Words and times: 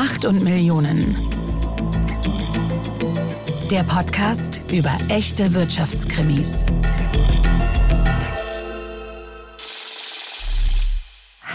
Macht 0.00 0.24
und 0.24 0.44
Millionen. 0.44 1.16
Der 3.68 3.82
Podcast 3.82 4.60
über 4.70 4.96
echte 5.08 5.52
Wirtschaftskrimis. 5.54 6.66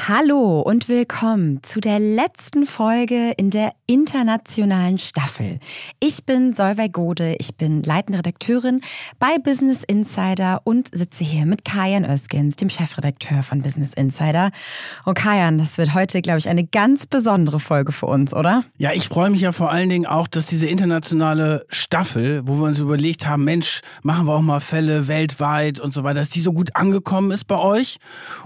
Hallo 0.06 0.60
und 0.60 0.90
willkommen 0.90 1.64
zu 1.64 1.80
der 1.80 1.98
letzten 1.98 2.66
Folge 2.66 3.32
in 3.38 3.52
der 3.52 3.72
internationalen 3.88 4.98
Staffel. 4.98 5.60
Ich 6.02 6.26
bin 6.26 6.54
Solveig 6.54 6.92
Gode, 6.92 7.38
ich 7.40 7.56
bin 7.56 7.84
leitende 7.84 8.18
Redakteurin 8.18 8.82
bei 9.18 9.38
Business 9.38 9.82
Insider 9.88 10.60
und 10.66 10.90
sitze 10.94 11.24
hier 11.24 11.46
mit 11.46 11.64
Kajan 11.64 12.04
Özgens, 12.04 12.58
dem 12.58 12.70
Chefredakteur 12.70 13.44
von 13.44 13.62
Business 13.62 13.94
Insider. 13.94 14.52
Und 15.06 15.14
Kajan, 15.14 15.58
das 15.58 15.78
wird 15.78 15.94
heute, 15.94 16.22
glaube 16.22 16.40
ich, 16.40 16.50
eine 16.50 16.66
ganz 16.66 17.08
besondere 17.08 17.62
Folge 17.62 17.94
für 17.94 18.08
uns, 18.08 18.34
oder? 18.34 18.66
Ja, 18.78 18.92
ich 18.92 19.08
freue 19.08 19.30
mich 19.30 19.40
ja 19.40 19.54
vor 19.54 19.72
allen 19.72 19.88
Dingen 19.88 20.06
auch, 20.06 20.28
dass 20.28 20.48
diese 20.48 20.68
internationale 20.68 21.66
Staffel, 21.70 22.46
wo 22.46 22.56
wir 22.56 22.66
uns 22.66 22.80
überlegt 22.80 23.26
haben, 23.26 23.46
Mensch, 23.46 23.80
machen 24.02 24.26
wir 24.26 24.34
auch 24.34 24.42
mal 24.42 24.60
Fälle 24.60 25.08
weltweit 25.08 25.80
und 25.80 25.94
so 25.94 26.04
weiter, 26.04 26.20
dass 26.20 26.30
die 26.30 26.42
so 26.42 26.52
gut 26.52 26.76
angekommen 26.76 27.32
ist 27.32 27.46
bei 27.46 27.58
euch 27.58 28.00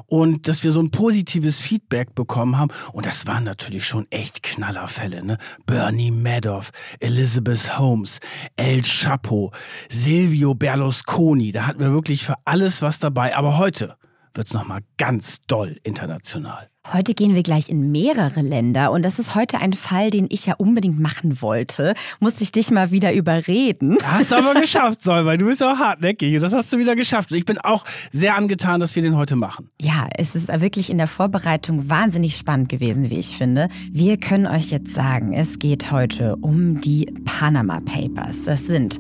und 0.06 0.48
dass 0.48 0.64
wir 0.64 0.72
so 0.72 0.82
ein 0.82 0.92
positives 0.92 1.47
positives 1.48 1.60
Feedback 1.60 2.16
bekommen 2.16 2.58
haben. 2.58 2.72
Und 2.92 3.06
das 3.06 3.26
waren 3.28 3.44
natürlich 3.44 3.86
schon 3.86 4.08
echt 4.10 4.44
Knallerfälle. 4.44 5.24
Ne? 5.24 5.38
Bernie 5.66 6.12
Madoff, 6.12 6.72
Elizabeth 7.00 7.78
Holmes, 7.78 8.20
El 8.56 8.82
Chapo, 8.84 9.52
Silvio 9.90 10.54
Berlusconi. 10.54 11.52
Da 11.52 11.66
hatten 11.68 11.80
wir 11.80 11.92
wirklich 11.92 12.26
für 12.26 12.36
alles 12.46 12.82
was 12.82 13.00
dabei. 13.00 13.36
Aber 13.36 13.58
heute 13.58 13.96
wird 14.34 14.48
es 14.48 14.54
nochmal 14.54 14.82
ganz 14.98 15.42
doll 15.48 15.80
international. 15.84 16.70
Heute 16.94 17.14
gehen 17.14 17.36
wir 17.36 17.44
gleich 17.44 17.68
in 17.68 17.92
mehrere 17.92 18.42
Länder 18.42 18.92
und 18.94 19.04
das 19.04 19.20
ist 19.20 19.36
heute 19.36 19.60
ein 19.60 19.74
Fall, 19.74 20.10
den 20.10 20.28
ich 20.30 20.46
ja 20.46 20.54
unbedingt 20.56 20.98
machen 21.00 21.42
wollte. 21.42 21.94
Musste 22.22 22.44
ich 22.44 22.54
dich 22.54 22.72
mal 22.72 22.92
wieder 22.92 23.14
überreden. 23.14 23.98
Hast 24.04 24.32
du 24.32 24.36
aber 24.36 24.54
geschafft, 24.62 25.04
Solveig. 25.04 25.40
Du 25.40 25.48
bist 25.48 25.62
auch 25.62 25.78
hartnäckig 25.78 26.36
und 26.36 26.42
das 26.42 26.54
hast 26.54 26.72
du 26.72 26.78
wieder 26.78 26.96
geschafft. 26.96 27.34
Ich 27.34 27.44
bin 27.44 27.58
auch 27.58 27.84
sehr 28.14 28.36
angetan, 28.36 28.80
dass 28.80 28.96
wir 28.96 29.04
den 29.04 29.18
heute 29.18 29.36
machen. 29.36 29.70
Ja, 29.82 30.08
es 30.18 30.34
ist 30.34 30.48
wirklich 30.62 30.90
in 30.90 30.98
der 30.98 31.08
Vorbereitung 31.08 31.90
wahnsinnig 31.90 32.38
spannend 32.38 32.70
gewesen, 32.70 33.10
wie 33.10 33.18
ich 33.20 33.36
finde. 33.36 33.68
Wir 33.92 34.18
können 34.18 34.48
euch 34.48 34.70
jetzt 34.70 34.94
sagen, 34.94 35.34
es 35.34 35.60
geht 35.60 35.92
heute 35.92 36.38
um 36.38 36.80
die 36.80 37.06
Panama 37.26 37.82
Papers. 37.82 38.44
Das 38.46 38.66
sind 38.66 38.98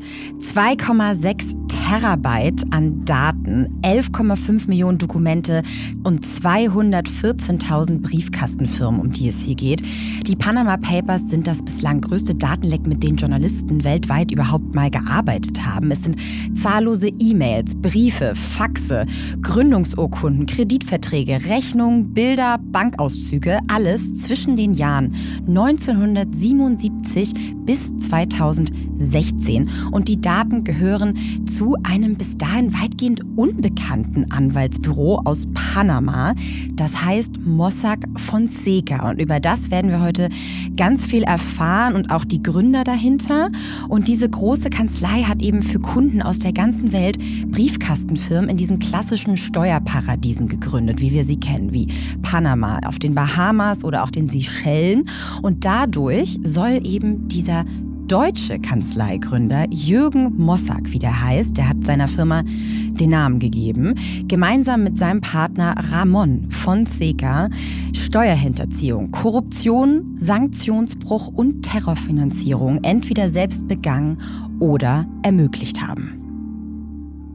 2,6 0.53 1.76
Terabyte 1.87 2.65
an 2.71 3.05
Daten, 3.05 3.79
11,5 3.81 4.67
Millionen 4.67 4.97
Dokumente 4.97 5.63
und 6.03 6.25
214.000 6.25 7.47
1000 7.67 8.03
Briefkastenfirmen, 8.03 8.99
um 8.99 9.11
die 9.11 9.29
es 9.29 9.39
hier 9.39 9.55
geht. 9.55 9.81
Die 10.27 10.35
Panama 10.35 10.75
Papers 10.75 11.29
sind 11.29 11.47
das 11.47 11.63
bislang 11.63 12.01
größte 12.01 12.35
Datenleck, 12.35 12.85
mit 12.87 13.03
dem 13.03 13.15
Journalisten 13.15 13.85
weltweit 13.85 14.33
überhaupt 14.33 14.75
mal 14.75 14.89
gearbeitet 14.89 15.65
haben. 15.65 15.89
Es 15.91 16.03
sind 16.03 16.17
zahllose 16.61 17.07
E-Mails, 17.19 17.73
Briefe, 17.75 18.35
Faxe, 18.35 19.05
Gründungsurkunden, 19.41 20.45
Kreditverträge, 20.45 21.39
Rechnungen, 21.47 22.13
Bilder, 22.13 22.57
Bankauszüge, 22.61 23.59
alles 23.69 24.13
zwischen 24.15 24.57
den 24.57 24.73
Jahren 24.73 25.13
1977 25.47 27.31
bis 27.65 27.95
2016. 27.97 29.69
Und 29.91 30.07
die 30.07 30.19
Daten 30.19 30.63
gehören 30.63 31.17
zu 31.45 31.76
einem 31.83 32.15
bis 32.15 32.37
dahin 32.37 32.73
weitgehend 32.73 33.21
unbekannten 33.35 34.31
Anwaltsbüro 34.31 35.21
aus 35.25 35.47
Panama. 35.53 36.33
Das 36.73 37.03
heißt 37.03 37.39
Mossack 37.45 37.99
Fonseca. 38.17 39.09
Und 39.09 39.21
über 39.21 39.39
das 39.39 39.71
werden 39.71 39.91
wir 39.91 40.01
heute 40.01 40.29
ganz 40.75 41.05
viel 41.05 41.23
erfahren 41.23 41.95
und 41.95 42.11
auch 42.11 42.25
die 42.25 42.41
Gründer 42.41 42.83
dahinter. 42.83 43.51
Und 43.89 44.07
diese 44.07 44.29
große 44.29 44.69
Kanzlei 44.69 45.23
hat 45.23 45.41
eben 45.41 45.61
für 45.61 45.79
Kunden 45.79 46.21
aus 46.21 46.39
der 46.39 46.53
ganzen 46.53 46.93
Welt 46.93 47.17
Briefkastenfirmen 47.51 48.49
in 48.49 48.57
diesen 48.57 48.79
klassischen 48.79 49.37
Steuerparadiesen 49.37 50.47
gegründet, 50.47 51.01
wie 51.01 51.11
wir 51.11 51.25
sie 51.25 51.39
kennen, 51.39 51.73
wie 51.73 51.87
Panama, 52.21 52.79
auf 52.85 52.99
den 52.99 53.15
Bahamas 53.15 53.83
oder 53.83 54.03
auch 54.03 54.11
den 54.11 54.29
Seychellen. 54.29 55.09
Und 55.41 55.65
dadurch 55.65 56.39
soll 56.43 56.81
eben 56.85 57.27
dieser 57.27 57.65
deutsche 58.07 58.57
Kanzleigründer 58.59 59.65
Jürgen 59.69 60.37
Mossack, 60.37 60.91
wie 60.91 60.99
der 60.99 61.21
heißt, 61.23 61.57
der 61.57 61.69
hat 61.69 61.85
seiner 61.85 62.07
Firma 62.07 62.43
den 62.45 63.09
Namen 63.09 63.39
gegeben, 63.39 63.95
gemeinsam 64.27 64.83
mit 64.83 64.97
seinem 64.97 65.21
Partner 65.21 65.75
Ramon 65.91 66.49
Fonseca 66.49 67.49
Steuerhinterziehung, 67.93 69.11
Korruption, 69.11 70.17
Sanktionsbruch 70.19 71.27
und 71.27 71.63
Terrorfinanzierung 71.63 72.83
entweder 72.83 73.29
selbst 73.29 73.67
begangen 73.67 74.19
oder 74.59 75.05
ermöglicht 75.23 75.85
haben. 75.85 76.26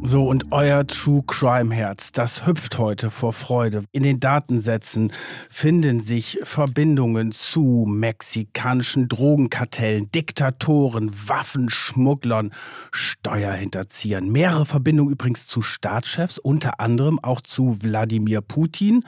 So, 0.05 0.29
und 0.29 0.51
euer 0.51 0.85
True 0.85 1.23
Crime 1.29 1.73
Herz, 1.73 2.11
das 2.11 2.45
hüpft 2.45 2.77
heute 2.77 3.09
vor 3.09 3.33
Freude. 3.33 3.85
In 3.93 4.03
den 4.03 4.19
Datensätzen 4.19 5.13
finden 5.49 6.01
sich 6.01 6.41
Verbindungen 6.43 7.31
zu 7.31 7.87
mexikanischen 7.89 9.07
Drogenkartellen, 9.07 10.11
Diktatoren, 10.11 11.09
Waffenschmugglern, 11.29 12.53
Steuerhinterziehern. 12.91 14.29
Mehrere 14.29 14.67
Verbindungen 14.67 15.13
übrigens 15.13 15.47
zu 15.47 15.63
Staatschefs, 15.63 16.37
unter 16.39 16.81
anderem 16.81 17.21
auch 17.23 17.41
zu 17.41 17.81
Wladimir 17.81 18.41
Putin 18.41 19.05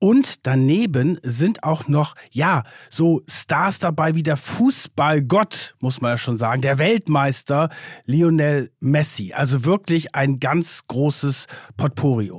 und 0.00 0.46
daneben 0.46 1.18
sind 1.22 1.64
auch 1.64 1.88
noch, 1.88 2.14
ja, 2.30 2.62
so 2.90 3.22
Stars 3.28 3.78
dabei 3.78 4.14
wie 4.14 4.22
der 4.22 4.36
Fußballgott, 4.36 5.74
muss 5.80 6.00
man 6.00 6.12
ja 6.12 6.18
schon 6.18 6.36
sagen, 6.36 6.62
der 6.62 6.78
Weltmeister 6.78 7.68
Lionel 8.04 8.70
Messi. 8.80 9.32
Also 9.34 9.64
wirklich 9.64 10.14
ein 10.14 10.40
ganz 10.40 10.86
großes 10.86 11.46
Potpourri. 11.76 12.30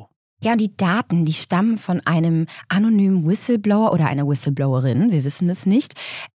Ja, 0.41 0.53
und 0.53 0.61
die 0.61 0.75
Daten, 0.77 1.25
die 1.25 1.33
stammen 1.33 1.77
von 1.77 1.99
einem 2.05 2.45
anonymen 2.69 3.27
Whistleblower 3.27 3.91
oder 3.91 4.05
einer 4.05 4.25
Whistleblowerin, 4.25 5.11
wir 5.11 5.25
wissen 5.25 5.49
es 5.49 5.65
nicht, 5.65 5.95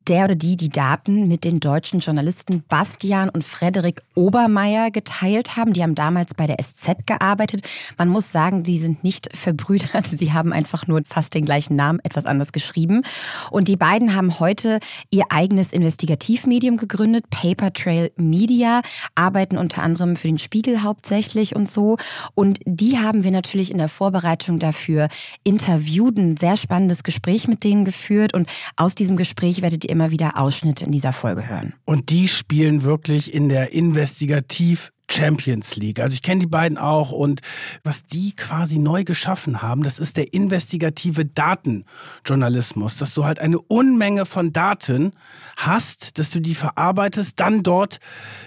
der 0.08 0.24
oder 0.24 0.34
die 0.34 0.56
die 0.56 0.68
Daten 0.68 1.28
mit 1.28 1.44
den 1.44 1.60
deutschen 1.60 2.00
Journalisten 2.00 2.64
Bastian 2.68 3.28
und 3.28 3.44
Frederik 3.44 4.02
Obermeier 4.14 4.90
geteilt 4.90 5.56
haben. 5.56 5.72
Die 5.72 5.82
haben 5.84 5.94
damals 5.94 6.34
bei 6.34 6.48
der 6.48 6.56
SZ 6.60 7.06
gearbeitet. 7.06 7.68
Man 7.98 8.08
muss 8.08 8.32
sagen, 8.32 8.64
die 8.64 8.78
sind 8.78 9.04
nicht 9.04 9.28
verbrüdert. 9.36 10.06
Sie 10.06 10.32
haben 10.32 10.52
einfach 10.52 10.88
nur 10.88 11.02
fast 11.06 11.34
den 11.34 11.44
gleichen 11.44 11.76
Namen, 11.76 12.00
etwas 12.02 12.26
anders 12.26 12.50
geschrieben. 12.50 13.02
Und 13.50 13.68
die 13.68 13.76
beiden 13.76 14.16
haben 14.16 14.40
heute 14.40 14.80
ihr 15.10 15.26
eigenes 15.30 15.72
Investigativmedium 15.72 16.76
gegründet, 16.76 17.30
Paper 17.30 17.72
Trail 17.72 18.10
Media, 18.16 18.82
arbeiten 19.14 19.56
unter 19.56 19.82
anderem 19.82 20.16
für 20.16 20.26
den 20.26 20.38
Spiegel 20.38 20.82
hauptsächlich 20.82 21.54
und 21.54 21.70
so. 21.70 21.96
Und 22.34 22.58
die 22.64 22.98
haben 22.98 23.22
wir 23.22 23.30
natürlich 23.30 23.70
in 23.70 23.78
der 23.78 23.88
Vorbereitung 23.92 24.58
dafür 24.58 25.08
interviewt, 25.44 26.18
ein 26.18 26.36
sehr 26.36 26.56
spannendes 26.56 27.02
Gespräch 27.02 27.46
mit 27.46 27.62
denen 27.62 27.84
geführt. 27.84 28.34
Und 28.34 28.48
aus 28.76 28.94
diesem 28.94 29.16
Gespräch 29.16 29.62
werdet 29.62 29.84
ihr 29.84 29.90
immer 29.90 30.10
wieder 30.10 30.38
Ausschnitte 30.38 30.84
in 30.84 30.92
dieser 30.92 31.12
Folge 31.12 31.48
hören. 31.48 31.74
Und 31.84 32.10
die 32.10 32.28
spielen 32.28 32.82
wirklich 32.82 33.32
in 33.32 33.48
der 33.48 33.72
Investigativ- 33.72 34.90
Champions 35.12 35.76
League. 35.76 36.00
Also 36.00 36.14
ich 36.14 36.22
kenne 36.22 36.40
die 36.40 36.46
beiden 36.46 36.78
auch 36.78 37.12
und 37.12 37.40
was 37.84 38.04
die 38.04 38.34
quasi 38.34 38.78
neu 38.78 39.04
geschaffen 39.04 39.62
haben, 39.62 39.82
das 39.82 39.98
ist 39.98 40.16
der 40.16 40.32
investigative 40.32 41.26
Datenjournalismus, 41.26 42.96
dass 42.96 43.14
du 43.14 43.24
halt 43.24 43.38
eine 43.38 43.60
Unmenge 43.60 44.26
von 44.26 44.52
Daten 44.52 45.12
hast, 45.56 46.18
dass 46.18 46.30
du 46.30 46.40
die 46.40 46.54
verarbeitest, 46.54 47.38
dann 47.38 47.62
dort 47.62 48.00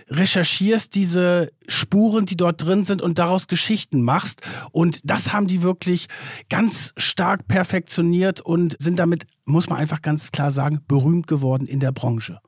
recherchierst 0.09 0.95
diese 0.95 1.51
Spuren, 1.67 2.25
die 2.25 2.37
dort 2.37 2.63
drin 2.63 2.83
sind 2.83 3.01
und 3.01 3.19
daraus 3.19 3.47
Geschichten 3.47 4.01
machst 4.01 4.41
und 4.71 4.99
das 5.03 5.33
haben 5.33 5.47
die 5.47 5.61
wirklich 5.61 6.07
ganz 6.49 6.93
stark 6.97 7.47
perfektioniert 7.47 8.41
und 8.41 8.75
sind 8.79 8.97
damit, 8.97 9.25
muss 9.45 9.69
man 9.69 9.79
einfach 9.79 10.01
ganz 10.01 10.31
klar 10.31 10.51
sagen, 10.51 10.81
berühmt 10.87 11.28
geworden 11.28 11.67
in 11.67 11.79
der 11.79 11.91
Branche. 11.91 12.40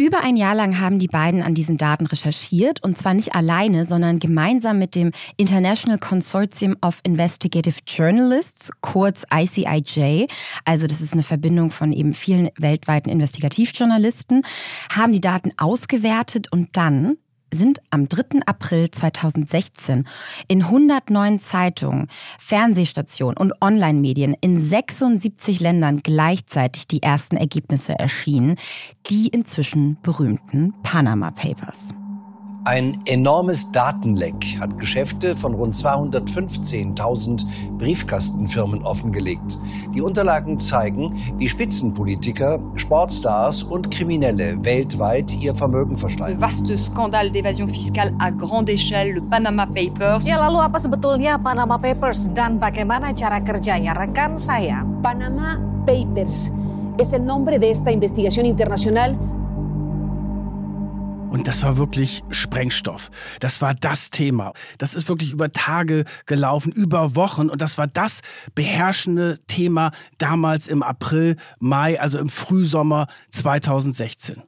Über 0.00 0.22
ein 0.22 0.36
Jahr 0.36 0.54
lang 0.54 0.78
haben 0.78 1.00
die 1.00 1.08
beiden 1.08 1.42
an 1.42 1.54
diesen 1.54 1.76
Daten 1.76 2.06
recherchiert 2.06 2.84
und 2.84 2.96
zwar 2.96 3.14
nicht 3.14 3.34
alleine, 3.34 3.84
sondern 3.84 4.20
gemeinsam 4.20 4.78
mit 4.78 4.94
dem 4.94 5.10
International 5.36 5.98
Consortium 5.98 6.76
of 6.82 7.00
Investigative 7.02 7.80
Journalists, 7.84 8.70
kurz 8.80 9.24
ICIJ, 9.34 10.28
also 10.64 10.86
das 10.86 11.00
ist 11.00 11.14
eine 11.14 11.24
Verbindung 11.24 11.72
von 11.72 11.92
eben 11.92 12.14
vielen 12.14 12.50
weltweiten 12.56 13.10
Investigativjournalisten, 13.10 14.42
haben 14.94 15.12
die 15.12 15.20
Daten 15.20 15.50
ausgewertet 15.56 16.46
und 16.52 16.76
dann 16.76 17.16
sind 17.52 17.80
am 17.90 18.08
3. 18.08 18.40
April 18.46 18.90
2016 18.90 20.06
in 20.48 20.62
109 20.62 21.40
Zeitungen, 21.40 22.08
Fernsehstationen 22.38 23.36
und 23.36 23.52
Online-Medien 23.60 24.36
in 24.40 24.60
76 24.60 25.60
Ländern 25.60 26.00
gleichzeitig 26.02 26.86
die 26.86 27.02
ersten 27.02 27.36
Ergebnisse 27.36 27.98
erschienen, 27.98 28.56
die 29.10 29.28
inzwischen 29.28 29.98
berühmten 30.02 30.74
Panama 30.82 31.30
Papers. 31.30 31.94
Ein 32.68 32.98
enormes 33.06 33.72
Datenleck 33.72 34.60
hat 34.60 34.78
Geschäfte 34.78 35.34
von 35.34 35.54
rund 35.54 35.74
215.000 35.74 37.46
Briefkastenfirmen 37.78 38.82
offengelegt. 38.82 39.56
Die 39.94 40.02
Unterlagen 40.02 40.58
zeigen, 40.58 41.14
wie 41.38 41.48
Spitzenpolitiker, 41.48 42.60
Sportstars 42.74 43.62
und 43.62 43.90
Kriminelle 43.90 44.62
weltweit 44.62 45.34
ihr 45.40 45.54
Vermögen 45.54 45.96
versteuern. 45.96 46.38
Vaste 46.42 46.76
scandale 46.76 47.30
d'évasion 47.30 47.68
fiscale 47.68 48.12
à 48.18 48.30
grande 48.30 48.68
échelle, 48.68 49.14
le 49.14 49.22
Panama 49.22 49.64
Papers. 49.64 50.28
Ya 50.28 50.36
lalu 50.36 50.60
apa 50.60 50.76
sebetulnya 50.76 51.40
Panama 51.40 51.78
Papers 51.78 52.28
dan 52.36 52.60
bagaimana 52.60 53.16
cara 53.16 53.40
kerjanya 53.40 53.96
rekan 53.96 54.36
saya? 54.36 54.84
Panama 55.00 55.56
Papers 55.88 56.52
es 57.00 57.14
el 57.14 57.24
nombre 57.24 57.58
de 57.58 57.70
esta 57.70 57.88
investigación 57.88 58.44
internacional 58.44 59.16
Und 61.30 61.46
das 61.46 61.62
war 61.62 61.76
wirklich 61.76 62.22
Sprengstoff. 62.30 63.10
Das 63.40 63.60
war 63.60 63.74
das 63.74 64.10
Thema. 64.10 64.52
Das 64.78 64.94
ist 64.94 65.08
wirklich 65.08 65.32
über 65.32 65.52
Tage 65.52 66.04
gelaufen, 66.26 66.72
über 66.72 67.14
Wochen. 67.14 67.50
Und 67.50 67.60
das 67.60 67.76
war 67.76 67.86
das 67.86 68.20
beherrschende 68.54 69.38
Thema 69.46 69.92
damals 70.16 70.68
im 70.68 70.82
April, 70.82 71.36
Mai, 71.60 72.00
also 72.00 72.18
im 72.18 72.30
Frühsommer 72.30 73.08
2016. 73.30 74.42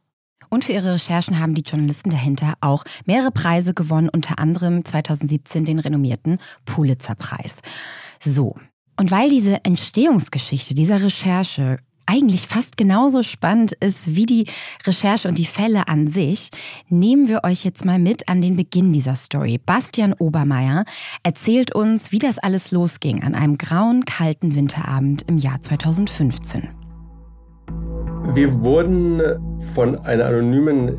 Und 0.49 0.65
für 0.65 0.73
ihre 0.73 0.95
Recherchen 0.95 1.39
haben 1.39 1.55
die 1.55 1.63
Journalisten 1.63 2.11
dahinter 2.11 2.55
auch 2.61 2.85
mehrere 3.05 3.31
Preise 3.31 3.75
gewonnen, 3.75 4.09
unter 4.09 4.39
anderem 4.39 4.85
2017 4.85 5.65
den 5.65 5.79
renommierten 5.79 6.39
Pulitzer-Preis. 6.65 7.57
So. 8.21 8.57
Und 8.97 9.11
weil 9.11 9.31
diese 9.31 9.65
Entstehungsgeschichte 9.65 10.75
dieser 10.75 11.03
Recherche 11.03 11.79
eigentlich 12.11 12.49
fast 12.49 12.77
genauso 12.77 13.23
spannend 13.23 13.73
ist 13.73 14.17
wie 14.17 14.27
die 14.27 14.47
Recherche 14.85 15.29
und 15.29 15.39
die 15.39 15.47
Fälle 15.47 15.87
an 15.87 16.09
sich, 16.09 16.51
nehmen 16.89 17.29
wir 17.29 17.45
euch 17.45 17.65
jetzt 17.65 17.85
mal 17.85 18.01
mit 18.01 18.29
an 18.29 18.41
den 18.43 18.57
Beginn 18.57 18.93
dieser 18.93 19.15
Story. 19.15 19.61
Bastian 19.65 20.15
Obermeier 20.15 20.85
erzählt 21.23 21.73
uns, 21.73 22.11
wie 22.11 22.19
das 22.19 22.39
alles 22.39 22.73
losging 22.73 23.23
an 23.23 23.37
einem 23.37 23.59
grauen, 23.59 24.05
kalten 24.05 24.57
Winterabend 24.57 25.23
im 25.29 25.39
Jahr 25.39 25.63
2015. 25.63 26.69
Wir 28.35 28.61
wurden 28.61 29.23
von 29.75 29.97
einer 29.97 30.27
anonymen 30.27 30.97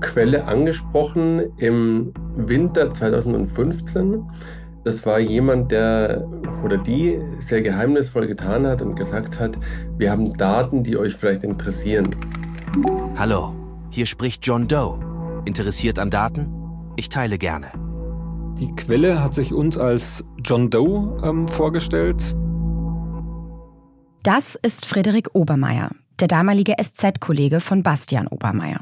Quelle 0.00 0.44
angesprochen 0.44 1.42
im 1.58 2.12
Winter 2.36 2.90
2015. 2.90 4.24
Das 4.84 5.06
war 5.06 5.18
jemand, 5.18 5.72
der 5.72 6.28
oder 6.62 6.76
die 6.76 7.18
sehr 7.38 7.62
geheimnisvoll 7.62 8.26
getan 8.26 8.66
hat 8.66 8.82
und 8.82 8.96
gesagt 8.96 9.38
hat, 9.40 9.58
wir 9.96 10.10
haben 10.10 10.36
Daten, 10.36 10.82
die 10.82 10.98
euch 10.98 11.14
vielleicht 11.14 11.42
interessieren. 11.42 12.14
Hallo, 13.16 13.54
hier 13.90 14.04
spricht 14.04 14.46
John 14.46 14.68
Doe. 14.68 15.00
Interessiert 15.46 15.98
an 15.98 16.10
Daten? 16.10 16.48
Ich 16.96 17.08
teile 17.08 17.38
gerne. 17.38 17.72
Die 18.58 18.74
Quelle 18.76 19.22
hat 19.22 19.32
sich 19.32 19.54
uns 19.54 19.78
als 19.78 20.22
John 20.44 20.68
Doe 20.68 21.18
ähm, 21.24 21.48
vorgestellt. 21.48 22.36
Das 24.22 24.54
ist 24.62 24.84
Frederik 24.84 25.30
Obermeier, 25.32 25.90
der 26.20 26.28
damalige 26.28 26.74
SZ-Kollege 26.78 27.60
von 27.60 27.82
Bastian 27.82 28.26
Obermeier. 28.26 28.80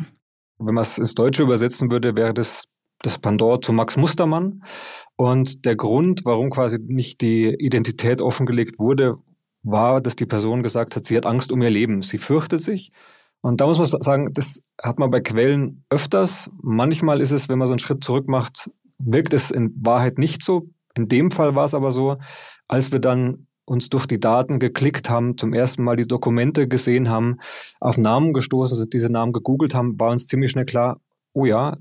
Wenn 0.59 0.75
man 0.75 0.83
es 0.83 0.99
ins 0.99 1.15
Deutsche 1.15 1.45
übersetzen 1.45 1.91
würde, 1.91 2.17
wäre 2.17 2.35
das 2.35 2.65
das 3.03 3.19
Pendant 3.19 3.65
zu 3.65 3.73
Max 3.73 3.97
Mustermann. 3.97 4.63
Und 5.17 5.65
der 5.65 5.77
Grund, 5.77 6.25
warum 6.25 6.51
quasi 6.51 6.79
nicht 6.79 7.21
die 7.21 7.49
Identität 7.49 8.23
offengelegt 8.23 8.79
wurde, 8.79 9.17
war, 9.63 10.01
dass 10.01 10.17
die 10.17 10.27
Person 10.27 10.63
gesagt 10.63 10.97
hat, 10.97 11.05
sie 11.05 11.17
hat 11.17 11.27
Angst 11.27 11.53
um 11.53 11.63
ihr 11.63 11.71
Leben. 11.71 12.03
Sie 12.03 12.19
fürchtet 12.19 12.63
sich. 12.63 12.91
Und 13.41 13.61
da 13.61 13.67
muss 13.67 13.79
man 13.79 13.87
sagen, 13.87 14.33
das 14.33 14.63
hat 14.81 14.99
man 14.99 15.11
bei 15.11 15.21
Quellen 15.21 15.85
öfters. 15.91 16.51
Manchmal 16.63 17.21
ist 17.21 17.33
es, 17.33 17.49
wenn 17.49 17.59
man 17.59 17.69
so 17.69 17.73
einen 17.73 17.81
Schritt 17.81 18.05
zurück 18.05 18.29
macht, 18.29 18.71
wirkt 18.99 19.33
es 19.33 19.51
in 19.51 19.73
Wahrheit 19.77 20.19
nicht 20.19 20.43
so. 20.43 20.69
In 20.95 21.09
dem 21.09 21.31
Fall 21.31 21.55
war 21.55 21.65
es 21.65 21.75
aber 21.75 21.91
so, 21.91 22.19
als 22.69 22.93
wir 22.93 23.01
dann 23.01 23.47
uns 23.65 23.89
durch 23.89 24.07
die 24.07 24.21
Daten 24.21 24.59
geklickt 24.59 25.09
haben, 25.09 25.39
zum 25.39 25.53
ersten 25.53 25.83
Mal 25.83 25.97
die 25.97 26.07
Dokumente 26.07 26.69
gesehen 26.69 27.09
haben, 27.09 27.39
auf 27.81 27.97
Namen 27.97 28.33
gestoßen 28.33 28.77
sind, 28.77 28.93
diese 28.93 29.11
Namen 29.11 29.33
gegoogelt 29.33 29.75
haben, 29.75 29.99
war 29.99 30.11
uns 30.11 30.27
ziemlich 30.27 30.51
schnell 30.51 30.65
klar, 30.65 31.01
oh 31.33 31.45
ja, 31.45 31.77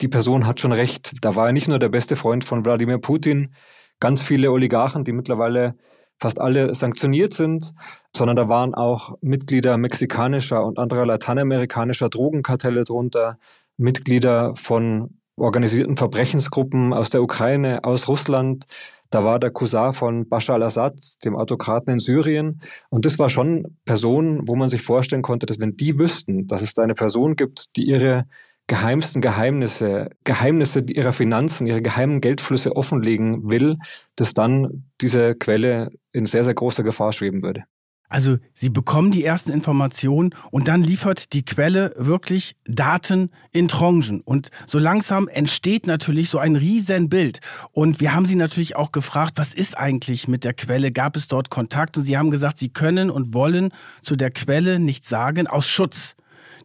die 0.00 0.08
Person 0.08 0.46
hat 0.46 0.60
schon 0.60 0.72
recht. 0.72 1.12
Da 1.22 1.36
war 1.36 1.46
er 1.46 1.52
nicht 1.52 1.68
nur 1.68 1.78
der 1.78 1.88
beste 1.88 2.16
Freund 2.16 2.44
von 2.44 2.64
Wladimir 2.64 2.98
Putin, 2.98 3.54
ganz 4.00 4.22
viele 4.22 4.52
Oligarchen, 4.52 5.04
die 5.04 5.12
mittlerweile 5.12 5.74
fast 6.20 6.40
alle 6.40 6.74
sanktioniert 6.74 7.32
sind, 7.32 7.72
sondern 8.14 8.36
da 8.36 8.48
waren 8.48 8.74
auch 8.74 9.16
Mitglieder 9.20 9.76
mexikanischer 9.76 10.64
und 10.64 10.78
anderer 10.78 11.06
lateinamerikanischer 11.06 12.08
Drogenkartelle 12.08 12.84
drunter, 12.84 13.38
Mitglieder 13.76 14.54
von 14.56 15.18
organisierten 15.36 15.96
Verbrechensgruppen 15.96 16.92
aus 16.92 17.10
der 17.10 17.22
Ukraine, 17.22 17.84
aus 17.84 18.08
Russland. 18.08 18.66
Da 19.10 19.24
war 19.24 19.38
der 19.38 19.52
Cousin 19.52 19.92
von 19.92 20.28
Bashar 20.28 20.56
al-Assad, 20.56 21.24
dem 21.24 21.36
Autokraten 21.36 21.94
in 21.94 22.00
Syrien. 22.00 22.60
Und 22.90 23.06
das 23.06 23.18
war 23.20 23.30
schon 23.30 23.78
Personen, 23.84 24.46
wo 24.46 24.56
man 24.56 24.68
sich 24.68 24.82
vorstellen 24.82 25.22
konnte, 25.22 25.46
dass 25.46 25.60
wenn 25.60 25.76
die 25.76 25.98
wüssten, 25.98 26.48
dass 26.48 26.62
es 26.62 26.74
da 26.74 26.82
eine 26.82 26.94
Person 26.94 27.36
gibt, 27.36 27.76
die 27.76 27.84
ihre 27.84 28.26
geheimsten 28.68 29.20
Geheimnisse, 29.20 30.10
Geheimnisse 30.24 30.80
ihrer 30.80 31.12
Finanzen, 31.12 31.66
ihre 31.66 31.82
geheimen 31.82 32.20
Geldflüsse 32.20 32.76
offenlegen 32.76 33.48
will, 33.48 33.76
dass 34.14 34.34
dann 34.34 34.84
diese 35.00 35.34
Quelle 35.34 35.90
in 36.12 36.26
sehr, 36.26 36.44
sehr 36.44 36.54
großer 36.54 36.84
Gefahr 36.84 37.12
schweben 37.12 37.42
würde. 37.42 37.64
Also 38.10 38.38
Sie 38.54 38.70
bekommen 38.70 39.10
die 39.10 39.24
ersten 39.24 39.52
Informationen 39.52 40.34
und 40.50 40.66
dann 40.66 40.82
liefert 40.82 41.32
die 41.34 41.44
Quelle 41.44 41.92
wirklich 41.96 42.56
Daten 42.66 43.30
in 43.52 43.68
Tranchen. 43.68 44.22
Und 44.22 44.50
so 44.66 44.78
langsam 44.78 45.28
entsteht 45.28 45.86
natürlich 45.86 46.30
so 46.30 46.38
ein 46.38 46.56
Riesenbild. 46.56 47.40
Und 47.72 48.00
wir 48.00 48.14
haben 48.14 48.24
Sie 48.24 48.34
natürlich 48.34 48.76
auch 48.76 48.92
gefragt, 48.92 49.32
was 49.36 49.52
ist 49.52 49.76
eigentlich 49.76 50.26
mit 50.26 50.44
der 50.44 50.54
Quelle? 50.54 50.90
Gab 50.90 51.16
es 51.16 51.28
dort 51.28 51.50
Kontakt? 51.50 51.98
Und 51.98 52.04
Sie 52.04 52.16
haben 52.16 52.30
gesagt, 52.30 52.58
Sie 52.58 52.70
können 52.70 53.10
und 53.10 53.34
wollen 53.34 53.72
zu 54.02 54.16
der 54.16 54.30
Quelle 54.30 54.78
nichts 54.78 55.08
sagen 55.10 55.46
aus 55.46 55.68
Schutz 55.68 56.16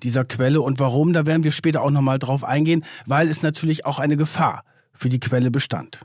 dieser 0.04 0.26
Quelle 0.26 0.62
und 0.62 0.80
warum, 0.80 1.14
da 1.14 1.26
werden 1.26 1.44
wir 1.44 1.52
später 1.52 1.82
auch 1.82 1.92
nochmal 1.92 2.20
drauf 2.20 2.44
eingehen, 2.44 2.84
weil 3.06 3.30
es 3.30 3.42
natürlich 3.42 3.86
auch 3.86 4.00
eine 4.00 4.18
Gefahr 4.18 4.64
für 4.94 5.10
die 5.10 5.20
Quelle 5.20 5.52
bestand. 5.52 6.02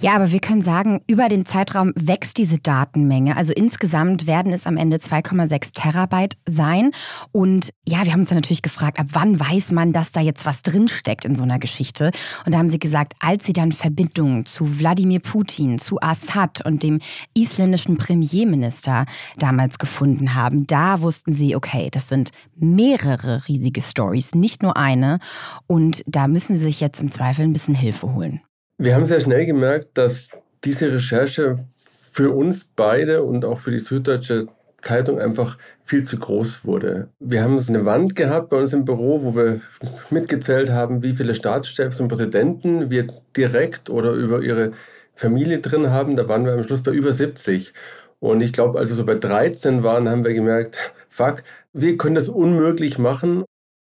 Ja, 0.00 0.14
aber 0.16 0.32
wir 0.32 0.40
können 0.40 0.62
sagen, 0.62 1.02
über 1.06 1.28
den 1.28 1.44
Zeitraum 1.44 1.92
wächst 1.94 2.38
diese 2.38 2.58
Datenmenge. 2.58 3.36
Also 3.36 3.52
insgesamt 3.52 4.26
werden 4.26 4.52
es 4.52 4.66
am 4.66 4.78
Ende 4.78 4.96
2,6 4.96 5.74
Terabyte 5.74 6.38
sein. 6.48 6.92
Und 7.30 7.70
ja, 7.86 8.04
wir 8.04 8.12
haben 8.12 8.20
uns 8.20 8.30
dann 8.30 8.38
natürlich 8.38 8.62
gefragt, 8.62 8.98
ab 8.98 9.08
wann 9.10 9.38
weiß 9.38 9.70
man, 9.70 9.92
dass 9.92 10.10
da 10.10 10.20
jetzt 10.20 10.46
was 10.46 10.62
drinsteckt 10.62 11.26
in 11.26 11.36
so 11.36 11.42
einer 11.42 11.58
Geschichte? 11.58 12.10
Und 12.46 12.52
da 12.52 12.58
haben 12.58 12.70
sie 12.70 12.78
gesagt, 12.78 13.12
als 13.20 13.44
sie 13.44 13.52
dann 13.52 13.70
Verbindungen 13.70 14.46
zu 14.46 14.78
Wladimir 14.78 15.20
Putin, 15.20 15.78
zu 15.78 16.00
Assad 16.00 16.64
und 16.64 16.82
dem 16.82 17.00
isländischen 17.34 17.98
Premierminister 17.98 19.04
damals 19.36 19.78
gefunden 19.78 20.34
haben, 20.34 20.66
da 20.66 21.02
wussten 21.02 21.34
sie, 21.34 21.54
okay, 21.54 21.88
das 21.90 22.08
sind 22.08 22.30
mehrere 22.56 23.46
riesige 23.46 23.82
Stories, 23.82 24.34
nicht 24.34 24.62
nur 24.62 24.78
eine. 24.78 25.18
Und 25.66 26.02
da 26.06 26.28
müssen 26.28 26.56
sie 26.56 26.62
sich 26.62 26.80
jetzt 26.80 27.00
im 27.00 27.12
Zweifel 27.12 27.44
ein 27.44 27.52
bisschen 27.52 27.74
Hilfe 27.74 28.14
holen. 28.14 28.40
Wir 28.82 28.96
haben 28.96 29.06
sehr 29.06 29.20
schnell 29.20 29.46
gemerkt, 29.46 29.90
dass 29.94 30.30
diese 30.64 30.92
Recherche 30.92 31.56
für 32.10 32.34
uns 32.34 32.64
beide 32.64 33.22
und 33.22 33.44
auch 33.44 33.60
für 33.60 33.70
die 33.70 33.78
Süddeutsche 33.78 34.48
Zeitung 34.80 35.20
einfach 35.20 35.56
viel 35.84 36.02
zu 36.02 36.18
groß 36.18 36.64
wurde. 36.64 37.08
Wir 37.20 37.44
haben 37.44 37.56
eine 37.56 37.84
Wand 37.84 38.16
gehabt 38.16 38.48
bei 38.48 38.56
uns 38.56 38.72
im 38.72 38.84
Büro, 38.84 39.22
wo 39.22 39.36
wir 39.36 39.60
mitgezählt 40.10 40.70
haben, 40.70 41.04
wie 41.04 41.12
viele 41.12 41.36
Staatschefs 41.36 42.00
und 42.00 42.08
Präsidenten 42.08 42.90
wir 42.90 43.06
direkt 43.36 43.88
oder 43.88 44.14
über 44.14 44.42
ihre 44.42 44.72
Familie 45.14 45.60
drin 45.60 45.90
haben. 45.90 46.16
Da 46.16 46.26
waren 46.26 46.44
wir 46.44 46.54
am 46.54 46.64
Schluss 46.64 46.82
bei 46.82 46.90
über 46.90 47.12
70. 47.12 47.72
Und 48.18 48.40
ich 48.40 48.52
glaube, 48.52 48.80
als 48.80 48.90
wir 48.90 48.96
so 48.96 49.06
bei 49.06 49.14
13 49.14 49.84
waren, 49.84 50.08
haben 50.08 50.24
wir 50.24 50.34
gemerkt, 50.34 50.76
fuck, 51.08 51.44
wir 51.72 51.96
können 51.96 52.16
das 52.16 52.28
unmöglich 52.28 52.98
machen. 52.98 53.44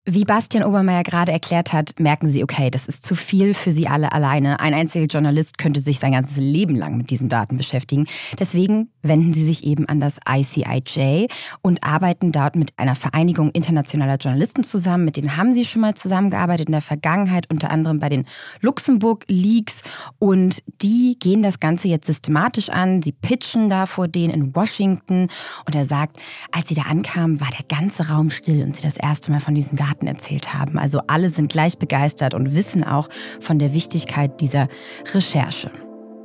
Wie 0.10 0.24
Bastian 0.24 0.64
Obermeier 0.64 1.04
gerade 1.04 1.34
erklärt 1.34 1.74
hat, 1.74 2.00
merken 2.00 2.32
Sie, 2.32 2.42
okay, 2.42 2.72
das 2.72 2.88
ist 2.88 3.06
zu 3.06 3.14
viel 3.14 3.54
für 3.54 3.72
Sie 3.72 3.90
alle 3.90 4.14
alleine. 4.14 4.62
Ein 4.62 4.74
einziger 4.74 5.06
Journalist 5.06 5.58
könnte 5.58 5.82
sich 5.82 6.00
sein 6.00 6.14
ganzes 6.14 6.38
Leben 6.38 6.78
lang 6.78 6.96
mit 6.96 7.10
diesen 7.10 7.28
Daten 7.28 7.58
beschäftigen. 7.58 8.06
Deswegen 8.40 8.90
wenden 9.02 9.34
Sie 9.34 9.44
sich 9.44 9.66
eben 9.66 9.86
an 9.90 10.00
das 10.00 10.16
ICIJ 10.26 11.28
und 11.62 11.84
arbeiten 11.84 12.32
dort 12.32 12.56
mit 12.56 12.72
einer 12.78 12.96
Vereinigung 12.96 13.52
internationaler 13.52 14.16
Journalisten 14.16 14.64
zusammen. 14.64 15.04
Mit 15.04 15.18
denen 15.18 15.36
haben 15.36 15.52
Sie 15.52 15.66
schon 15.66 15.82
mal 15.82 15.96
zusammengearbeitet 15.96 16.68
in 16.70 16.72
der 16.72 16.82
Vergangenheit, 16.82 17.50
unter 17.50 17.70
anderem 17.70 18.00
bei 18.00 18.08
den 18.08 18.24
Luxemburg 18.62 19.26
Leaks. 19.28 19.82
Und 20.20 20.64
die 20.82 21.18
gehen 21.20 21.44
das 21.44 21.60
Ganze 21.60 21.90
jetzt 21.90 22.08
systematisch 22.08 22.70
an. 22.70 23.02
Sie 23.02 23.12
pitchen 23.12 23.68
da 23.68 23.86
vor 23.86 24.08
denen 24.08 24.34
in 24.34 24.56
Washington. 24.56 25.28
Und 25.66 25.76
er 25.76 25.84
sagt, 25.84 26.16
als 26.54 26.70
Sie 26.70 26.76
da 26.76 26.84
ankamen, 26.84 27.42
war 27.42 27.50
der 27.50 27.66
ganze 27.68 28.08
Raum 28.08 28.30
still 28.30 28.64
und 28.64 28.74
Sie 28.74 28.82
das 28.82 28.96
erste 28.96 29.32
Mal 29.32 29.42
von 29.42 29.54
diesen 29.54 29.76
Daten 29.76 29.97
Daten 29.98 30.08
erzählt 30.08 30.54
haben. 30.54 30.78
Also 30.78 31.02
alle 31.08 31.30
sind 31.30 31.52
gleich 31.52 31.78
begeistert 31.78 32.34
und 32.34 32.56
wissen 32.56 32.84
auch 32.84 33.10
von 33.40 33.60
der 33.60 33.74
Wichtigkeit 33.74 34.40
dieser 34.40 34.68
Recherche. 35.14 35.72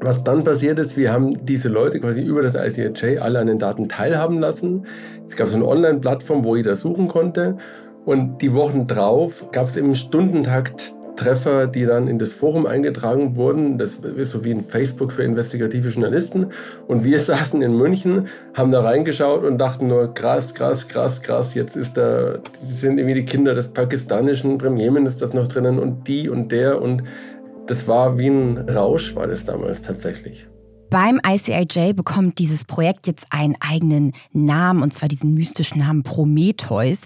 Was 0.00 0.24
dann 0.24 0.42
passiert 0.42 0.78
ist, 0.78 0.96
wir 0.96 1.12
haben 1.12 1.46
diese 1.46 1.68
Leute 1.68 2.00
quasi 2.00 2.22
über 2.22 2.42
das 2.42 2.54
ICHJ 2.54 3.18
alle 3.18 3.38
an 3.38 3.46
den 3.46 3.58
Daten 3.58 3.88
teilhaben 3.88 4.40
lassen. 4.40 4.86
Es 5.28 5.36
gab 5.36 5.46
so 5.48 5.56
eine 5.56 5.66
Online-Plattform, 5.66 6.44
wo 6.44 6.56
jeder 6.56 6.74
suchen 6.74 7.06
konnte. 7.06 7.56
Und 8.04 8.38
die 8.42 8.52
Wochen 8.52 8.88
drauf 8.88 9.44
gab 9.52 9.68
es 9.68 9.76
im 9.76 9.94
Stundentakt 9.94 10.96
Treffer, 11.16 11.66
die 11.66 11.84
dann 11.84 12.08
in 12.08 12.18
das 12.18 12.32
Forum 12.32 12.66
eingetragen 12.66 13.36
wurden. 13.36 13.78
Das 13.78 13.94
ist 13.94 14.30
so 14.30 14.44
wie 14.44 14.52
ein 14.52 14.64
Facebook 14.64 15.12
für 15.12 15.22
investigative 15.22 15.88
Journalisten. 15.88 16.48
Und 16.86 17.04
wir 17.04 17.20
saßen 17.32 17.62
in 17.62 17.76
München, 17.76 18.28
haben 18.54 18.72
da 18.72 18.80
reingeschaut 18.82 19.44
und 19.44 19.58
dachten 19.58 19.86
nur, 19.86 20.14
krass, 20.14 20.54
krass, 20.54 20.88
krass, 20.88 21.20
krass, 21.22 21.54
jetzt 21.54 21.76
ist 21.76 21.96
da, 21.96 22.38
sind 22.52 22.98
irgendwie 22.98 23.20
die 23.20 23.24
Kinder 23.24 23.54
des 23.54 23.68
pakistanischen 23.68 24.58
Premierministers 24.58 25.32
noch 25.32 25.48
drinnen 25.48 25.78
und 25.78 26.08
die 26.08 26.28
und 26.28 26.50
der 26.50 26.80
und 26.80 27.02
das 27.66 27.86
war 27.86 28.18
wie 28.18 28.28
ein 28.28 28.68
Rausch, 28.68 29.14
war 29.14 29.26
das 29.26 29.44
damals 29.44 29.82
tatsächlich. 29.82 30.46
Beim 30.92 31.22
ICIJ 31.26 31.94
bekommt 31.94 32.38
dieses 32.38 32.66
Projekt 32.66 33.06
jetzt 33.06 33.24
einen 33.30 33.56
eigenen 33.60 34.12
Namen, 34.34 34.82
und 34.82 34.92
zwar 34.92 35.08
diesen 35.08 35.32
mystischen 35.32 35.78
Namen 35.78 36.02
Prometheus. 36.02 36.98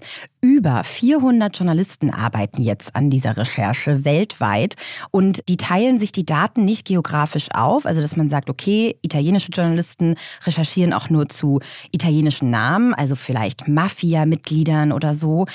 Über 0.46 0.84
400 0.84 1.58
Journalisten 1.58 2.10
arbeiten 2.10 2.62
jetzt 2.62 2.94
an 2.94 3.10
dieser 3.10 3.36
Recherche 3.36 4.04
weltweit 4.04 4.76
und 5.10 5.40
die 5.48 5.56
teilen 5.56 5.98
sich 5.98 6.12
die 6.12 6.24
Daten 6.24 6.64
nicht 6.64 6.86
geografisch 6.86 7.48
auf, 7.52 7.84
also 7.84 8.00
dass 8.00 8.14
man 8.14 8.28
sagt, 8.28 8.48
okay, 8.48 8.96
italienische 9.02 9.50
Journalisten 9.50 10.14
recherchieren 10.44 10.92
auch 10.92 11.10
nur 11.10 11.28
zu 11.28 11.58
italienischen 11.90 12.48
Namen, 12.48 12.94
also 12.94 13.16
vielleicht 13.16 13.66
Mafia-Mitgliedern 13.66 14.92
oder 14.92 15.14
so, 15.14 15.46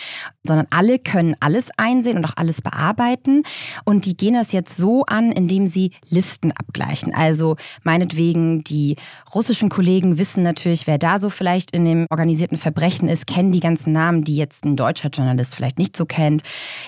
sondern 0.46 0.68
alle 0.72 1.00
können 1.00 1.38
alles 1.40 1.70
einsehen 1.78 2.18
und 2.18 2.26
auch 2.26 2.36
alles 2.36 2.62
bearbeiten 2.62 3.44
und 3.86 4.06
die 4.06 4.18
gehen 4.18 4.34
das 4.34 4.52
jetzt 4.52 4.76
so 4.76 5.06
an, 5.06 5.32
indem 5.32 5.68
sie 5.68 5.92
Listen 6.10 6.52
abgleichen. 6.52 7.16
Also 7.16 7.56
meinetwegen 7.84 8.66
die 8.66 8.98
russischen 9.34 9.70
Kollegen 9.70 10.18
wissen 10.18 10.44
natürlich, 10.44 10.86
wer 10.86 10.98
da 10.98 11.22
so 11.22 11.30
vielleicht 11.30 11.72
in 11.72 11.86
dem 11.86 12.08
organisierten 12.10 12.58
Verbrechen 12.58 13.08
ist, 13.08 13.26
kennen 13.26 13.54
die 13.54 13.62
ganzen 13.62 13.94
Namen, 13.94 14.26
die 14.26 14.36
jetzt 14.36 14.66
ein 14.66 14.81
deutscher 14.82 15.10
Journalist 15.10 15.54
vielleicht 15.54 15.78
nicht 15.78 15.96
so 15.96 16.06
kennt. 16.06 16.42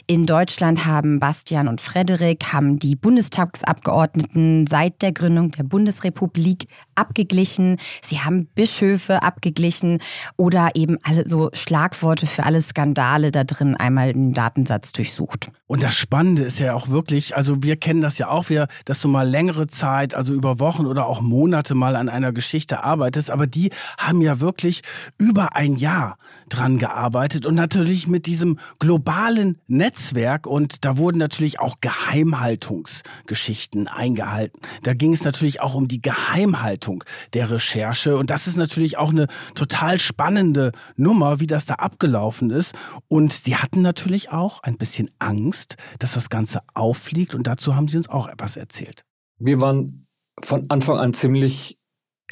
In 0.08 0.26
Deutschland 0.26 0.88
haben 0.88 1.20
Bastian 1.20 1.68
und 1.68 1.80
Frederik, 1.80 2.52
haben 2.52 2.80
die 2.80 2.96
Bundestagsabgeordneten 2.96 4.66
seit 4.68 5.04
der 5.04 5.12
Gründung 5.12 5.52
der 5.52 5.62
Bundesrepublik 5.64 6.68
abgeglichen. 6.96 7.78
Sie 8.04 8.20
haben 8.20 8.48
Bischöfe 8.48 9.22
abgeglichen 9.22 10.00
oder 10.38 10.72
eben 10.74 10.98
alle 11.04 11.30
so 11.30 11.52
Schlagworte 11.54 12.26
für 12.26 12.44
alle 12.44 12.62
Skandale 12.62 13.32
da 13.32 13.44
drin 13.44 13.76
einmal 13.76 14.10
in 14.10 14.30
den 14.30 14.34
Datensatz 14.34 14.92
durchsucht. 14.92 15.52
Und 15.68 15.84
das 15.84 15.96
Spannende 15.96 16.44
ist 16.44 16.60
ja 16.60 16.74
auch 16.74 16.88
wirklich, 16.88 17.36
also 17.36 17.62
wir 17.62 17.76
kennen 17.76 18.02
das 18.02 18.18
ja 18.18 18.30
auch, 18.30 18.50
wir, 18.50 18.68
dass 18.86 19.02
du 19.02 19.08
mal 19.08 19.28
längere 19.28 19.68
Zeit, 19.68 20.16
also 20.16 20.34
über 20.34 20.60
Wochen 20.60 20.88
oder 20.88 21.08
auch 21.08 21.22
Monate 21.22 21.76
mal 21.76 21.96
an 21.96 22.10
einer 22.10 22.32
Geschichte 22.32 22.84
arbeitest, 22.84 23.30
aber 23.30 23.46
die 23.46 23.72
haben 23.98 24.22
ja 24.22 24.40
wirklich 24.40 24.82
über 25.20 25.56
ein 25.56 25.76
Jahr 25.76 26.18
dran 26.54 26.78
gearbeitet 26.78 27.46
und 27.46 27.56
natürlich 27.56 28.08
mit 28.08 28.26
diesem 28.26 28.60
globalen 28.80 29.58
Netzwerk 29.68 30.48
und 30.48 30.86
da 30.86 30.98
wurden 30.98 31.18
natürlich 31.18 31.60
auch 31.60 31.78
Geheimhaltungsgeschichten 31.82 33.88
eingehalten. 33.88 34.62
Da 34.84 34.94
ging 34.94 35.14
es 35.14 35.24
natürlich 35.24 35.62
auch 35.62 35.74
um 35.74 35.88
die 35.88 36.02
Geheimhaltung 36.02 37.04
der 37.34 37.50
Recherche 37.50 38.18
und 38.18 38.30
das 38.30 38.48
ist 38.48 38.58
natürlich 38.58 38.98
auch 38.98 39.10
eine 39.10 39.28
total 39.56 40.00
spannende 40.00 40.72
Nummer, 40.96 41.40
wie 41.40 41.48
das 41.48 41.66
da 41.66 41.76
abgelaufen 41.76 42.52
ist 42.52 42.76
und 43.08 43.34
sie 43.34 43.56
hatten 43.56 43.82
natürlich 43.82 44.32
auch 44.32 44.62
ein 44.64 44.78
bisschen 44.78 45.10
Angst, 45.20 45.76
dass 46.00 46.14
das 46.14 46.30
Ganze 46.30 46.62
auffliegt 46.74 47.36
und 47.36 47.48
dazu 47.48 47.76
haben 47.76 47.88
sie 47.88 47.98
uns 47.98 48.10
auch 48.10 48.28
etwas 48.28 48.58
erzählt. 48.58 49.04
Wir 49.40 49.60
waren 49.60 50.08
von 50.42 50.70
Anfang 50.70 50.98
an 50.98 51.14
ziemlich 51.14 51.78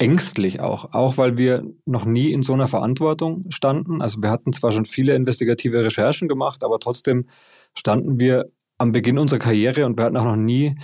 ängstlich 0.02 0.58
auch, 0.58 0.92
auch 0.94 1.16
weil 1.16 1.38
wir 1.38 1.62
noch 1.86 2.04
nie 2.04 2.32
in 2.32 2.42
so 2.42 2.52
einer 2.54 2.66
Verantwortung 2.66 3.44
standen. 3.50 4.02
Also 4.02 4.20
wir 4.20 4.30
hatten 4.30 4.52
zwar 4.52 4.72
schon 4.72 4.84
viele 4.84 5.14
investigative 5.14 5.84
Recherchen 5.84 6.26
gemacht, 6.26 6.64
aber 6.64 6.80
trotzdem 6.80 7.28
standen 7.72 8.18
wir 8.18 8.50
am 8.78 8.90
Beginn 8.90 9.16
unserer 9.16 9.38
Karriere 9.38 9.86
und 9.86 9.96
wir 9.96 10.04
hatten 10.04 10.16
auch 10.16 10.24
noch 10.24 10.34
nie, 10.34 10.76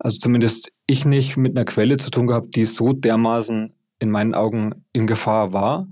also 0.00 0.18
zumindest 0.18 0.72
ich 0.88 1.04
nicht, 1.04 1.36
mit 1.36 1.56
einer 1.56 1.64
Quelle 1.64 1.98
zu 1.98 2.10
tun 2.10 2.26
gehabt, 2.26 2.56
die 2.56 2.64
so 2.64 2.92
dermaßen 2.92 3.72
in 4.00 4.10
meinen 4.10 4.34
Augen 4.34 4.84
in 4.92 5.06
Gefahr 5.06 5.52
war. 5.52 5.86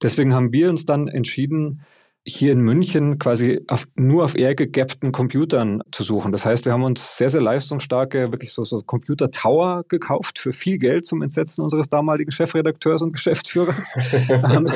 Deswegen 0.00 0.32
haben 0.32 0.52
wir 0.52 0.70
uns 0.70 0.84
dann 0.84 1.08
entschieden, 1.08 1.82
hier 2.28 2.52
in 2.52 2.60
München 2.60 3.18
quasi 3.18 3.60
auf, 3.68 3.86
nur 3.96 4.24
auf 4.24 4.36
air-gegappten 4.36 5.12
Computern 5.12 5.82
zu 5.90 6.02
suchen. 6.02 6.32
Das 6.32 6.44
heißt, 6.44 6.64
wir 6.64 6.72
haben 6.72 6.84
uns 6.84 7.16
sehr, 7.16 7.30
sehr 7.30 7.40
leistungsstarke, 7.40 8.32
wirklich 8.32 8.52
so, 8.52 8.64
so 8.64 8.82
Computer-Tower 8.82 9.84
gekauft 9.88 10.38
für 10.38 10.52
viel 10.52 10.78
Geld 10.78 11.06
zum 11.06 11.22
Entsetzen 11.22 11.62
unseres 11.62 11.88
damaligen 11.88 12.30
Chefredakteurs 12.30 13.02
und 13.02 13.12
Geschäftsführers. 13.12 13.94
Ähm, 14.28 14.68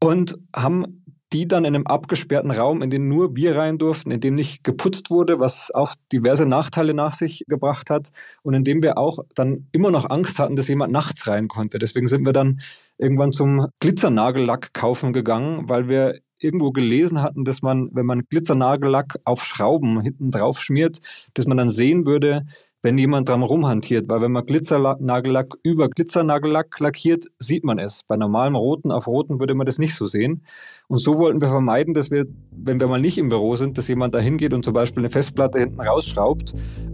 und 0.00 0.36
haben 0.54 1.04
die 1.34 1.48
dann 1.48 1.64
in 1.64 1.74
einem 1.74 1.86
abgesperrten 1.86 2.52
Raum, 2.52 2.80
in 2.82 2.90
den 2.90 3.08
nur 3.08 3.34
wir 3.34 3.56
rein 3.56 3.76
durften, 3.76 4.12
in 4.12 4.20
dem 4.20 4.34
nicht 4.34 4.62
geputzt 4.62 5.10
wurde, 5.10 5.40
was 5.40 5.72
auch 5.72 5.94
diverse 6.12 6.46
Nachteile 6.46 6.94
nach 6.94 7.12
sich 7.12 7.44
gebracht 7.48 7.90
hat 7.90 8.10
und 8.42 8.54
in 8.54 8.62
dem 8.62 8.82
wir 8.82 8.98
auch 8.98 9.18
dann 9.34 9.66
immer 9.72 9.90
noch 9.90 10.08
Angst 10.08 10.38
hatten, 10.38 10.54
dass 10.54 10.68
jemand 10.68 10.92
nachts 10.92 11.26
rein 11.26 11.48
konnte. 11.48 11.78
Deswegen 11.78 12.06
sind 12.06 12.24
wir 12.24 12.32
dann 12.32 12.60
irgendwann 12.98 13.32
zum 13.32 13.66
Glitzernagellack 13.80 14.74
kaufen 14.74 15.12
gegangen, 15.12 15.68
weil 15.68 15.88
wir 15.88 16.20
irgendwo 16.44 16.70
gelesen 16.70 17.22
hatten, 17.22 17.44
dass 17.44 17.62
man, 17.62 17.88
wenn 17.92 18.06
man 18.06 18.26
Glitzernagellack 18.28 19.18
auf 19.24 19.44
Schrauben 19.44 20.00
hinten 20.00 20.30
drauf 20.30 20.60
schmiert, 20.60 21.00
dass 21.32 21.46
man 21.46 21.56
dann 21.56 21.70
sehen 21.70 22.06
würde, 22.06 22.46
wenn 22.84 22.98
jemand 22.98 23.30
dran 23.30 23.42
rumhantiert, 23.42 24.10
weil 24.10 24.20
wenn 24.20 24.30
man 24.30 24.44
Glitzernagellack 24.44 25.54
über 25.62 25.88
Glitzernagellack 25.88 26.78
lackiert, 26.78 27.24
sieht 27.38 27.64
man 27.64 27.78
es. 27.78 28.02
Bei 28.06 28.16
normalem 28.16 28.56
Roten 28.56 28.92
auf 28.92 29.06
Roten 29.06 29.40
würde 29.40 29.54
man 29.54 29.64
das 29.64 29.78
nicht 29.78 29.94
so 29.94 30.04
sehen. 30.04 30.44
Und 30.86 30.98
so 30.98 31.18
wollten 31.18 31.40
wir 31.40 31.48
vermeiden, 31.48 31.94
dass 31.94 32.10
wir, 32.10 32.26
wenn 32.50 32.78
wir 32.80 32.86
mal 32.86 33.00
nicht 33.00 33.16
im 33.16 33.30
Büro 33.30 33.54
sind, 33.54 33.78
dass 33.78 33.88
jemand 33.88 34.14
da 34.14 34.18
hingeht 34.18 34.52
und 34.52 34.66
zum 34.66 34.74
Beispiel 34.74 35.00
eine 35.00 35.08
Festplatte 35.08 35.60
hinten 35.60 35.80
rausschraubt 35.80 36.52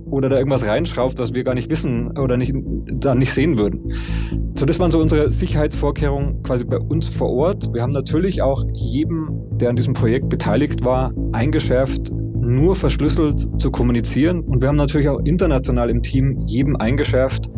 oder 0.08 0.28
da 0.28 0.38
irgendwas 0.38 0.64
reinschraubt, 0.64 1.18
was 1.18 1.34
wir 1.34 1.42
gar 1.42 1.54
nicht 1.54 1.68
wissen 1.70 2.16
oder 2.16 2.36
nicht, 2.36 2.54
da 2.54 3.16
nicht 3.16 3.34
sehen 3.34 3.58
würden. 3.58 3.92
So, 4.56 4.66
das 4.66 4.78
waren 4.78 4.92
so 4.92 5.00
unsere 5.00 5.32
Sicherheitsvorkehrungen 5.32 6.44
quasi 6.44 6.64
bei 6.66 6.78
uns 6.78 7.08
vor 7.08 7.30
Ort. 7.30 7.74
Wir 7.74 7.82
haben 7.82 7.92
natürlich 7.92 8.42
auch 8.42 8.64
jedem, 8.74 9.28
der 9.58 9.70
an 9.70 9.76
diesem 9.76 9.94
Projekt 9.94 10.28
beteiligt 10.28 10.84
war, 10.84 11.12
eingeschärft, 11.32 12.12
nur 12.40 12.74
verschlüsselt 12.76 13.48
zu 13.60 13.70
kommunizieren. 13.70 14.40
Und 14.40 14.60
wir 14.60 14.68
haben 14.68 14.76
natürlich 14.76 15.08
auch 15.08 15.20
international 15.20 15.90
im 15.90 16.02
Team 16.02 16.44
jedem 16.46 16.76
eingeschärft, 16.76 17.50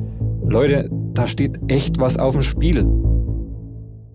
Leute, 0.48 0.88
da 1.14 1.26
steht 1.26 1.58
echt 1.68 1.98
was 1.98 2.18
auf 2.18 2.34
dem 2.34 2.42
Spiel. 2.42 2.84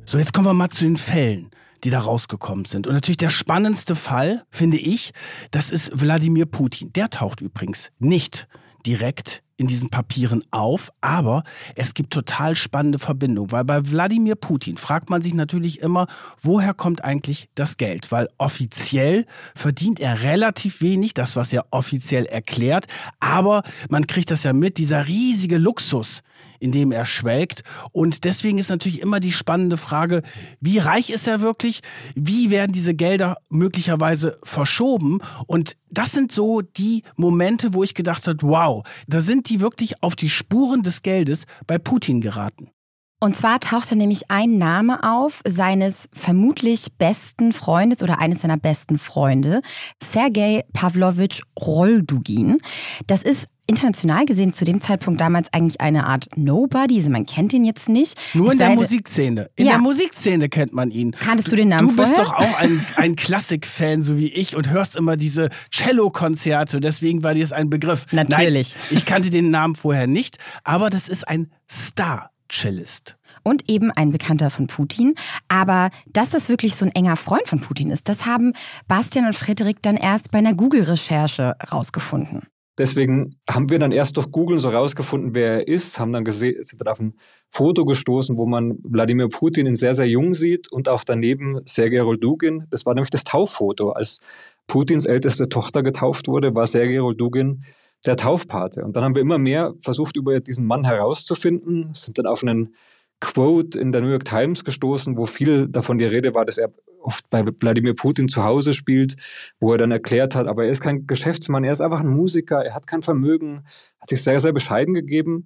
So, 0.05 0.17
jetzt 0.17 0.33
kommen 0.33 0.47
wir 0.47 0.53
mal 0.53 0.69
zu 0.69 0.83
den 0.83 0.97
Fällen, 0.97 1.49
die 1.83 1.89
da 1.89 1.99
rausgekommen 1.99 2.65
sind. 2.65 2.87
Und 2.87 2.93
natürlich 2.93 3.17
der 3.17 3.29
spannendste 3.29 3.95
Fall, 3.95 4.43
finde 4.49 4.77
ich, 4.77 5.11
das 5.51 5.71
ist 5.71 5.91
Wladimir 5.99 6.45
Putin. 6.45 6.93
Der 6.93 7.09
taucht 7.09 7.41
übrigens 7.41 7.89
nicht 7.99 8.47
direkt 8.85 9.41
in 9.57 9.67
diesen 9.67 9.89
Papieren 9.89 10.43
auf, 10.51 10.91
aber 11.01 11.43
es 11.75 11.93
gibt 11.93 12.13
total 12.13 12.55
spannende 12.55 12.99
Verbindungen, 12.99 13.51
weil 13.51 13.65
bei 13.65 13.89
Wladimir 13.89 14.35
Putin 14.35 14.77
fragt 14.77 15.09
man 15.09 15.21
sich 15.21 15.33
natürlich 15.33 15.81
immer, 15.81 16.07
woher 16.41 16.73
kommt 16.73 17.03
eigentlich 17.03 17.49
das 17.55 17.77
Geld? 17.77 18.11
Weil 18.11 18.29
offiziell 18.37 19.25
verdient 19.55 19.99
er 19.99 20.21
relativ 20.21 20.79
wenig, 20.81 21.15
das 21.15 21.35
was 21.35 21.51
er 21.51 21.65
offiziell 21.71 22.25
erklärt, 22.25 22.85
aber 23.19 23.63
man 23.89 24.05
kriegt 24.05 24.31
das 24.31 24.43
ja 24.43 24.53
mit, 24.53 24.77
dieser 24.77 25.07
riesige 25.07 25.57
Luxus, 25.57 26.21
in 26.59 26.71
dem 26.71 26.91
er 26.91 27.05
schwelgt. 27.05 27.63
Und 27.91 28.23
deswegen 28.23 28.57
ist 28.57 28.69
natürlich 28.69 29.01
immer 29.01 29.19
die 29.19 29.31
spannende 29.31 29.77
Frage, 29.77 30.21
wie 30.59 30.79
reich 30.79 31.09
ist 31.09 31.27
er 31.27 31.41
wirklich? 31.41 31.81
Wie 32.15 32.49
werden 32.49 32.71
diese 32.71 32.93
Gelder 32.93 33.37
möglicherweise 33.49 34.39
verschoben? 34.43 35.19
Und 35.45 35.77
das 35.89 36.11
sind 36.11 36.31
so 36.31 36.61
die 36.61 37.03
Momente, 37.15 37.73
wo 37.73 37.83
ich 37.83 37.93
gedacht 37.93 38.27
habe, 38.27 38.41
wow, 38.41 38.85
da 39.07 39.21
sind 39.21 39.49
die 39.49 39.59
wirklich 39.59 40.03
auf 40.03 40.15
die 40.15 40.29
Spuren 40.29 40.83
des 40.83 41.01
Geldes 41.01 41.45
bei 41.65 41.77
Putin 41.77 42.21
geraten. 42.21 42.71
Und 43.19 43.35
zwar 43.35 43.59
taucht 43.59 43.91
da 43.91 43.95
nämlich 43.95 44.29
ein 44.29 44.59
Name 44.59 45.01
auf 45.01 45.41
seines 45.47 46.07
vermutlich 46.13 46.93
besten 46.99 47.51
Freundes 47.51 48.03
oder 48.03 48.19
eines 48.19 48.41
seiner 48.41 48.57
besten 48.57 48.99
Freunde, 48.99 49.61
Sergei 50.03 50.63
Pavlovich 50.71 51.41
Roldugin. 51.59 52.59
Das 53.07 53.23
ist 53.23 53.47
international 53.67 54.25
gesehen 54.25 54.53
zu 54.53 54.65
dem 54.65 54.81
Zeitpunkt 54.81 55.21
damals 55.21 55.53
eigentlich 55.53 55.81
eine 55.81 56.07
Art 56.07 56.27
Nobody. 56.35 56.97
Also 56.97 57.09
man 57.09 57.25
kennt 57.25 57.53
ihn 57.53 57.65
jetzt 57.65 57.89
nicht. 57.89 58.17
Nur 58.33 58.53
in 58.53 58.57
der 58.57 58.71
Musikszene. 58.71 59.49
In 59.55 59.65
ja. 59.65 59.73
der 59.73 59.81
Musikszene 59.81 60.49
kennt 60.49 60.73
man 60.73 60.89
ihn. 60.89 61.11
Kanntest 61.11 61.51
du 61.51 61.55
den 61.55 61.69
Namen 61.69 61.89
Du 61.89 61.95
bist 61.95 62.15
vorher? 62.15 62.25
doch 62.25 62.33
auch 62.33 62.57
ein, 62.59 62.85
ein 62.95 63.15
Klassik-Fan, 63.15 64.01
so 64.03 64.17
wie 64.17 64.29
ich, 64.29 64.55
und 64.55 64.69
hörst 64.69 64.95
immer 64.95 65.17
diese 65.17 65.49
Cello-Konzerte. 65.69 66.79
Deswegen 66.79 67.23
war 67.23 67.33
dir 67.33 67.41
das 67.41 67.51
ein 67.51 67.69
Begriff. 67.69 68.05
Natürlich. 68.11 68.75
Nein, 68.75 68.97
ich 68.97 69.05
kannte 69.05 69.29
den 69.29 69.51
Namen 69.51 69.75
vorher 69.75 70.07
nicht, 70.07 70.37
aber 70.63 70.89
das 70.89 71.07
ist 71.09 71.27
ein 71.27 71.51
Star-Cellist 71.69 73.17
und 73.43 73.69
eben 73.69 73.91
ein 73.91 74.11
Bekannter 74.11 74.49
von 74.49 74.67
Putin. 74.67 75.15
Aber 75.49 75.89
dass 76.11 76.29
das 76.29 76.49
wirklich 76.49 76.75
so 76.75 76.85
ein 76.85 76.91
enger 76.93 77.17
Freund 77.17 77.47
von 77.47 77.59
Putin 77.59 77.91
ist, 77.91 78.07
das 78.09 78.25
haben 78.25 78.53
Bastian 78.87 79.25
und 79.25 79.35
Frederik 79.35 79.81
dann 79.81 79.97
erst 79.97 80.31
bei 80.31 80.39
einer 80.39 80.53
Google-Recherche 80.53 81.55
rausgefunden. 81.71 82.43
Deswegen 82.77 83.35
haben 83.49 83.69
wir 83.69 83.79
dann 83.79 83.91
erst 83.91 84.17
durch 84.17 84.31
Google 84.31 84.59
so 84.59 84.69
rausgefunden, 84.69 85.33
wer 85.33 85.53
er 85.53 85.67
ist, 85.67 85.99
haben 85.99 86.13
dann 86.13 86.23
gesehen, 86.23 86.61
sind 86.61 86.79
dann 86.79 86.87
auf 86.87 86.99
ein 86.99 87.15
Foto 87.49 87.85
gestoßen, 87.85 88.37
wo 88.37 88.45
man 88.45 88.77
Wladimir 88.83 89.29
Putin 89.29 89.65
in 89.65 89.75
sehr, 89.75 89.95
sehr 89.95 90.07
jung 90.07 90.35
sieht 90.35 90.71
und 90.71 90.87
auch 90.87 91.03
daneben 91.03 91.61
Sergei 91.65 92.01
Roldugin. 92.01 92.65
Das 92.69 92.85
war 92.85 92.93
nämlich 92.93 93.09
das 93.09 93.23
Tauffoto. 93.23 93.91
Als 93.91 94.19
Putins 94.67 95.05
älteste 95.05 95.49
Tochter 95.49 95.81
getauft 95.81 96.27
wurde, 96.27 96.53
war 96.53 96.67
Sergei 96.67 96.99
Roldugin 96.99 97.63
der 98.05 98.15
Taufpate. 98.15 98.83
Und 98.83 98.95
dann 98.95 99.03
haben 99.03 99.15
wir 99.15 99.21
immer 99.21 99.39
mehr 99.39 99.73
versucht, 99.81 100.15
über 100.15 100.39
diesen 100.39 100.67
Mann 100.67 100.85
herauszufinden, 100.85 101.93
sind 101.93 102.19
dann 102.19 102.27
auf 102.27 102.43
einen 102.43 102.75
Quote 103.19 103.79
in 103.79 103.91
der 103.91 104.01
New 104.01 104.09
York 104.09 104.25
Times 104.25 104.63
gestoßen, 104.63 105.17
wo 105.17 105.25
viel 105.25 105.67
davon 105.67 105.97
die 105.97 106.05
Rede 106.05 106.33
war, 106.33 106.45
dass 106.45 106.57
er 106.57 106.71
oft 107.01 107.29
bei 107.29 107.43
Wladimir 107.45 107.95
Putin 107.95 108.27
zu 108.27 108.43
Hause 108.43 108.73
spielt, 108.73 109.15
wo 109.59 109.71
er 109.71 109.77
dann 109.77 109.91
erklärt 109.91 110.35
hat, 110.35 110.47
aber 110.47 110.65
er 110.65 110.71
ist 110.71 110.81
kein 110.81 111.07
Geschäftsmann, 111.07 111.63
er 111.63 111.71
ist 111.71 111.81
einfach 111.81 112.01
ein 112.01 112.07
Musiker, 112.07 112.63
er 112.63 112.75
hat 112.75 112.85
kein 112.85 113.01
Vermögen, 113.01 113.65
hat 113.99 114.09
sich 114.09 114.21
sehr, 114.21 114.39
sehr 114.39 114.51
bescheiden 114.51 114.93
gegeben. 114.93 115.45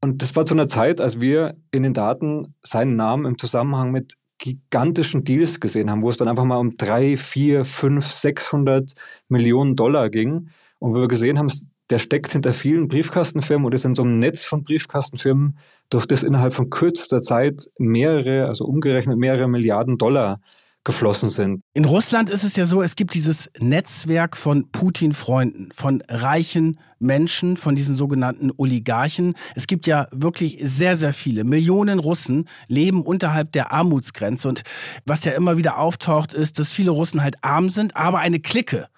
Und 0.00 0.22
das 0.22 0.34
war 0.34 0.46
zu 0.46 0.54
einer 0.54 0.68
Zeit, 0.68 1.00
als 1.00 1.20
wir 1.20 1.54
in 1.70 1.84
den 1.84 1.94
Daten 1.94 2.54
seinen 2.62 2.96
Namen 2.96 3.24
im 3.24 3.38
Zusammenhang 3.38 3.92
mit 3.92 4.16
gigantischen 4.38 5.22
Deals 5.22 5.60
gesehen 5.60 5.88
haben, 5.88 6.02
wo 6.02 6.08
es 6.08 6.16
dann 6.16 6.26
einfach 6.26 6.44
mal 6.44 6.56
um 6.56 6.76
drei, 6.76 7.16
vier, 7.16 7.64
fünf, 7.64 8.10
600 8.10 8.94
Millionen 9.28 9.76
Dollar 9.76 10.10
ging. 10.10 10.48
Und 10.80 10.94
wo 10.94 11.00
wir 11.00 11.06
gesehen 11.06 11.38
haben, 11.38 11.52
der 11.90 12.00
steckt 12.00 12.32
hinter 12.32 12.52
vielen 12.52 12.88
Briefkastenfirmen 12.88 13.66
und 13.66 13.74
ist 13.74 13.84
in 13.84 13.94
so 13.94 14.02
einem 14.02 14.18
Netz 14.18 14.42
von 14.42 14.64
Briefkastenfirmen, 14.64 15.58
durch 15.92 16.06
das 16.06 16.22
innerhalb 16.22 16.54
von 16.54 16.70
kürzester 16.70 17.20
Zeit 17.20 17.68
mehrere, 17.78 18.46
also 18.46 18.64
umgerechnet 18.64 19.18
mehrere 19.18 19.48
Milliarden 19.48 19.98
Dollar 19.98 20.40
geflossen 20.84 21.28
sind. 21.28 21.62
In 21.74 21.84
Russland 21.84 22.28
ist 22.28 22.42
es 22.42 22.56
ja 22.56 22.66
so, 22.66 22.82
es 22.82 22.96
gibt 22.96 23.14
dieses 23.14 23.50
Netzwerk 23.58 24.36
von 24.36 24.70
Putin-Freunden, 24.72 25.70
von 25.74 26.02
reichen 26.08 26.80
Menschen, 26.98 27.56
von 27.56 27.76
diesen 27.76 27.94
sogenannten 27.94 28.50
Oligarchen. 28.56 29.34
Es 29.54 29.68
gibt 29.68 29.86
ja 29.86 30.08
wirklich 30.10 30.58
sehr, 30.60 30.96
sehr 30.96 31.12
viele. 31.12 31.44
Millionen 31.44 32.00
Russen 32.00 32.48
leben 32.66 33.02
unterhalb 33.02 33.52
der 33.52 33.70
Armutsgrenze. 33.72 34.48
Und 34.48 34.62
was 35.06 35.24
ja 35.24 35.32
immer 35.32 35.56
wieder 35.56 35.78
auftaucht, 35.78 36.32
ist, 36.32 36.58
dass 36.58 36.72
viele 36.72 36.90
Russen 36.90 37.22
halt 37.22 37.36
arm 37.42 37.68
sind, 37.68 37.94
aber 37.96 38.18
eine 38.18 38.40
Clique 38.40 38.88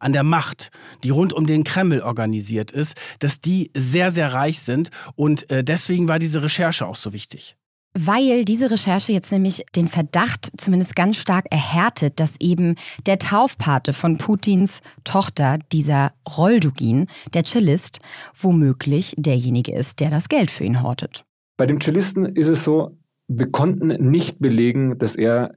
an 0.00 0.12
der 0.12 0.24
Macht, 0.24 0.70
die 1.04 1.10
rund 1.10 1.32
um 1.32 1.46
den 1.46 1.62
Kreml 1.62 2.00
organisiert 2.00 2.72
ist, 2.72 2.96
dass 3.20 3.40
die 3.40 3.70
sehr, 3.76 4.10
sehr 4.10 4.32
reich 4.32 4.60
sind. 4.60 4.90
Und 5.14 5.48
äh, 5.50 5.62
deswegen 5.62 6.08
war 6.08 6.18
diese 6.18 6.42
Recherche 6.42 6.86
auch 6.86 6.96
so 6.96 7.12
wichtig. 7.12 7.56
Weil 7.92 8.44
diese 8.44 8.70
Recherche 8.70 9.12
jetzt 9.12 9.32
nämlich 9.32 9.64
den 9.74 9.88
Verdacht 9.88 10.52
zumindest 10.56 10.94
ganz 10.94 11.16
stark 11.16 11.46
erhärtet, 11.50 12.20
dass 12.20 12.34
eben 12.38 12.76
der 13.06 13.18
Taufpate 13.18 13.92
von 13.92 14.16
Putins 14.16 14.80
Tochter, 15.02 15.58
dieser 15.72 16.12
Roldugin, 16.36 17.08
der 17.34 17.44
Cellist, 17.44 17.98
womöglich 18.38 19.14
derjenige 19.16 19.72
ist, 19.72 19.98
der 19.98 20.10
das 20.10 20.28
Geld 20.28 20.52
für 20.52 20.62
ihn 20.62 20.82
hortet. 20.82 21.24
Bei 21.56 21.66
dem 21.66 21.80
Cellisten 21.80 22.26
ist 22.36 22.46
es 22.46 22.62
so, 22.62 22.96
wir 23.26 23.50
konnten 23.50 23.88
nicht 24.10 24.38
belegen, 24.38 24.96
dass 24.98 25.16
er 25.16 25.56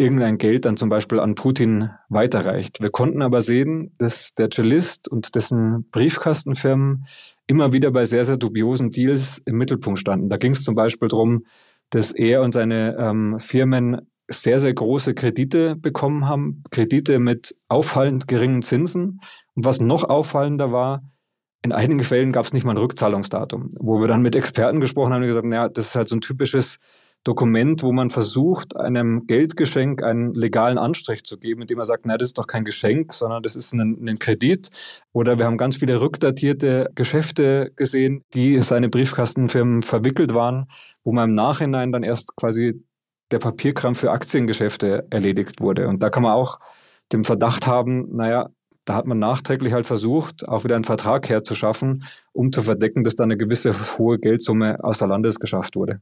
irgendein 0.00 0.38
Geld 0.38 0.64
dann 0.64 0.76
zum 0.76 0.88
Beispiel 0.88 1.20
an 1.20 1.34
Putin 1.34 1.90
weiterreicht. 2.08 2.80
Wir 2.80 2.90
konnten 2.90 3.22
aber 3.22 3.40
sehen, 3.40 3.94
dass 3.98 4.34
der 4.34 4.50
Cellist 4.50 5.08
und 5.08 5.34
dessen 5.34 5.88
Briefkastenfirmen 5.90 7.06
immer 7.46 7.72
wieder 7.72 7.90
bei 7.90 8.04
sehr, 8.04 8.24
sehr 8.24 8.36
dubiosen 8.36 8.90
Deals 8.90 9.38
im 9.44 9.56
Mittelpunkt 9.56 10.00
standen. 10.00 10.28
Da 10.28 10.36
ging 10.36 10.52
es 10.52 10.64
zum 10.64 10.74
Beispiel 10.74 11.08
darum, 11.08 11.44
dass 11.90 12.12
er 12.12 12.42
und 12.42 12.52
seine 12.52 12.96
ähm, 12.98 13.38
Firmen 13.38 14.08
sehr, 14.28 14.60
sehr 14.60 14.72
große 14.72 15.14
Kredite 15.14 15.76
bekommen 15.76 16.28
haben, 16.28 16.62
Kredite 16.70 17.18
mit 17.18 17.56
auffallend 17.68 18.28
geringen 18.28 18.62
Zinsen. 18.62 19.20
Und 19.54 19.64
was 19.64 19.80
noch 19.80 20.04
auffallender 20.04 20.72
war, 20.72 21.02
in 21.62 21.72
einigen 21.72 22.02
Fällen 22.02 22.32
gab 22.32 22.46
es 22.46 22.52
nicht 22.52 22.64
mal 22.64 22.72
ein 22.72 22.78
Rückzahlungsdatum, 22.78 23.70
wo 23.78 24.00
wir 24.00 24.08
dann 24.08 24.22
mit 24.22 24.34
Experten 24.34 24.80
gesprochen 24.80 25.12
haben 25.12 25.22
und 25.22 25.28
gesagt, 25.28 25.46
naja, 25.46 25.68
das 25.68 25.88
ist 25.88 25.94
halt 25.94 26.08
so 26.08 26.16
ein 26.16 26.22
typisches 26.22 26.78
Dokument, 27.22 27.82
wo 27.82 27.92
man 27.92 28.08
versucht, 28.08 28.76
einem 28.76 29.26
Geldgeschenk 29.26 30.02
einen 30.02 30.32
legalen 30.32 30.78
Anstrich 30.78 31.24
zu 31.24 31.38
geben, 31.38 31.60
indem 31.60 31.76
man 31.76 31.86
sagt, 31.86 32.06
na, 32.06 32.16
das 32.16 32.30
ist 32.30 32.38
doch 32.38 32.46
kein 32.46 32.64
Geschenk, 32.64 33.12
sondern 33.12 33.42
das 33.42 33.56
ist 33.56 33.74
ein, 33.74 34.08
ein 34.08 34.18
Kredit. 34.18 34.70
Oder 35.12 35.36
wir 35.36 35.44
haben 35.44 35.58
ganz 35.58 35.76
viele 35.76 36.00
rückdatierte 36.00 36.90
Geschäfte 36.94 37.72
gesehen, 37.76 38.24
die 38.32 38.62
seine 38.62 38.88
Briefkastenfirmen 38.88 39.82
verwickelt 39.82 40.32
waren, 40.32 40.66
wo 41.04 41.12
man 41.12 41.30
im 41.30 41.34
Nachhinein 41.34 41.92
dann 41.92 42.02
erst 42.02 42.36
quasi 42.36 42.82
der 43.30 43.38
Papierkram 43.38 43.94
für 43.94 44.10
Aktiengeschäfte 44.10 45.06
erledigt 45.10 45.60
wurde. 45.60 45.88
Und 45.88 46.02
da 46.02 46.08
kann 46.08 46.22
man 46.22 46.32
auch 46.32 46.58
den 47.12 47.24
Verdacht 47.24 47.66
haben, 47.66 48.16
naja, 48.16 48.48
da 48.86 48.94
hat 48.94 49.06
man 49.06 49.18
nachträglich 49.18 49.72
halt 49.72 49.86
versucht, 49.86 50.48
auch 50.48 50.64
wieder 50.64 50.74
einen 50.74 50.84
Vertrag 50.84 51.28
herzuschaffen, 51.28 52.04
um 52.32 52.50
zu 52.50 52.62
verdecken, 52.62 53.04
dass 53.04 53.14
da 53.14 53.24
eine 53.24 53.36
gewisse 53.36 53.72
hohe 53.98 54.18
Geldsumme 54.18 54.82
außer 54.82 55.06
Landes 55.06 55.38
geschafft 55.38 55.76
wurde. 55.76 56.00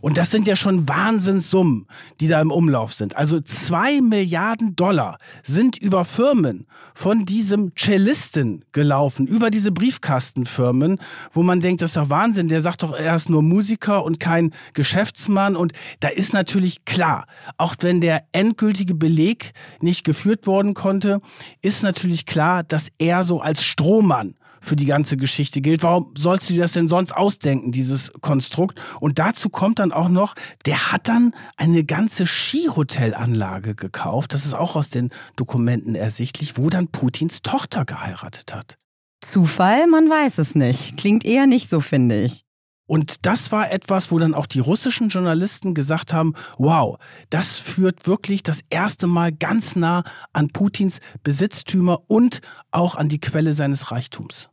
Und 0.00 0.18
das 0.18 0.30
sind 0.30 0.46
ja 0.46 0.54
schon 0.54 0.88
Wahnsinnssummen, 0.88 1.86
die 2.20 2.28
da 2.28 2.40
im 2.40 2.50
Umlauf 2.50 2.92
sind. 2.92 3.16
Also 3.16 3.40
zwei 3.40 4.00
Milliarden 4.00 4.76
Dollar 4.76 5.18
sind 5.42 5.78
über 5.78 6.04
Firmen 6.04 6.66
von 6.94 7.24
diesem 7.24 7.72
Cellisten 7.74 8.64
gelaufen, 8.72 9.26
über 9.26 9.50
diese 9.50 9.72
Briefkastenfirmen, 9.72 10.98
wo 11.32 11.42
man 11.42 11.60
denkt, 11.60 11.82
das 11.82 11.90
ist 11.90 11.96
doch 11.96 12.10
Wahnsinn. 12.10 12.48
Der 12.48 12.60
sagt 12.60 12.82
doch, 12.82 12.94
er 12.94 13.16
ist 13.16 13.30
nur 13.30 13.42
Musiker 13.42 14.04
und 14.04 14.20
kein 14.20 14.52
Geschäftsmann. 14.74 15.56
Und 15.56 15.72
da 16.00 16.08
ist 16.08 16.32
natürlich 16.32 16.84
klar, 16.84 17.26
auch 17.56 17.74
wenn 17.80 18.00
der 18.00 18.24
endgültige 18.32 18.94
Beleg 18.94 19.52
nicht 19.80 20.04
geführt 20.04 20.46
worden 20.46 20.74
konnte, 20.74 21.20
ist 21.62 21.82
natürlich 21.82 22.26
klar, 22.26 22.62
dass 22.62 22.88
er 22.98 23.24
so 23.24 23.40
als 23.40 23.62
Strohmann 23.62 24.34
für 24.60 24.76
die 24.76 24.86
ganze 24.86 25.16
Geschichte 25.16 25.60
gilt. 25.60 25.82
Warum 25.82 26.12
sollst 26.16 26.48
du 26.48 26.54
dir 26.54 26.62
das 26.62 26.72
denn 26.72 26.88
sonst 26.88 27.12
ausdenken, 27.12 27.72
dieses 27.72 28.12
Konstrukt? 28.20 28.80
Und 29.00 29.18
dazu 29.18 29.48
kommt 29.48 29.78
dann 29.78 29.92
auch 29.92 30.08
noch, 30.08 30.34
der 30.66 30.92
hat 30.92 31.08
dann 31.08 31.34
eine 31.56 31.84
ganze 31.84 32.26
Skihotelanlage 32.26 33.74
gekauft. 33.74 34.34
Das 34.34 34.46
ist 34.46 34.54
auch 34.54 34.76
aus 34.76 34.88
den 34.88 35.10
Dokumenten 35.36 35.94
ersichtlich, 35.94 36.56
wo 36.56 36.70
dann 36.70 36.88
Putins 36.88 37.42
Tochter 37.42 37.84
geheiratet 37.84 38.54
hat. 38.54 38.76
Zufall? 39.20 39.86
Man 39.86 40.08
weiß 40.08 40.38
es 40.38 40.54
nicht. 40.54 40.96
Klingt 40.96 41.24
eher 41.24 41.46
nicht 41.46 41.70
so, 41.70 41.80
finde 41.80 42.22
ich. 42.22 42.44
Und 42.88 43.26
das 43.26 43.52
war 43.52 43.70
etwas, 43.70 44.10
wo 44.10 44.18
dann 44.18 44.34
auch 44.34 44.46
die 44.46 44.60
russischen 44.60 45.10
Journalisten 45.10 45.74
gesagt 45.74 46.12
haben, 46.12 46.32
wow, 46.56 46.98
das 47.28 47.58
führt 47.58 48.06
wirklich 48.06 48.42
das 48.42 48.60
erste 48.70 49.06
Mal 49.06 49.30
ganz 49.30 49.76
nah 49.76 50.02
an 50.32 50.48
Putins 50.48 50.98
Besitztümer 51.22 52.00
und 52.08 52.40
auch 52.70 52.96
an 52.96 53.08
die 53.08 53.20
Quelle 53.20 53.52
seines 53.52 53.92
Reichtums. 53.92 54.48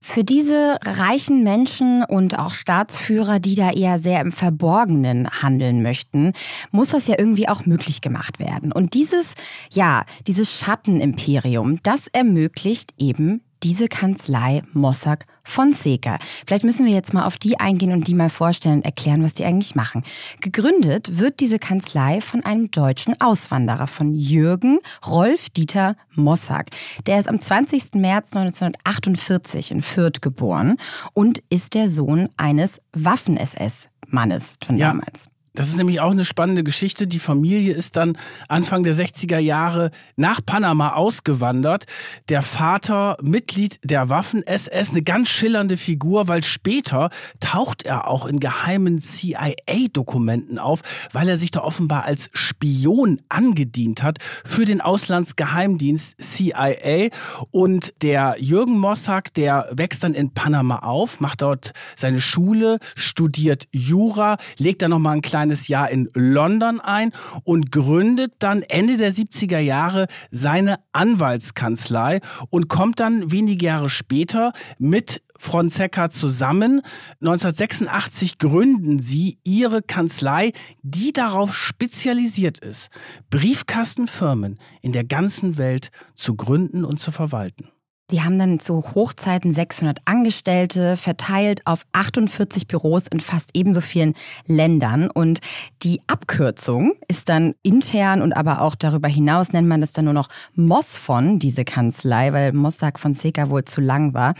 Für 0.00 0.24
diese 0.24 0.78
reichen 0.84 1.42
Menschen 1.42 2.04
und 2.04 2.38
auch 2.38 2.54
Staatsführer, 2.54 3.40
die 3.40 3.56
da 3.56 3.70
eher 3.70 3.98
sehr 3.98 4.20
im 4.20 4.32
Verborgenen 4.32 5.28
handeln 5.42 5.82
möchten, 5.82 6.32
muss 6.70 6.88
das 6.88 7.08
ja 7.08 7.16
irgendwie 7.18 7.48
auch 7.48 7.66
möglich 7.66 8.00
gemacht 8.00 8.38
werden. 8.38 8.72
Und 8.72 8.94
dieses, 8.94 9.26
ja, 9.70 10.04
dieses 10.26 10.52
Schattenimperium, 10.52 11.80
das 11.82 12.06
ermöglicht 12.12 12.94
eben 12.98 13.42
diese 13.62 13.88
Kanzlei 13.88 14.62
Mossack 14.72 15.26
Fonseca. 15.44 16.18
Vielleicht 16.46 16.64
müssen 16.64 16.86
wir 16.86 16.92
jetzt 16.92 17.14
mal 17.14 17.24
auf 17.24 17.36
die 17.36 17.58
eingehen 17.58 17.92
und 17.92 18.06
die 18.06 18.14
mal 18.14 18.30
vorstellen 18.30 18.76
und 18.76 18.84
erklären, 18.84 19.22
was 19.22 19.34
die 19.34 19.44
eigentlich 19.44 19.74
machen. 19.74 20.04
Gegründet 20.40 21.18
wird 21.18 21.40
diese 21.40 21.58
Kanzlei 21.58 22.20
von 22.20 22.44
einem 22.44 22.70
deutschen 22.70 23.20
Auswanderer, 23.20 23.86
von 23.86 24.14
Jürgen 24.14 24.78
Rolf 25.06 25.50
Dieter 25.50 25.96
Mossack. 26.14 26.70
Der 27.06 27.18
ist 27.18 27.28
am 27.28 27.40
20. 27.40 27.94
März 27.94 28.34
1948 28.34 29.70
in 29.70 29.82
Fürth 29.82 30.20
geboren 30.20 30.76
und 31.12 31.42
ist 31.50 31.74
der 31.74 31.88
Sohn 31.88 32.28
eines 32.36 32.80
Waffen-SS-Mannes 32.92 34.58
von 34.64 34.78
ja. 34.78 34.88
damals. 34.88 35.31
Das 35.54 35.68
ist 35.68 35.76
nämlich 35.76 36.00
auch 36.00 36.12
eine 36.12 36.24
spannende 36.24 36.64
Geschichte. 36.64 37.06
Die 37.06 37.18
Familie 37.18 37.74
ist 37.74 37.96
dann 37.96 38.16
Anfang 38.48 38.84
der 38.84 38.94
60er 38.94 39.38
Jahre 39.38 39.90
nach 40.16 40.40
Panama 40.44 40.94
ausgewandert. 40.94 41.84
Der 42.30 42.40
Vater 42.40 43.18
Mitglied 43.20 43.78
der 43.84 44.08
Waffen-SS, 44.08 44.90
eine 44.90 45.02
ganz 45.02 45.28
schillernde 45.28 45.76
Figur, 45.76 46.26
weil 46.26 46.42
später 46.42 47.10
taucht 47.40 47.82
er 47.82 48.08
auch 48.08 48.24
in 48.24 48.40
geheimen 48.40 48.98
CIA-Dokumenten 48.98 50.58
auf, 50.58 50.80
weil 51.12 51.28
er 51.28 51.36
sich 51.36 51.50
da 51.50 51.60
offenbar 51.60 52.04
als 52.04 52.30
Spion 52.32 53.20
angedient 53.28 54.02
hat 54.02 54.18
für 54.44 54.64
den 54.64 54.80
Auslandsgeheimdienst 54.80 56.14
CIA. 56.18 57.08
Und 57.50 57.92
der 58.00 58.36
Jürgen 58.38 58.78
Mossack, 58.78 59.34
der 59.34 59.68
wächst 59.72 60.02
dann 60.02 60.14
in 60.14 60.32
Panama 60.32 60.78
auf, 60.78 61.20
macht 61.20 61.42
dort 61.42 61.72
seine 61.94 62.22
Schule, 62.22 62.78
studiert 62.94 63.68
Jura, 63.70 64.38
legt 64.56 64.80
dann 64.80 64.90
nochmal 64.90 65.12
einen 65.12 65.22
kleinen 65.22 65.41
kleines 65.42 65.66
Jahr 65.66 65.90
in 65.90 66.08
London 66.14 66.78
ein 66.78 67.10
und 67.42 67.72
gründet 67.72 68.34
dann 68.38 68.62
Ende 68.62 68.96
der 68.96 69.12
70er 69.12 69.58
Jahre 69.58 70.06
seine 70.30 70.76
Anwaltskanzlei 70.92 72.20
und 72.48 72.68
kommt 72.68 73.00
dann 73.00 73.32
wenige 73.32 73.66
Jahre 73.66 73.88
später 73.88 74.52
mit 74.78 75.20
Fonseca 75.40 76.10
zusammen. 76.10 76.80
1986 77.20 78.38
gründen 78.38 79.00
sie 79.00 79.38
ihre 79.42 79.82
Kanzlei, 79.82 80.52
die 80.82 81.12
darauf 81.12 81.52
spezialisiert 81.56 82.58
ist, 82.60 82.90
Briefkastenfirmen 83.30 84.60
in 84.80 84.92
der 84.92 85.02
ganzen 85.02 85.58
Welt 85.58 85.90
zu 86.14 86.36
gründen 86.36 86.84
und 86.84 87.00
zu 87.00 87.10
verwalten. 87.10 87.71
Die 88.12 88.22
haben 88.22 88.38
dann 88.38 88.60
zu 88.60 88.84
Hochzeiten 88.94 89.54
600 89.54 90.00
Angestellte 90.04 90.98
verteilt 90.98 91.62
auf 91.64 91.86
48 91.92 92.68
Büros 92.68 93.06
in 93.08 93.20
fast 93.20 93.50
ebenso 93.54 93.80
vielen 93.80 94.14
Ländern. 94.46 95.10
Und 95.10 95.40
die 95.82 96.02
Abkürzung 96.06 96.92
ist 97.08 97.30
dann 97.30 97.54
intern 97.62 98.20
und 98.20 98.34
aber 98.34 98.60
auch 98.60 98.74
darüber 98.74 99.08
hinaus 99.08 99.52
nennt 99.52 99.66
man 99.66 99.80
das 99.80 99.92
dann 99.92 100.04
nur 100.04 100.14
noch 100.14 100.28
Mosfon, 100.54 101.38
diese 101.38 101.64
Kanzlei, 101.64 102.34
weil 102.34 102.52
Mossack 102.52 103.00
Fonseca 103.00 103.48
wohl 103.48 103.64
zu 103.64 103.80
lang 103.80 104.12
war. 104.12 104.34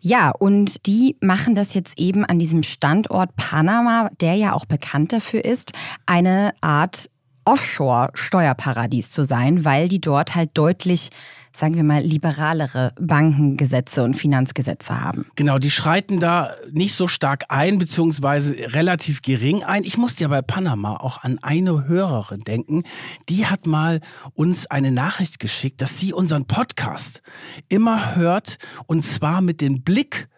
Ja, 0.00 0.30
und 0.30 0.86
die 0.86 1.16
machen 1.20 1.54
das 1.54 1.74
jetzt 1.74 1.98
eben 1.98 2.24
an 2.24 2.38
diesem 2.38 2.62
Standort 2.62 3.36
Panama, 3.36 4.08
der 4.22 4.36
ja 4.36 4.54
auch 4.54 4.64
bekannt 4.64 5.12
dafür 5.12 5.44
ist, 5.44 5.72
eine 6.06 6.54
Art 6.62 7.10
Offshore-Steuerparadies 7.44 9.10
zu 9.10 9.24
sein, 9.24 9.64
weil 9.64 9.88
die 9.88 10.00
dort 10.00 10.34
halt 10.34 10.50
deutlich 10.54 11.10
sagen 11.56 11.76
wir 11.76 11.84
mal, 11.84 12.02
liberalere 12.02 12.92
Bankengesetze 13.00 14.02
und 14.02 14.14
Finanzgesetze 14.14 15.00
haben. 15.00 15.26
Genau, 15.36 15.58
die 15.58 15.70
schreiten 15.70 16.20
da 16.20 16.52
nicht 16.70 16.94
so 16.94 17.08
stark 17.08 17.44
ein, 17.48 17.78
beziehungsweise 17.78 18.54
relativ 18.72 19.22
gering 19.22 19.62
ein. 19.62 19.84
Ich 19.84 19.96
musste 19.96 20.24
ja 20.24 20.28
bei 20.28 20.42
Panama 20.42 20.96
auch 20.96 21.22
an 21.22 21.38
eine 21.42 21.86
Hörerin 21.86 22.40
denken. 22.40 22.84
Die 23.28 23.46
hat 23.46 23.66
mal 23.66 24.00
uns 24.34 24.66
eine 24.66 24.90
Nachricht 24.90 25.38
geschickt, 25.38 25.80
dass 25.80 25.98
sie 25.98 26.12
unseren 26.12 26.46
Podcast 26.46 27.22
immer 27.68 28.16
hört 28.16 28.58
und 28.86 29.04
zwar 29.04 29.40
mit 29.40 29.60
dem 29.60 29.82
Blick 29.82 30.28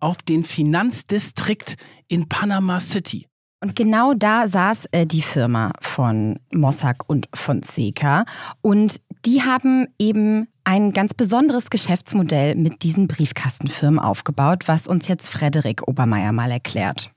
auf 0.00 0.18
den 0.18 0.44
Finanzdistrikt 0.44 1.76
in 2.08 2.28
Panama 2.28 2.80
City. 2.80 3.28
Und 3.62 3.76
genau 3.76 4.12
da 4.12 4.48
saß 4.48 4.86
äh, 4.90 5.06
die 5.06 5.22
Firma 5.22 5.70
von 5.80 6.40
Mossack 6.52 7.08
und 7.08 7.28
Fonseca. 7.32 8.24
Und 8.60 9.00
die 9.24 9.42
haben 9.42 9.86
eben 10.00 10.48
ein 10.64 10.92
ganz 10.92 11.14
besonderes 11.14 11.70
Geschäftsmodell 11.70 12.54
mit 12.54 12.82
diesen 12.82 13.08
Briefkastenfirmen 13.08 13.98
aufgebaut, 13.98 14.64
was 14.66 14.86
uns 14.86 15.08
jetzt 15.08 15.28
Frederik 15.28 15.86
Obermeier 15.88 16.32
mal 16.32 16.50
erklärt. 16.50 17.10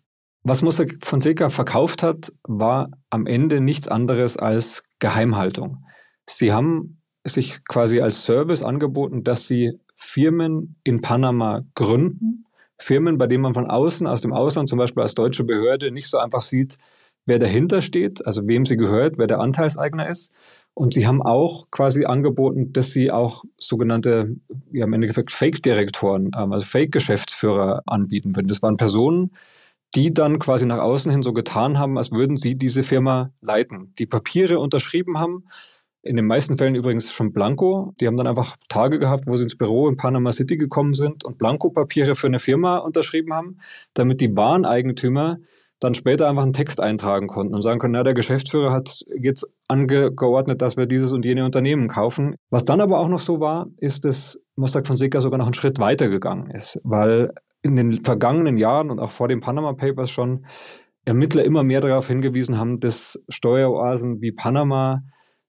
Was 0.44 0.62
Mossack 0.62 0.98
Fonseca 1.02 1.50
verkauft 1.50 2.04
hat, 2.04 2.32
war 2.44 2.90
am 3.10 3.26
Ende 3.26 3.62
nichts 3.62 3.88
anderes 3.88 4.38
als 4.38 4.84
Geheimhaltung. 5.00 5.84
Sie 6.30 6.54
haben 6.54 7.02
sich 7.24 7.64
quasi 7.66 8.00
als 8.00 8.26
Service 8.26 8.62
angeboten, 8.62 9.24
dass 9.24 9.48
sie 9.48 9.80
Firmen 9.96 10.76
in 10.84 11.02
Panama 11.02 11.64
gründen 11.74 12.46
Firmen, 12.78 13.18
bei 13.18 13.28
denen 13.28 13.42
man 13.42 13.54
von 13.54 13.70
außen, 13.70 14.06
aus 14.08 14.22
dem 14.22 14.34
Ausland, 14.34 14.70
zum 14.70 14.78
Beispiel 14.78 15.04
als 15.04 15.16
deutsche 15.16 15.44
Behörde, 15.44 15.92
nicht 15.92 16.10
so 16.10 16.18
einfach 16.18 16.42
sieht, 16.42 16.78
wer 17.26 17.40
dahinter 17.40 17.82
steht, 17.82 18.26
also 18.28 18.48
wem 18.48 18.66
sie 18.66 18.78
gehört, 18.78 19.18
wer 19.18 19.28
der 19.28 19.40
Anteilseigner 19.40 20.10
ist. 20.10 20.32
Und 20.76 20.94
sie 20.94 21.08
haben 21.08 21.22
auch 21.22 21.72
quasi 21.72 22.04
angeboten, 22.04 22.74
dass 22.74 22.92
sie 22.92 23.10
auch 23.10 23.46
sogenannte, 23.58 24.36
ja 24.74 24.84
im 24.84 24.94
Endeffekt 24.94 25.32
Fake-Direktoren, 25.32 26.32
ähm, 26.38 26.52
also 26.52 26.68
Fake-Geschäftsführer 26.68 27.82
anbieten 27.86 28.36
würden. 28.36 28.50
Das 28.50 28.62
waren 28.62 28.76
Personen, 28.76 29.32
die 29.96 30.14
dann 30.14 30.38
quasi 30.38 30.66
nach 30.66 30.80
außen 30.80 31.10
hin 31.10 31.24
so 31.24 31.32
getan 31.32 31.80
haben, 31.80 31.98
als 31.98 32.12
würden 32.12 32.36
sie 32.36 32.58
diese 32.58 32.84
Firma 32.84 33.32
leiten, 33.40 33.94
die 33.98 34.06
Papiere 34.06 34.60
unterschrieben 34.60 35.18
haben, 35.18 35.46
in 36.02 36.18
den 36.18 36.28
meisten 36.28 36.58
Fällen 36.58 36.76
übrigens 36.76 37.12
schon 37.12 37.32
Blanco. 37.32 37.94
Die 38.02 38.06
haben 38.06 38.18
dann 38.18 38.28
einfach 38.28 38.58
Tage 38.68 39.00
gehabt, 39.00 39.28
wo 39.28 39.38
sie 39.38 39.44
ins 39.44 39.58
Büro 39.58 39.88
in 39.88 39.96
Panama 39.96 40.34
City 40.34 40.58
gekommen 40.58 40.94
sind 40.94 41.24
und 41.24 41.38
Blanko-Papiere 41.38 42.16
für 42.16 42.28
eine 42.28 42.40
Firma 42.40 42.80
unterschrieben 42.80 43.34
haben, 43.34 43.60
damit 43.94 44.20
die 44.20 44.28
Bahneigentümer 44.28 45.40
dann 45.86 45.96
später 45.96 46.28
einfach 46.28 46.44
einen 46.44 46.54
Text 46.54 46.82
eintragen 46.82 47.28
konnten 47.28 47.56
und 47.56 47.62
sagen 47.62 47.80
können, 47.80 47.94
na, 47.94 48.04
der 48.04 48.14
Geschäftsführer 48.14 48.72
hat 48.72 49.04
jetzt 49.22 49.48
angeordnet, 49.68 50.62
dass 50.62 50.78
wir 50.78 50.86
dieses 50.86 51.14
und 51.14 51.24
jene 51.24 51.46
Unternehmen 51.46 51.88
kaufen. 51.88 52.36
Was 52.50 52.66
dann 52.66 52.82
aber 52.82 53.00
auch 53.00 53.08
noch 53.08 53.20
so 53.20 53.40
war, 53.40 53.68
ist, 53.78 54.06
dass 54.06 54.40
Mossack 54.56 54.88
Fonseca 54.88 55.22
sogar 55.22 55.38
noch 55.38 55.46
einen 55.46 55.54
Schritt 55.54 55.80
weiter 55.80 56.10
gegangen 56.10 56.52
ist, 56.52 56.80
weil 56.84 57.34
in 57.62 57.76
den 57.76 58.04
vergangenen 58.04 58.58
Jahren 58.58 58.92
und 58.92 59.00
auch 59.00 59.12
vor 59.12 59.28
den 59.28 59.40
Panama 59.40 59.74
Papers 59.74 60.12
schon 60.12 60.46
Ermittler 61.06 61.44
immer 61.44 61.64
mehr 61.64 61.82
darauf 61.82 62.08
hingewiesen 62.08 62.58
haben, 62.58 62.80
dass 62.80 63.20
Steueroasen 63.30 64.22
wie 64.22 64.32
Panama 64.32 65.04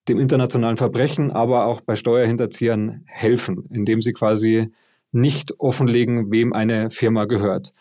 dem 0.08 0.20
internationalen 0.20 0.76
Verbrechen, 0.76 1.32
aber 1.32 1.66
auch 1.66 1.80
bei 1.80 1.96
Steuerhinterziehern 1.96 3.02
helfen, 3.06 3.64
indem 3.70 4.00
sie 4.00 4.12
quasi 4.12 4.70
nicht 5.12 5.58
offenlegen, 5.58 6.30
wem 6.30 6.52
eine 6.52 6.90
Firma 6.90 7.24
gehört. 7.24 7.72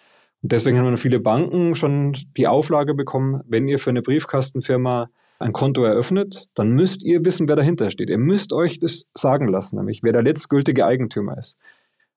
Deswegen 0.47 0.77
haben 0.77 0.97
viele 0.97 1.19
Banken 1.19 1.73
schon 1.73 2.15
die 2.38 2.47
Auflage 2.47 2.93
bekommen, 2.93 3.41
wenn 3.47 3.67
ihr 3.67 3.79
für 3.79 3.89
eine 3.89 4.03
Briefkastenfirma 4.03 5.10
ein 5.39 5.53
Konto 5.53 5.84
eröffnet, 5.84 6.45
dann 6.53 6.69
müsst 6.69 7.03
ihr 7.03 7.25
wissen, 7.25 7.47
wer 7.47 7.55
dahinter 7.55 7.89
steht. 7.89 8.12
Ihr 8.12 8.19
müsst 8.19 8.53
euch 8.53 8.79
das 8.79 9.08
sagen 9.15 9.47
lassen, 9.47 9.77
nämlich 9.77 10.03
wer 10.03 10.13
der 10.13 10.21
letztgültige 10.21 10.86
Eigentümer 10.86 11.36
ist. 11.38 11.58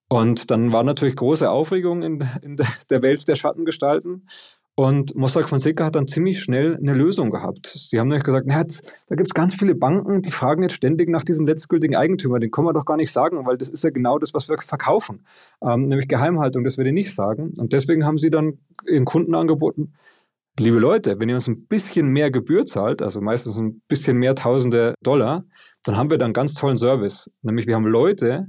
Und 0.09 0.51
dann 0.51 0.73
war 0.73 0.85
natürlich 0.85 1.17
große 1.17 1.51
Aufregung 1.51 2.03
in, 2.03 2.29
in 2.43 2.57
der 2.91 3.01
Welt 3.03 3.27
der 3.27 3.35
Schattengestalten. 3.35 4.29
Und 4.79 5.17
Mossack 5.17 5.49
Fonseca 5.49 5.87
hat 5.87 5.97
dann 5.97 6.07
ziemlich 6.07 6.38
schnell 6.38 6.77
eine 6.77 6.95
Lösung 6.95 7.33
gehabt. 7.33 7.67
Sie 7.67 7.99
haben 7.99 8.07
nämlich 8.07 8.23
gesagt, 8.23 8.47
na, 8.47 8.62
da 8.62 9.17
gibt 9.17 9.27
es 9.27 9.35
ganz 9.35 9.57
viele 9.57 9.75
Banken, 9.75 10.23
die 10.23 10.31
fragen 10.31 10.62
jetzt 10.62 10.75
ständig 10.75 11.09
nach 11.09 11.25
diesem 11.25 11.49
letztgültigen 11.49 11.97
Eigentümer. 11.97 12.38
Den 12.38 12.53
können 12.53 12.69
wir 12.69 12.73
doch 12.73 12.85
gar 12.85 12.97
nicht 12.97 13.11
sagen, 13.11 13.45
weil 13.45 13.59
das 13.59 13.71
ist 13.71 13.83
ja 13.83 13.91
genau 13.91 14.21
das, 14.21 14.35
was 14.35 14.49
wir 14.49 14.57
verkaufen. 14.57 15.27
Ähm, 15.61 15.88
nämlich 15.88 16.07
Geheimhaltung, 16.07 16.62
das 16.62 16.79
wir 16.79 16.85
die 16.85 16.93
nicht 16.93 17.12
sagen. 17.12 17.55
Und 17.59 17.73
deswegen 17.73 18.05
haben 18.05 18.19
sie 18.19 18.31
dann 18.31 18.59
ihren 18.87 19.05
Kunden 19.05 19.35
angeboten, 19.35 19.95
liebe 20.61 20.79
Leute, 20.79 21.19
wenn 21.19 21.29
ihr 21.29 21.35
uns 21.35 21.49
ein 21.49 21.67
bisschen 21.67 22.07
mehr 22.12 22.31
Gebühr 22.31 22.64
zahlt, 22.64 23.03
also 23.03 23.21
meistens 23.21 23.59
ein 23.59 23.83
bisschen 23.88 24.17
mehr 24.17 24.37
tausende 24.37 24.95
Dollar, 25.03 25.43
dann 25.83 25.97
haben 25.97 26.09
wir 26.09 26.19
da 26.19 26.25
einen 26.25 26.35
ganz 26.35 26.55
tollen 26.55 26.77
Service. 26.77 27.29
Nämlich 27.43 27.67
wir 27.67 27.75
haben 27.75 27.85
Leute, 27.85 28.47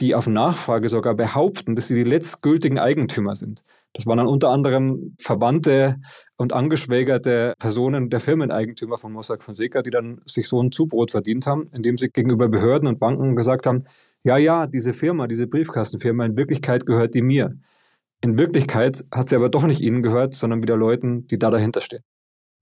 die 0.00 0.14
auf 0.14 0.26
Nachfrage 0.26 0.88
sogar 0.88 1.14
behaupten, 1.14 1.76
dass 1.76 1.88
sie 1.88 1.96
die 1.96 2.04
letztgültigen 2.04 2.78
Eigentümer 2.78 3.36
sind. 3.36 3.62
Das 3.92 4.06
waren 4.06 4.18
dann 4.18 4.26
unter 4.26 4.50
anderem 4.50 5.16
Verwandte 5.18 5.96
und 6.36 6.52
angeschwägerte 6.52 7.54
Personen 7.58 8.08
der 8.08 8.20
Firmeneigentümer 8.20 8.96
von 8.96 9.12
Mossack 9.12 9.42
Fonseca, 9.42 9.82
die 9.82 9.90
dann 9.90 10.20
sich 10.26 10.48
so 10.48 10.62
ein 10.62 10.70
Zubrot 10.70 11.10
verdient 11.10 11.46
haben, 11.46 11.66
indem 11.72 11.96
sie 11.96 12.08
gegenüber 12.08 12.48
Behörden 12.48 12.88
und 12.88 13.00
Banken 13.00 13.34
gesagt 13.34 13.66
haben, 13.66 13.84
ja, 14.22 14.38
ja, 14.38 14.66
diese 14.66 14.92
Firma, 14.92 15.26
diese 15.26 15.48
Briefkastenfirma, 15.48 16.24
in 16.24 16.36
Wirklichkeit 16.36 16.86
gehört 16.86 17.14
die 17.14 17.22
mir. 17.22 17.56
In 18.20 18.38
Wirklichkeit 18.38 19.04
hat 19.10 19.28
sie 19.28 19.36
aber 19.36 19.48
doch 19.48 19.66
nicht 19.66 19.80
ihnen 19.80 20.02
gehört, 20.02 20.34
sondern 20.34 20.62
wieder 20.62 20.76
Leuten, 20.76 21.26
die 21.26 21.38
da 21.38 21.50
dahinter 21.50 21.80
stehen. 21.80 22.04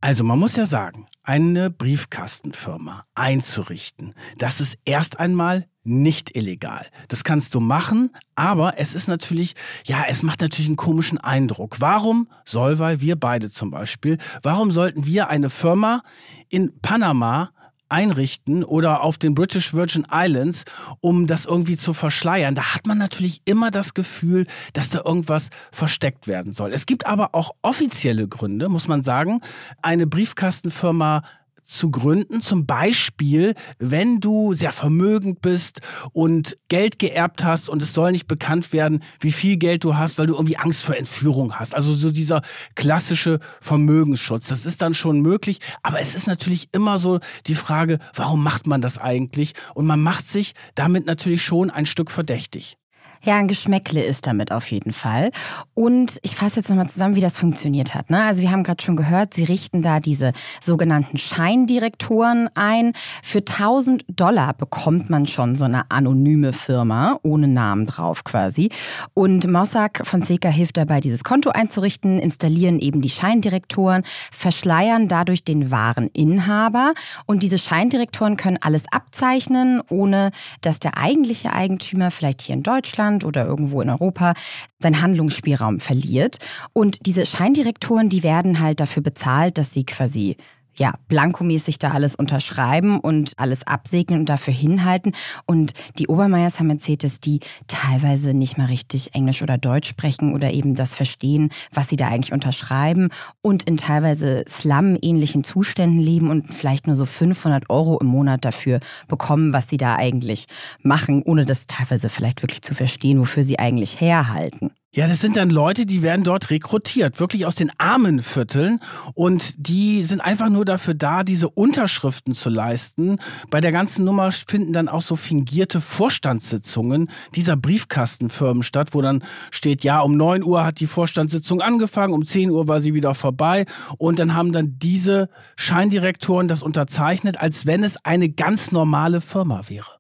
Also 0.00 0.22
man 0.22 0.38
muss 0.38 0.54
ja 0.54 0.64
sagen, 0.64 1.06
eine 1.24 1.70
Briefkastenfirma 1.70 3.04
einzurichten, 3.16 4.14
das 4.38 4.60
ist 4.60 4.78
erst 4.84 5.18
einmal 5.18 5.66
nicht 5.88 6.36
illegal. 6.36 6.86
Das 7.08 7.24
kannst 7.24 7.54
du 7.54 7.60
machen, 7.60 8.10
aber 8.34 8.78
es 8.78 8.94
ist 8.94 9.08
natürlich, 9.08 9.54
ja, 9.84 10.04
es 10.08 10.22
macht 10.22 10.40
natürlich 10.40 10.68
einen 10.68 10.76
komischen 10.76 11.18
Eindruck. 11.18 11.80
Warum 11.80 12.28
soll, 12.44 12.78
weil 12.78 13.00
wir 13.00 13.16
beide 13.16 13.50
zum 13.50 13.70
Beispiel, 13.70 14.18
warum 14.42 14.70
sollten 14.70 15.06
wir 15.06 15.28
eine 15.28 15.50
Firma 15.50 16.02
in 16.48 16.78
Panama 16.80 17.50
einrichten 17.88 18.64
oder 18.64 19.02
auf 19.02 19.18
den 19.18 19.34
British 19.34 19.72
Virgin 19.72 20.06
Islands, 20.12 20.64
um 21.00 21.26
das 21.26 21.46
irgendwie 21.46 21.76
zu 21.76 21.94
verschleiern. 21.94 22.54
Da 22.54 22.74
hat 22.74 22.86
man 22.86 22.98
natürlich 22.98 23.40
immer 23.44 23.70
das 23.70 23.94
Gefühl, 23.94 24.46
dass 24.72 24.90
da 24.90 25.00
irgendwas 25.04 25.48
versteckt 25.72 26.26
werden 26.26 26.52
soll. 26.52 26.72
Es 26.72 26.86
gibt 26.86 27.06
aber 27.06 27.34
auch 27.34 27.52
offizielle 27.62 28.28
Gründe, 28.28 28.68
muss 28.68 28.88
man 28.88 29.02
sagen, 29.02 29.40
eine 29.82 30.06
Briefkastenfirma 30.06 31.22
zu 31.68 31.90
gründen. 31.90 32.40
Zum 32.40 32.66
Beispiel, 32.66 33.54
wenn 33.78 34.20
du 34.20 34.54
sehr 34.54 34.72
vermögend 34.72 35.42
bist 35.42 35.80
und 36.12 36.56
Geld 36.68 36.98
geerbt 36.98 37.44
hast 37.44 37.68
und 37.68 37.82
es 37.82 37.92
soll 37.92 38.12
nicht 38.12 38.26
bekannt 38.26 38.72
werden, 38.72 39.00
wie 39.20 39.32
viel 39.32 39.58
Geld 39.58 39.84
du 39.84 39.96
hast, 39.96 40.18
weil 40.18 40.26
du 40.26 40.34
irgendwie 40.34 40.56
Angst 40.56 40.82
vor 40.82 40.96
Entführung 40.96 41.54
hast. 41.54 41.74
Also 41.74 41.94
so 41.94 42.10
dieser 42.10 42.42
klassische 42.74 43.38
Vermögensschutz. 43.60 44.48
Das 44.48 44.64
ist 44.64 44.82
dann 44.82 44.94
schon 44.94 45.20
möglich. 45.20 45.60
Aber 45.82 46.00
es 46.00 46.14
ist 46.14 46.26
natürlich 46.26 46.68
immer 46.72 46.98
so 46.98 47.20
die 47.46 47.54
Frage, 47.54 47.98
warum 48.14 48.42
macht 48.42 48.66
man 48.66 48.80
das 48.80 48.98
eigentlich? 48.98 49.52
Und 49.74 49.86
man 49.86 50.00
macht 50.00 50.26
sich 50.26 50.54
damit 50.74 51.06
natürlich 51.06 51.42
schon 51.42 51.70
ein 51.70 51.86
Stück 51.86 52.10
verdächtig. 52.10 52.78
Ja, 53.24 53.36
ein 53.36 53.48
Geschmäckle 53.48 54.02
ist 54.02 54.26
damit 54.26 54.52
auf 54.52 54.70
jeden 54.70 54.92
Fall. 54.92 55.30
Und 55.74 56.18
ich 56.22 56.36
fasse 56.36 56.56
jetzt 56.56 56.68
nochmal 56.68 56.88
zusammen, 56.88 57.16
wie 57.16 57.20
das 57.20 57.36
funktioniert 57.36 57.94
hat. 57.94 58.10
Ne? 58.10 58.22
Also 58.22 58.42
wir 58.42 58.50
haben 58.50 58.62
gerade 58.62 58.82
schon 58.82 58.96
gehört, 58.96 59.34
Sie 59.34 59.44
richten 59.44 59.82
da 59.82 59.98
diese 59.98 60.32
sogenannten 60.60 61.18
Scheindirektoren 61.18 62.48
ein. 62.54 62.92
Für 63.22 63.38
1000 63.38 64.04
Dollar 64.08 64.54
bekommt 64.54 65.10
man 65.10 65.26
schon 65.26 65.56
so 65.56 65.64
eine 65.64 65.90
anonyme 65.90 66.52
Firma 66.52 67.18
ohne 67.22 67.48
Namen 67.48 67.86
drauf 67.86 68.22
quasi. 68.22 68.70
Und 69.14 69.50
Mossack 69.50 70.02
Fonseca 70.04 70.48
hilft 70.48 70.76
dabei, 70.76 71.00
dieses 71.00 71.24
Konto 71.24 71.50
einzurichten, 71.50 72.18
installieren 72.20 72.78
eben 72.78 73.02
die 73.02 73.10
Scheindirektoren, 73.10 74.04
verschleiern 74.30 75.08
dadurch 75.08 75.42
den 75.42 75.70
wahren 75.70 76.08
Inhaber. 76.12 76.94
Und 77.26 77.42
diese 77.42 77.58
Scheindirektoren 77.58 78.36
können 78.36 78.58
alles 78.60 78.84
abzeichnen, 78.92 79.82
ohne 79.90 80.30
dass 80.60 80.78
der 80.78 80.96
eigentliche 80.96 81.52
Eigentümer 81.52 82.10
vielleicht 82.10 82.42
hier 82.42 82.54
in 82.54 82.62
Deutschland 82.62 83.07
Deutschland 83.08 83.24
oder 83.24 83.46
irgendwo 83.46 83.80
in 83.80 83.90
Europa 83.90 84.34
seinen 84.78 85.00
Handlungsspielraum 85.00 85.80
verliert. 85.80 86.38
Und 86.72 87.06
diese 87.06 87.26
Scheindirektoren, 87.26 88.08
die 88.08 88.22
werden 88.22 88.60
halt 88.60 88.80
dafür 88.80 89.02
bezahlt, 89.02 89.58
dass 89.58 89.72
sie 89.72 89.84
quasi 89.84 90.36
ja, 90.78 90.94
blankomäßig 91.08 91.78
da 91.78 91.90
alles 91.90 92.14
unterschreiben 92.14 93.00
und 93.00 93.32
alles 93.36 93.66
absegnen 93.66 94.20
und 94.20 94.28
dafür 94.28 94.54
hinhalten. 94.54 95.12
Und 95.46 95.72
die 95.98 96.06
Obermeiers 96.06 96.58
haben 96.58 96.70
erzählt, 96.70 97.04
dass 97.04 97.20
die 97.20 97.40
teilweise 97.66 98.32
nicht 98.32 98.58
mal 98.58 98.66
richtig 98.66 99.14
Englisch 99.14 99.42
oder 99.42 99.58
Deutsch 99.58 99.88
sprechen 99.88 100.34
oder 100.34 100.52
eben 100.52 100.74
das 100.74 100.94
verstehen, 100.94 101.50
was 101.72 101.88
sie 101.88 101.96
da 101.96 102.08
eigentlich 102.08 102.32
unterschreiben 102.32 103.08
und 103.42 103.64
in 103.64 103.76
teilweise 103.76 104.44
Slum-ähnlichen 104.48 105.44
Zuständen 105.44 106.00
leben 106.00 106.30
und 106.30 106.54
vielleicht 106.54 106.86
nur 106.86 106.96
so 106.96 107.04
500 107.04 107.68
Euro 107.70 107.98
im 107.98 108.06
Monat 108.06 108.44
dafür 108.44 108.80
bekommen, 109.08 109.52
was 109.52 109.68
sie 109.68 109.76
da 109.76 109.96
eigentlich 109.96 110.46
machen, 110.82 111.22
ohne 111.24 111.44
das 111.44 111.66
teilweise 111.66 112.08
vielleicht 112.08 112.42
wirklich 112.42 112.62
zu 112.62 112.74
verstehen, 112.74 113.18
wofür 113.18 113.42
sie 113.42 113.58
eigentlich 113.58 114.00
herhalten. 114.00 114.70
Ja, 114.98 115.06
das 115.06 115.20
sind 115.20 115.36
dann 115.36 115.50
Leute, 115.50 115.86
die 115.86 116.02
werden 116.02 116.24
dort 116.24 116.50
rekrutiert, 116.50 117.20
wirklich 117.20 117.46
aus 117.46 117.54
den 117.54 117.70
armen 117.78 118.20
Vierteln. 118.20 118.80
Und 119.14 119.54
die 119.56 120.02
sind 120.02 120.20
einfach 120.20 120.48
nur 120.48 120.64
dafür 120.64 120.94
da, 120.94 121.22
diese 121.22 121.48
Unterschriften 121.48 122.34
zu 122.34 122.50
leisten. 122.50 123.18
Bei 123.48 123.60
der 123.60 123.70
ganzen 123.70 124.04
Nummer 124.04 124.32
finden 124.32 124.72
dann 124.72 124.88
auch 124.88 125.02
so 125.02 125.14
fingierte 125.14 125.80
Vorstandssitzungen 125.80 127.10
dieser 127.36 127.56
Briefkastenfirmen 127.56 128.64
statt, 128.64 128.88
wo 128.90 129.00
dann 129.00 129.22
steht, 129.52 129.84
ja, 129.84 130.00
um 130.00 130.16
9 130.16 130.42
Uhr 130.42 130.64
hat 130.64 130.80
die 130.80 130.88
Vorstandssitzung 130.88 131.60
angefangen, 131.60 132.12
um 132.12 132.24
10 132.24 132.50
Uhr 132.50 132.66
war 132.66 132.80
sie 132.80 132.92
wieder 132.92 133.14
vorbei. 133.14 133.66
Und 133.98 134.18
dann 134.18 134.34
haben 134.34 134.50
dann 134.50 134.80
diese 134.80 135.28
Scheindirektoren 135.54 136.48
das 136.48 136.60
unterzeichnet, 136.60 137.40
als 137.40 137.66
wenn 137.66 137.84
es 137.84 138.04
eine 138.04 138.30
ganz 138.30 138.72
normale 138.72 139.20
Firma 139.20 139.62
wäre. 139.68 139.98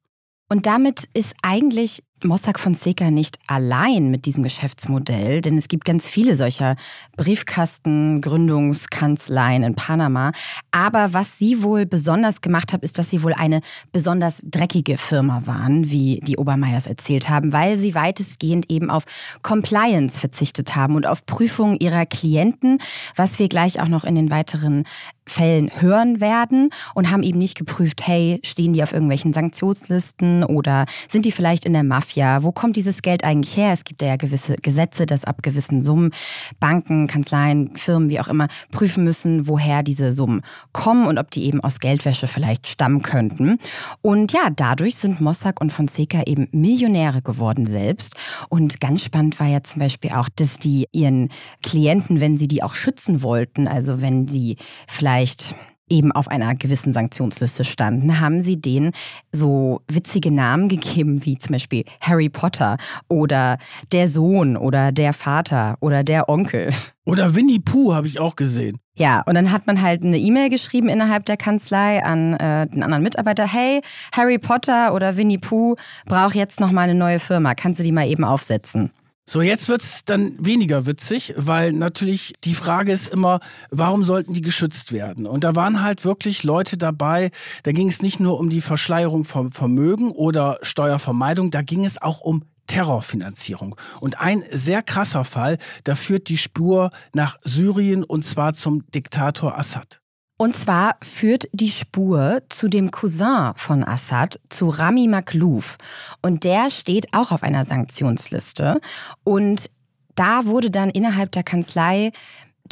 Und 0.48 0.66
damit 0.66 1.08
ist 1.12 1.34
eigentlich 1.42 2.02
Mossack 2.24 2.58
Fonseca 2.58 3.10
nicht 3.10 3.38
allein 3.46 4.10
mit 4.10 4.24
diesem 4.26 4.42
Geschäftsmodell, 4.42 5.40
denn 5.40 5.56
es 5.56 5.68
gibt 5.68 5.84
ganz 5.84 6.08
viele 6.08 6.34
solcher 6.36 6.74
Briefkastengründungskanzleien 7.16 9.62
in 9.62 9.76
Panama. 9.76 10.32
Aber 10.72 11.12
was 11.12 11.38
sie 11.38 11.62
wohl 11.62 11.86
besonders 11.86 12.40
gemacht 12.40 12.72
hat, 12.72 12.82
ist, 12.82 12.98
dass 12.98 13.10
sie 13.10 13.22
wohl 13.22 13.34
eine 13.34 13.60
besonders 13.92 14.38
dreckige 14.42 14.98
Firma 14.98 15.42
waren, 15.44 15.90
wie 15.90 16.20
die 16.24 16.36
Obermeiers 16.36 16.86
erzählt 16.86 17.28
haben, 17.28 17.52
weil 17.52 17.78
sie 17.78 17.94
weitestgehend 17.94 18.70
eben 18.70 18.90
auf 18.90 19.04
Compliance 19.42 20.18
verzichtet 20.18 20.74
haben 20.74 20.96
und 20.96 21.06
auf 21.06 21.24
Prüfungen 21.24 21.78
ihrer 21.78 22.06
Klienten, 22.06 22.78
was 23.14 23.38
wir 23.38 23.48
gleich 23.48 23.80
auch 23.80 23.88
noch 23.88 24.02
in 24.04 24.16
den 24.16 24.30
weiteren 24.30 24.84
Fällen 25.28 25.70
hören 25.80 26.20
werden 26.20 26.70
und 26.94 27.10
haben 27.10 27.22
eben 27.22 27.38
nicht 27.38 27.56
geprüft, 27.56 28.06
hey, 28.06 28.40
stehen 28.44 28.72
die 28.72 28.82
auf 28.82 28.92
irgendwelchen 28.92 29.32
Sanktionslisten 29.32 30.44
oder 30.44 30.86
sind 31.08 31.24
die 31.24 31.32
vielleicht 31.32 31.64
in 31.64 31.72
der 31.72 31.84
Mafia? 32.08 32.42
Wo 32.42 32.52
kommt 32.52 32.76
dieses 32.76 33.02
Geld 33.02 33.22
eigentlich 33.24 33.56
her? 33.56 33.72
Es 33.72 33.84
gibt 33.84 34.00
ja 34.02 34.16
gewisse 34.16 34.56
Gesetze, 34.56 35.04
dass 35.04 35.24
ab 35.24 35.42
gewissen 35.42 35.82
Summen 35.82 36.10
Banken, 36.58 37.06
Kanzleien, 37.06 37.76
Firmen, 37.76 38.08
wie 38.08 38.20
auch 38.20 38.28
immer, 38.28 38.48
prüfen 38.70 39.04
müssen, 39.04 39.46
woher 39.46 39.82
diese 39.82 40.12
Summen 40.14 40.42
kommen 40.72 41.06
und 41.06 41.18
ob 41.18 41.30
die 41.30 41.44
eben 41.44 41.60
aus 41.60 41.80
Geldwäsche 41.80 42.26
vielleicht 42.26 42.68
stammen 42.68 43.02
könnten. 43.02 43.58
Und 44.00 44.32
ja, 44.32 44.48
dadurch 44.54 44.96
sind 44.96 45.20
Mossack 45.20 45.60
und 45.60 45.70
Fonseca 45.70 46.22
eben 46.26 46.48
Millionäre 46.52 47.22
geworden 47.22 47.66
selbst. 47.66 48.16
Und 48.48 48.80
ganz 48.80 49.04
spannend 49.04 49.38
war 49.38 49.46
ja 49.46 49.62
zum 49.62 49.80
Beispiel 49.80 50.12
auch, 50.12 50.28
dass 50.34 50.58
die 50.58 50.86
ihren 50.92 51.28
Klienten, 51.62 52.20
wenn 52.20 52.38
sie 52.38 52.48
die 52.48 52.62
auch 52.62 52.74
schützen 52.74 53.22
wollten, 53.22 53.68
also 53.68 54.00
wenn 54.00 54.28
sie 54.28 54.56
vielleicht 54.86 55.28
vielleicht 55.28 55.54
eben 55.90 56.12
auf 56.12 56.28
einer 56.28 56.54
gewissen 56.54 56.92
Sanktionsliste 56.92 57.64
standen, 57.64 58.20
haben 58.20 58.40
sie 58.40 58.60
denen 58.60 58.92
so 59.32 59.80
witzige 59.88 60.30
Namen 60.32 60.68
gegeben, 60.68 61.24
wie 61.24 61.38
zum 61.38 61.52
Beispiel 61.52 61.84
Harry 62.00 62.28
Potter 62.28 62.76
oder 63.08 63.58
der 63.92 64.08
Sohn 64.08 64.56
oder 64.56 64.92
der 64.92 65.12
Vater 65.12 65.76
oder 65.80 66.04
der 66.04 66.28
Onkel. 66.28 66.70
Oder 67.04 67.34
Winnie 67.34 67.58
Pooh 67.58 67.94
habe 67.94 68.06
ich 68.06 68.20
auch 68.20 68.36
gesehen. 68.36 68.78
Ja, 68.94 69.22
und 69.24 69.34
dann 69.34 69.50
hat 69.52 69.66
man 69.66 69.80
halt 69.80 70.04
eine 70.04 70.18
E-Mail 70.18 70.50
geschrieben 70.50 70.88
innerhalb 70.88 71.24
der 71.24 71.36
Kanzlei 71.36 72.04
an 72.04 72.34
äh, 72.34 72.66
den 72.66 72.82
anderen 72.82 73.02
Mitarbeiter. 73.02 73.46
Hey, 73.46 73.80
Harry 74.12 74.38
Potter 74.38 74.92
oder 74.92 75.16
Winnie 75.16 75.38
Pooh 75.38 75.76
braucht 76.04 76.34
jetzt 76.34 76.60
noch 76.60 76.72
mal 76.72 76.82
eine 76.82 76.94
neue 76.94 77.18
Firma. 77.20 77.54
Kannst 77.54 77.78
du 77.78 77.84
die 77.84 77.92
mal 77.92 78.06
eben 78.06 78.24
aufsetzen? 78.24 78.90
So, 79.30 79.42
jetzt 79.42 79.68
wird's 79.68 80.06
dann 80.06 80.42
weniger 80.42 80.86
witzig, 80.86 81.34
weil 81.36 81.74
natürlich 81.74 82.32
die 82.44 82.54
Frage 82.54 82.92
ist 82.92 83.08
immer, 83.08 83.40
warum 83.70 84.02
sollten 84.02 84.32
die 84.32 84.40
geschützt 84.40 84.90
werden? 84.90 85.26
Und 85.26 85.44
da 85.44 85.54
waren 85.54 85.82
halt 85.82 86.06
wirklich 86.06 86.44
Leute 86.44 86.78
dabei, 86.78 87.30
da 87.62 87.72
ging 87.72 87.90
es 87.90 88.00
nicht 88.00 88.20
nur 88.20 88.40
um 88.40 88.48
die 88.48 88.62
Verschleierung 88.62 89.24
von 89.24 89.52
Vermögen 89.52 90.12
oder 90.12 90.58
Steuervermeidung, 90.62 91.50
da 91.50 91.60
ging 91.60 91.84
es 91.84 92.00
auch 92.00 92.22
um 92.22 92.42
Terrorfinanzierung. 92.68 93.76
Und 94.00 94.18
ein 94.18 94.44
sehr 94.50 94.80
krasser 94.80 95.24
Fall, 95.24 95.58
da 95.84 95.94
führt 95.94 96.30
die 96.30 96.38
Spur 96.38 96.88
nach 97.14 97.38
Syrien 97.42 98.04
und 98.04 98.24
zwar 98.24 98.54
zum 98.54 98.90
Diktator 98.92 99.58
Assad. 99.58 100.00
Und 100.40 100.54
zwar 100.54 100.96
führt 101.02 101.48
die 101.52 101.68
Spur 101.68 102.42
zu 102.48 102.68
dem 102.68 102.92
Cousin 102.92 103.52
von 103.56 103.82
Assad, 103.82 104.38
zu 104.48 104.68
Rami 104.68 105.08
Maklouf. 105.08 105.78
Und 106.22 106.44
der 106.44 106.70
steht 106.70 107.08
auch 107.12 107.32
auf 107.32 107.42
einer 107.42 107.64
Sanktionsliste. 107.64 108.80
Und 109.24 109.68
da 110.14 110.46
wurde 110.46 110.70
dann 110.70 110.90
innerhalb 110.90 111.32
der 111.32 111.42
Kanzlei 111.42 112.12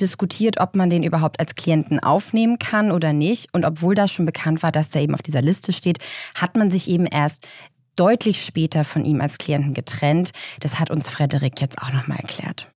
diskutiert, 0.01 0.61
ob 0.61 0.77
man 0.77 0.91
den 0.91 1.03
überhaupt 1.03 1.41
als 1.41 1.57
Klienten 1.57 1.99
aufnehmen 1.99 2.61
kann 2.61 2.93
oder 2.93 3.13
nicht. 3.13 3.53
Und 3.53 3.65
obwohl 3.65 3.97
da 3.97 4.07
schon 4.07 4.27
bekannt 4.27 4.63
war, 4.63 4.71
dass 4.71 4.91
der 4.91 5.03
eben 5.03 5.15
auf 5.15 5.23
dieser 5.23 5.43
Liste 5.43 5.73
steht, 5.73 5.99
hat 6.37 6.57
man 6.57 6.71
sich 6.71 6.89
eben 6.89 7.07
erst 7.07 7.49
deutlich 7.97 8.45
später 8.45 8.85
von 8.85 9.05
ihm 9.05 9.21
als 9.21 9.39
Klienten 9.39 9.75
getrennt. 9.75 10.31
Das 10.61 10.79
hat 10.79 10.91
uns 10.91 11.09
Frederik 11.09 11.61
jetzt 11.61 11.83
auch 11.83 11.93
nochmal 11.93 12.19
erklärt. 12.19 12.71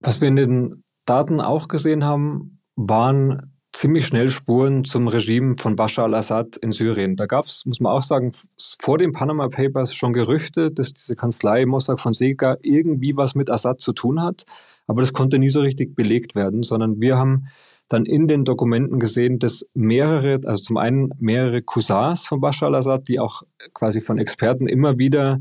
Was 0.00 0.20
wir 0.20 0.28
in 0.28 0.36
den 0.36 0.84
Daten 1.06 1.40
auch 1.40 1.68
gesehen 1.68 2.04
haben, 2.04 2.60
waren 2.76 3.53
ziemlich 3.74 4.06
schnell 4.06 4.28
Spuren 4.28 4.84
zum 4.84 5.08
Regime 5.08 5.56
von 5.56 5.76
Bashar 5.76 6.04
al-Assad 6.04 6.56
in 6.56 6.72
Syrien. 6.72 7.16
Da 7.16 7.26
gab 7.26 7.44
es, 7.44 7.66
muss 7.66 7.80
man 7.80 7.92
auch 7.92 8.02
sagen, 8.02 8.32
vor 8.80 8.98
den 8.98 9.12
Panama 9.12 9.48
Papers 9.48 9.94
schon 9.94 10.12
Gerüchte, 10.12 10.70
dass 10.70 10.94
diese 10.94 11.16
Kanzlei 11.16 11.66
Mossack 11.66 12.00
Fonseca 12.00 12.56
irgendwie 12.62 13.16
was 13.16 13.34
mit 13.34 13.50
Assad 13.50 13.80
zu 13.80 13.92
tun 13.92 14.22
hat. 14.22 14.44
Aber 14.86 15.02
das 15.02 15.12
konnte 15.12 15.38
nie 15.38 15.48
so 15.48 15.60
richtig 15.60 15.94
belegt 15.96 16.34
werden, 16.34 16.62
sondern 16.62 17.00
wir 17.00 17.18
haben 17.18 17.48
dann 17.88 18.06
in 18.06 18.28
den 18.28 18.44
Dokumenten 18.44 18.98
gesehen, 18.98 19.38
dass 19.38 19.66
mehrere, 19.74 20.40
also 20.46 20.62
zum 20.62 20.76
einen 20.76 21.10
mehrere 21.18 21.60
Cousins 21.60 22.26
von 22.26 22.40
Bashar 22.40 22.68
al-Assad, 22.68 23.08
die 23.08 23.18
auch 23.18 23.42
quasi 23.74 24.00
von 24.00 24.18
Experten 24.18 24.66
immer 24.68 24.98
wieder 24.98 25.40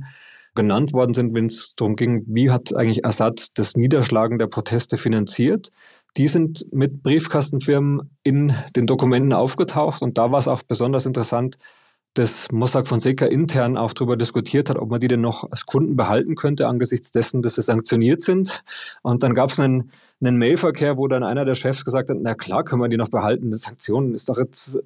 genannt 0.56 0.94
worden 0.94 1.14
sind, 1.14 1.34
wenn 1.34 1.48
es 1.48 1.74
darum 1.76 1.96
ging, 1.96 2.26
wie 2.28 2.52
hat 2.52 2.76
eigentlich 2.76 3.06
Assad 3.06 3.48
das 3.56 3.76
Niederschlagen 3.76 4.38
der 4.38 4.48
Proteste 4.48 4.98
finanziert. 4.98 5.72
Die 6.18 6.28
sind 6.28 6.66
mit 6.72 7.02
Briefkastenfirmen 7.02 8.12
in 8.24 8.56
den 8.76 8.86
Dokumenten 8.86 9.34
aufgetaucht 9.34 10.02
und 10.02 10.18
da 10.18 10.32
war 10.32 10.40
es 10.40 10.48
auch 10.48 10.62
besonders 10.64 11.06
interessant, 11.06 11.58
dass 12.14 12.52
Mossack 12.52 12.88
Fonseca 12.88 13.26
intern 13.26 13.76
auch 13.76 13.94
darüber 13.94 14.16
diskutiert 14.16 14.70
hat, 14.70 14.78
ob 14.78 14.90
man 14.90 15.00
die 15.00 15.08
denn 15.08 15.22
noch 15.22 15.50
als 15.50 15.66
Kunden 15.66 15.96
behalten 15.96 16.36
könnte, 16.36 16.68
angesichts 16.68 17.12
dessen, 17.12 17.42
dass 17.42 17.56
sie 17.56 17.64
sanktioniert 17.64 18.22
sind. 18.22 18.64
Und 19.02 19.24
dann 19.24 19.34
gab 19.34 19.50
es 19.50 19.60
einen, 19.60 19.92
einen 20.24 20.38
Mailverkehr, 20.38 20.98
wo 20.98 21.08
dann 21.08 21.24
einer 21.24 21.46
der 21.46 21.56
Chefs 21.56 21.84
gesagt 21.84 22.12
hat, 22.12 22.18
na 22.22 22.36
klar 22.36 22.64
können 22.64 22.82
wir 22.82 22.90
die 22.90 22.98
noch 22.98 23.10
behalten, 23.10 23.50
die 23.50 23.58
Sanktionen 23.58 24.14
ist 24.14 24.30
doch 24.30 24.38
jetzt 24.38 24.80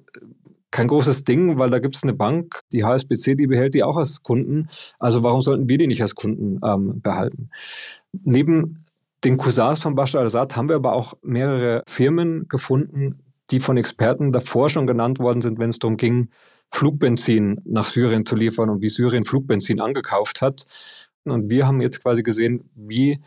kein 0.70 0.88
großes 0.88 1.24
Ding, 1.24 1.58
weil 1.58 1.70
da 1.70 1.78
gibt 1.78 1.96
es 1.96 2.02
eine 2.02 2.14
Bank, 2.14 2.60
die 2.72 2.84
HSBC, 2.84 3.36
die 3.36 3.46
behält 3.46 3.74
die 3.74 3.82
auch 3.82 3.96
als 3.96 4.22
Kunden. 4.22 4.68
Also 4.98 5.22
warum 5.22 5.40
sollten 5.40 5.68
wir 5.68 5.78
die 5.78 5.86
nicht 5.86 6.02
als 6.02 6.14
Kunden 6.14 6.60
ähm, 6.64 7.00
behalten? 7.00 7.50
Neben 8.12 8.84
den 9.24 9.36
Cousins 9.36 9.80
von 9.80 9.94
Bashar 9.94 10.20
al-Assad 10.20 10.56
haben 10.56 10.68
wir 10.68 10.76
aber 10.76 10.92
auch 10.92 11.14
mehrere 11.22 11.82
Firmen 11.86 12.46
gefunden, 12.48 13.20
die 13.50 13.60
von 13.60 13.76
Experten 13.76 14.32
davor 14.32 14.70
schon 14.70 14.86
genannt 14.86 15.18
worden 15.18 15.40
sind, 15.40 15.58
wenn 15.58 15.70
es 15.70 15.78
darum 15.78 15.96
ging, 15.96 16.30
Flugbenzin 16.70 17.60
nach 17.64 17.86
Syrien 17.86 18.26
zu 18.26 18.36
liefern 18.36 18.68
und 18.68 18.82
wie 18.82 18.88
Syrien 18.88 19.24
Flugbenzin 19.24 19.80
angekauft 19.80 20.42
hat. 20.42 20.66
Und 21.24 21.50
wir 21.50 21.66
haben 21.66 21.80
jetzt 21.80 22.02
quasi 22.02 22.22
gesehen, 22.22 22.70
wie 22.74 23.20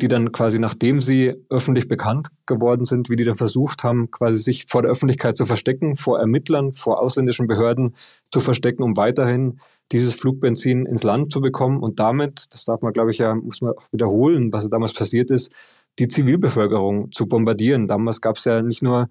die 0.00 0.08
dann 0.08 0.32
quasi, 0.32 0.58
nachdem 0.58 1.00
sie 1.00 1.34
öffentlich 1.48 1.88
bekannt 1.88 2.28
geworden 2.46 2.84
sind, 2.84 3.08
wie 3.08 3.16
die 3.16 3.24
dann 3.24 3.34
versucht 3.34 3.84
haben, 3.84 4.10
quasi 4.10 4.38
sich 4.38 4.66
vor 4.66 4.82
der 4.82 4.90
Öffentlichkeit 4.90 5.36
zu 5.36 5.46
verstecken, 5.46 5.96
vor 5.96 6.20
Ermittlern, 6.20 6.74
vor 6.74 7.00
ausländischen 7.00 7.46
Behörden 7.46 7.96
zu 8.30 8.40
verstecken, 8.40 8.82
um 8.82 8.96
weiterhin 8.96 9.60
dieses 9.92 10.14
Flugbenzin 10.14 10.86
ins 10.86 11.02
Land 11.02 11.32
zu 11.32 11.40
bekommen 11.40 11.82
und 11.82 11.98
damit, 11.98 12.46
das 12.50 12.64
darf 12.64 12.82
man, 12.82 12.92
glaube 12.92 13.10
ich, 13.10 13.18
ja, 13.18 13.34
muss 13.34 13.60
man 13.60 13.72
auch 13.72 13.86
wiederholen, 13.90 14.52
was 14.52 14.68
damals 14.68 14.92
passiert 14.92 15.30
ist, 15.30 15.50
die 15.98 16.08
Zivilbevölkerung 16.08 17.10
zu 17.12 17.26
bombardieren. 17.26 17.88
Damals 17.88 18.20
gab 18.20 18.36
es 18.36 18.44
ja 18.44 18.62
nicht 18.62 18.82
nur 18.82 19.08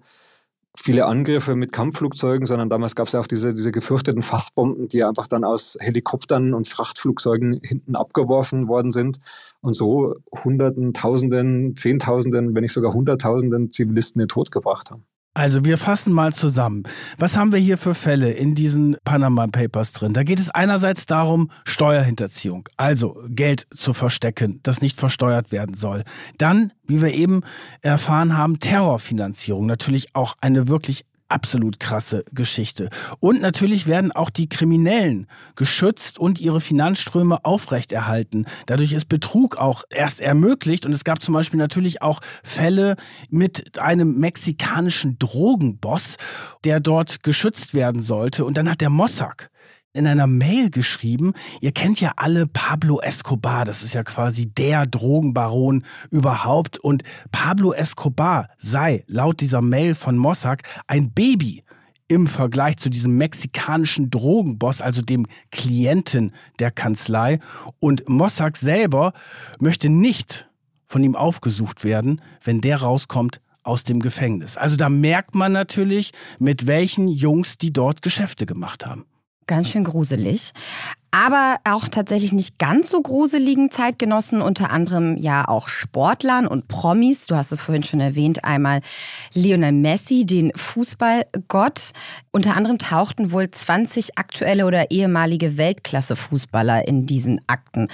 viele 0.76 1.06
Angriffe 1.06 1.56
mit 1.56 1.72
Kampfflugzeugen, 1.72 2.46
sondern 2.46 2.70
damals 2.70 2.94
gab 2.94 3.08
es 3.08 3.12
ja 3.12 3.20
auch 3.20 3.26
diese, 3.26 3.52
diese 3.52 3.72
gefürchteten 3.72 4.22
Fassbomben, 4.22 4.88
die 4.88 5.02
einfach 5.02 5.26
dann 5.26 5.44
aus 5.44 5.76
Helikoptern 5.80 6.54
und 6.54 6.68
Frachtflugzeugen 6.68 7.60
hinten 7.62 7.96
abgeworfen 7.96 8.68
worden 8.68 8.92
sind 8.92 9.18
und 9.60 9.74
so 9.74 10.14
Hunderten, 10.44 10.94
Tausenden, 10.94 11.76
Zehntausenden, 11.76 12.54
wenn 12.54 12.62
nicht 12.62 12.72
sogar 12.72 12.92
Hunderttausenden 12.94 13.70
Zivilisten 13.70 14.20
den 14.20 14.28
Tod 14.28 14.52
gebracht 14.52 14.90
haben. 14.90 15.04
Also 15.34 15.64
wir 15.64 15.78
fassen 15.78 16.12
mal 16.12 16.32
zusammen. 16.32 16.82
Was 17.16 17.36
haben 17.36 17.52
wir 17.52 17.60
hier 17.60 17.78
für 17.78 17.94
Fälle 17.94 18.32
in 18.32 18.56
diesen 18.56 18.96
Panama 19.04 19.46
Papers 19.46 19.92
drin? 19.92 20.12
Da 20.12 20.24
geht 20.24 20.40
es 20.40 20.50
einerseits 20.50 21.06
darum, 21.06 21.50
Steuerhinterziehung, 21.64 22.68
also 22.76 23.22
Geld 23.28 23.66
zu 23.70 23.94
verstecken, 23.94 24.58
das 24.64 24.80
nicht 24.80 24.98
versteuert 24.98 25.52
werden 25.52 25.74
soll. 25.74 26.02
Dann, 26.38 26.72
wie 26.86 27.00
wir 27.00 27.14
eben 27.14 27.42
erfahren 27.82 28.36
haben, 28.36 28.58
Terrorfinanzierung, 28.58 29.66
natürlich 29.66 30.16
auch 30.16 30.34
eine 30.40 30.66
wirklich 30.66 31.04
absolut 31.28 31.80
krasse 31.80 32.24
Geschichte. 32.32 32.90
Und 33.20 33.40
natürlich 33.40 33.86
werden 33.86 34.12
auch 34.12 34.30
die 34.30 34.48
Kriminellen 34.48 35.26
geschützt 35.56 36.18
und 36.18 36.40
ihre 36.40 36.60
Finanzströme 36.60 37.44
aufrechterhalten. 37.44 38.46
Dadurch 38.66 38.92
ist 38.92 39.08
Betrug 39.08 39.56
auch 39.56 39.84
erst 39.90 40.20
ermöglicht. 40.20 40.86
Und 40.86 40.92
es 40.92 41.04
gab 41.04 41.22
zum 41.22 41.34
Beispiel 41.34 41.58
natürlich 41.58 42.02
auch 42.02 42.20
Fälle 42.42 42.96
mit 43.30 43.78
einem 43.78 44.18
mexikanischen 44.18 45.18
Drogenboss, 45.18 46.16
der 46.64 46.80
dort 46.80 47.22
geschützt 47.22 47.74
werden 47.74 48.02
sollte. 48.02 48.44
Und 48.44 48.56
dann 48.56 48.68
hat 48.68 48.80
der 48.80 48.90
Mossack 48.90 49.50
in 49.92 50.06
einer 50.06 50.26
Mail 50.26 50.70
geschrieben, 50.70 51.32
ihr 51.60 51.72
kennt 51.72 52.00
ja 52.00 52.12
alle 52.16 52.46
Pablo 52.46 53.00
Escobar, 53.00 53.64
das 53.64 53.82
ist 53.82 53.94
ja 53.94 54.04
quasi 54.04 54.46
der 54.46 54.86
Drogenbaron 54.86 55.84
überhaupt 56.10 56.78
und 56.78 57.02
Pablo 57.32 57.72
Escobar 57.72 58.48
sei 58.58 59.04
laut 59.06 59.40
dieser 59.40 59.62
Mail 59.62 59.94
von 59.94 60.16
Mossack 60.16 60.62
ein 60.86 61.12
Baby 61.12 61.64
im 62.08 62.26
Vergleich 62.26 62.78
zu 62.78 62.88
diesem 62.88 63.16
mexikanischen 63.16 64.10
Drogenboss, 64.10 64.80
also 64.80 65.02
dem 65.02 65.26
Klienten 65.52 66.32
der 66.58 66.70
Kanzlei. 66.70 67.38
Und 67.78 68.08
Mossack 68.08 68.56
selber 68.56 69.12
möchte 69.60 69.90
nicht 69.90 70.48
von 70.86 71.04
ihm 71.04 71.14
aufgesucht 71.14 71.84
werden, 71.84 72.22
wenn 72.42 72.62
der 72.62 72.78
rauskommt 72.78 73.42
aus 73.62 73.84
dem 73.84 74.00
Gefängnis. 74.00 74.56
Also 74.56 74.76
da 74.76 74.88
merkt 74.88 75.34
man 75.34 75.52
natürlich, 75.52 76.12
mit 76.38 76.66
welchen 76.66 77.08
Jungs 77.08 77.58
die 77.58 77.74
dort 77.74 78.00
Geschäfte 78.00 78.46
gemacht 78.46 78.86
haben. 78.86 79.04
Ganz 79.48 79.70
schön 79.70 79.82
gruselig 79.82 80.52
aber 81.10 81.56
auch 81.64 81.88
tatsächlich 81.88 82.32
nicht 82.32 82.58
ganz 82.58 82.90
so 82.90 83.00
gruseligen 83.00 83.70
Zeitgenossen, 83.70 84.42
unter 84.42 84.70
anderem 84.70 85.16
ja 85.16 85.48
auch 85.48 85.68
Sportlern 85.68 86.46
und 86.46 86.68
Promis. 86.68 87.26
Du 87.26 87.34
hast 87.34 87.50
es 87.50 87.62
vorhin 87.62 87.82
schon 87.82 88.00
erwähnt, 88.00 88.44
einmal 88.44 88.80
Lionel 89.32 89.72
Messi, 89.72 90.26
den 90.26 90.52
Fußballgott. 90.54 91.92
Unter 92.30 92.56
anderem 92.56 92.78
tauchten 92.78 93.32
wohl 93.32 93.50
20 93.50 94.18
aktuelle 94.18 94.66
oder 94.66 94.90
ehemalige 94.90 95.56
Weltklasse-Fußballer 95.56 96.86
in 96.86 97.06
diesen 97.06 97.40
Akten 97.46 97.88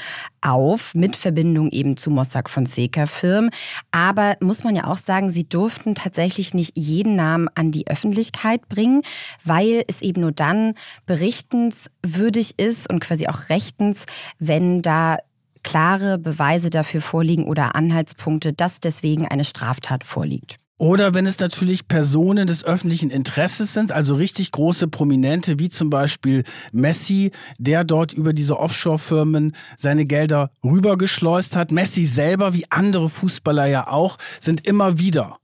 auf, 0.45 0.95
mit 0.95 1.17
Verbindung 1.17 1.71
eben 1.71 1.97
zu 1.97 2.11
Mossack 2.11 2.51
Fonseca-Firmen. 2.51 3.51
Aber 3.91 4.37
muss 4.41 4.65
man 4.65 4.77
ja 4.77 4.87
auch 4.87 4.99
sagen, 4.99 5.31
sie 5.31 5.49
durften 5.49 5.95
tatsächlich 5.95 6.55
nicht 6.55 6.77
jeden 6.77 7.17
Namen 7.17 7.49
an 7.55 7.73
die 7.73 7.89
Öffentlichkeit 7.89 8.69
bringen, 8.69 9.03
weil 9.45 9.85
es 9.89 10.03
eben 10.03 10.21
nur 10.21 10.33
dann 10.33 10.75
berichtenswürdig 11.07 12.59
ist 12.59 12.91
und 12.91 13.01
quasi 13.01 13.27
auch 13.27 13.49
rechtens, 13.49 14.05
wenn 14.39 14.83
da 14.83 15.19
klare 15.63 16.19
Beweise 16.19 16.71
dafür 16.71 17.01
vorliegen 17.01 17.47
oder 17.47 17.75
Anhaltspunkte, 17.75 18.53
dass 18.53 18.81
deswegen 18.81 19.27
eine 19.27 19.45
Straftat 19.45 20.05
vorliegt. 20.05 20.59
Oder 20.77 21.15
wenn 21.15 21.25
es 21.25 21.39
natürlich 21.39 21.87
Personen 21.87 22.49
des 22.49 22.65
öffentlichen 22.65 23.11
Interesses 23.11 23.73
sind, 23.73 23.93
also 23.93 24.17
richtig 24.17 24.51
große 24.51 24.89
Prominente, 24.89 25.61
wie 25.61 25.69
zum 25.69 25.89
Beispiel 25.89 26.43
Messi, 26.73 27.31
der 27.59 27.85
dort 27.85 28.13
über 28.13 28.33
diese 28.33 28.59
Offshore-Firmen 28.59 29.55
seine 29.77 30.05
Gelder 30.05 30.51
rübergeschleust 30.65 31.55
hat. 31.55 31.71
Messi 31.71 32.07
selber, 32.07 32.55
wie 32.55 32.67
andere 32.71 33.09
Fußballer 33.09 33.67
ja 33.67 33.87
auch, 33.87 34.19
sind 34.41 34.67
immer 34.67 34.99
wieder 34.99 35.39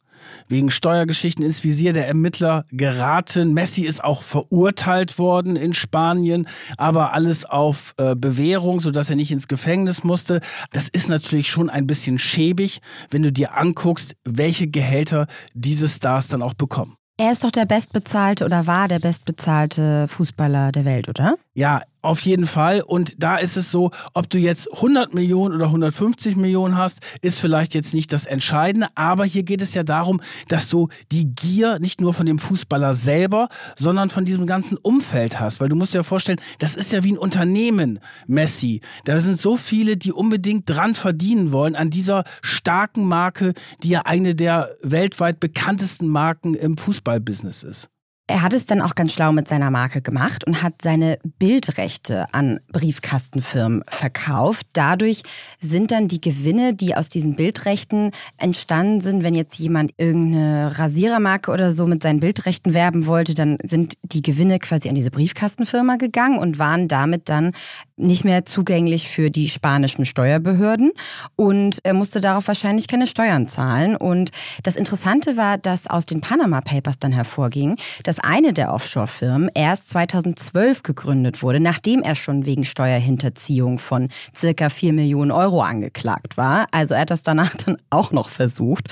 wegen 0.50 0.70
Steuergeschichten 0.70 1.44
ins 1.44 1.64
Visier 1.64 1.92
der 1.92 2.06
Ermittler 2.06 2.64
geraten. 2.70 3.54
Messi 3.54 3.82
ist 3.82 4.04
auch 4.04 4.22
verurteilt 4.22 5.18
worden 5.18 5.56
in 5.56 5.72
Spanien, 5.72 6.46
aber 6.76 7.14
alles 7.14 7.44
auf 7.44 7.94
äh, 7.96 8.14
Bewährung, 8.14 8.80
sodass 8.80 9.08
er 9.08 9.16
nicht 9.16 9.32
ins 9.32 9.48
Gefängnis 9.48 10.04
musste. 10.04 10.40
Das 10.72 10.88
ist 10.88 11.08
natürlich 11.08 11.48
schon 11.48 11.70
ein 11.70 11.86
bisschen 11.86 12.18
schäbig, 12.18 12.80
wenn 13.10 13.22
du 13.22 13.32
dir 13.32 13.56
anguckst, 13.56 14.16
welche 14.24 14.68
Gehälter 14.68 15.26
diese 15.54 15.88
Stars 15.88 16.28
dann 16.28 16.42
auch 16.42 16.54
bekommen. 16.54 16.96
Er 17.20 17.32
ist 17.32 17.44
doch 17.44 17.50
der 17.50 17.66
bestbezahlte 17.66 18.46
oder 18.46 18.66
war 18.66 18.88
der 18.88 18.98
bestbezahlte 18.98 20.08
Fußballer 20.08 20.72
der 20.72 20.86
Welt, 20.86 21.06
oder? 21.06 21.34
Ja, 21.52 21.82
auf 22.02 22.20
jeden 22.20 22.46
Fall. 22.46 22.82
Und 22.82 23.22
da 23.22 23.36
ist 23.36 23.56
es 23.56 23.70
so, 23.70 23.90
ob 24.14 24.30
du 24.30 24.38
jetzt 24.38 24.72
100 24.72 25.14
Millionen 25.14 25.54
oder 25.54 25.66
150 25.66 26.36
Millionen 26.36 26.76
hast, 26.76 27.00
ist 27.22 27.38
vielleicht 27.38 27.74
jetzt 27.74 27.94
nicht 27.94 28.12
das 28.12 28.26
Entscheidende. 28.26 28.88
Aber 28.94 29.24
hier 29.24 29.42
geht 29.42 29.62
es 29.62 29.74
ja 29.74 29.82
darum, 29.82 30.20
dass 30.48 30.68
du 30.68 30.88
die 31.12 31.34
Gier 31.34 31.78
nicht 31.78 32.00
nur 32.00 32.14
von 32.14 32.26
dem 32.26 32.38
Fußballer 32.38 32.94
selber, 32.94 33.48
sondern 33.78 34.10
von 34.10 34.24
diesem 34.24 34.46
ganzen 34.46 34.76
Umfeld 34.78 35.40
hast. 35.40 35.60
Weil 35.60 35.68
du 35.68 35.76
musst 35.76 35.94
dir 35.94 35.98
ja 35.98 36.02
vorstellen, 36.02 36.40
das 36.58 36.74
ist 36.74 36.92
ja 36.92 37.04
wie 37.04 37.12
ein 37.12 37.18
Unternehmen, 37.18 37.98
Messi. 38.26 38.80
Da 39.04 39.20
sind 39.20 39.38
so 39.40 39.56
viele, 39.56 39.96
die 39.96 40.12
unbedingt 40.12 40.68
dran 40.68 40.94
verdienen 40.94 41.52
wollen 41.52 41.76
an 41.76 41.90
dieser 41.90 42.24
starken 42.42 43.04
Marke, 43.06 43.52
die 43.82 43.90
ja 43.90 44.02
eine 44.02 44.34
der 44.34 44.70
weltweit 44.82 45.40
bekanntesten 45.40 46.08
Marken 46.08 46.54
im 46.54 46.76
Fußballbusiness 46.76 47.62
ist. 47.62 47.88
Er 48.30 48.42
hat 48.42 48.52
es 48.52 48.64
dann 48.64 48.80
auch 48.80 48.94
ganz 48.94 49.12
schlau 49.12 49.32
mit 49.32 49.48
seiner 49.48 49.72
Marke 49.72 50.02
gemacht 50.02 50.46
und 50.46 50.62
hat 50.62 50.74
seine 50.82 51.18
Bildrechte 51.40 52.32
an 52.32 52.60
Briefkastenfirmen 52.70 53.82
verkauft. 53.88 54.68
Dadurch 54.72 55.24
sind 55.60 55.90
dann 55.90 56.06
die 56.06 56.20
Gewinne, 56.20 56.72
die 56.72 56.94
aus 56.94 57.08
diesen 57.08 57.34
Bildrechten 57.34 58.12
entstanden 58.38 59.00
sind, 59.00 59.24
wenn 59.24 59.34
jetzt 59.34 59.58
jemand 59.58 59.94
irgendeine 59.96 60.78
Rasierermarke 60.78 61.50
oder 61.50 61.72
so 61.72 61.88
mit 61.88 62.04
seinen 62.04 62.20
Bildrechten 62.20 62.72
werben 62.72 63.06
wollte, 63.06 63.34
dann 63.34 63.58
sind 63.64 63.94
die 64.04 64.22
Gewinne 64.22 64.60
quasi 64.60 64.88
an 64.88 64.94
diese 64.94 65.10
Briefkastenfirma 65.10 65.96
gegangen 65.96 66.38
und 66.38 66.60
waren 66.60 66.86
damit 66.86 67.28
dann 67.28 67.50
nicht 67.96 68.24
mehr 68.24 68.44
zugänglich 68.44 69.08
für 69.08 69.30
die 69.30 69.48
spanischen 69.48 70.06
Steuerbehörden 70.06 70.92
und 71.34 71.78
er 71.82 71.94
musste 71.94 72.20
darauf 72.20 72.46
wahrscheinlich 72.46 72.86
keine 72.86 73.08
Steuern 73.08 73.48
zahlen. 73.48 73.96
Und 73.96 74.30
das 74.62 74.76
Interessante 74.76 75.36
war, 75.36 75.58
dass 75.58 75.88
aus 75.88 76.06
den 76.06 76.20
Panama 76.20 76.60
Papers 76.60 76.98
dann 77.00 77.12
hervorging, 77.12 77.76
dass 78.04 78.19
eine 78.24 78.52
der 78.52 78.72
Offshore-Firmen 78.72 79.50
erst 79.54 79.90
2012 79.90 80.82
gegründet 80.82 81.42
wurde, 81.42 81.60
nachdem 81.60 82.02
er 82.02 82.14
schon 82.14 82.46
wegen 82.46 82.64
Steuerhinterziehung 82.64 83.78
von 83.78 84.08
circa 84.36 84.68
4 84.68 84.92
Millionen 84.92 85.30
Euro 85.30 85.62
angeklagt 85.62 86.36
war. 86.36 86.66
Also 86.70 86.94
er 86.94 87.02
hat 87.02 87.10
das 87.10 87.22
danach 87.22 87.54
dann 87.54 87.78
auch 87.90 88.12
noch 88.12 88.30
versucht. 88.30 88.88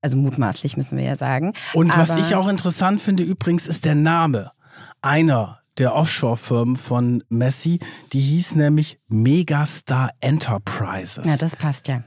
Also 0.00 0.16
mutmaßlich 0.16 0.76
müssen 0.76 0.98
wir 0.98 1.04
ja 1.04 1.16
sagen. 1.16 1.52
Und 1.74 1.90
Aber 1.90 2.02
was 2.02 2.16
ich 2.16 2.34
auch 2.34 2.48
interessant 2.48 3.00
finde 3.00 3.22
übrigens, 3.22 3.66
ist 3.66 3.84
der 3.84 3.94
Name 3.94 4.52
einer 5.00 5.60
der 5.78 5.94
Offshore-Firmen 5.94 6.76
von 6.76 7.22
Messi. 7.28 7.80
Die 8.12 8.20
hieß 8.20 8.54
nämlich 8.54 8.98
Megastar 9.08 10.10
Enterprises. 10.20 11.24
Ja, 11.24 11.36
das 11.36 11.56
passt 11.56 11.88
ja. 11.88 12.02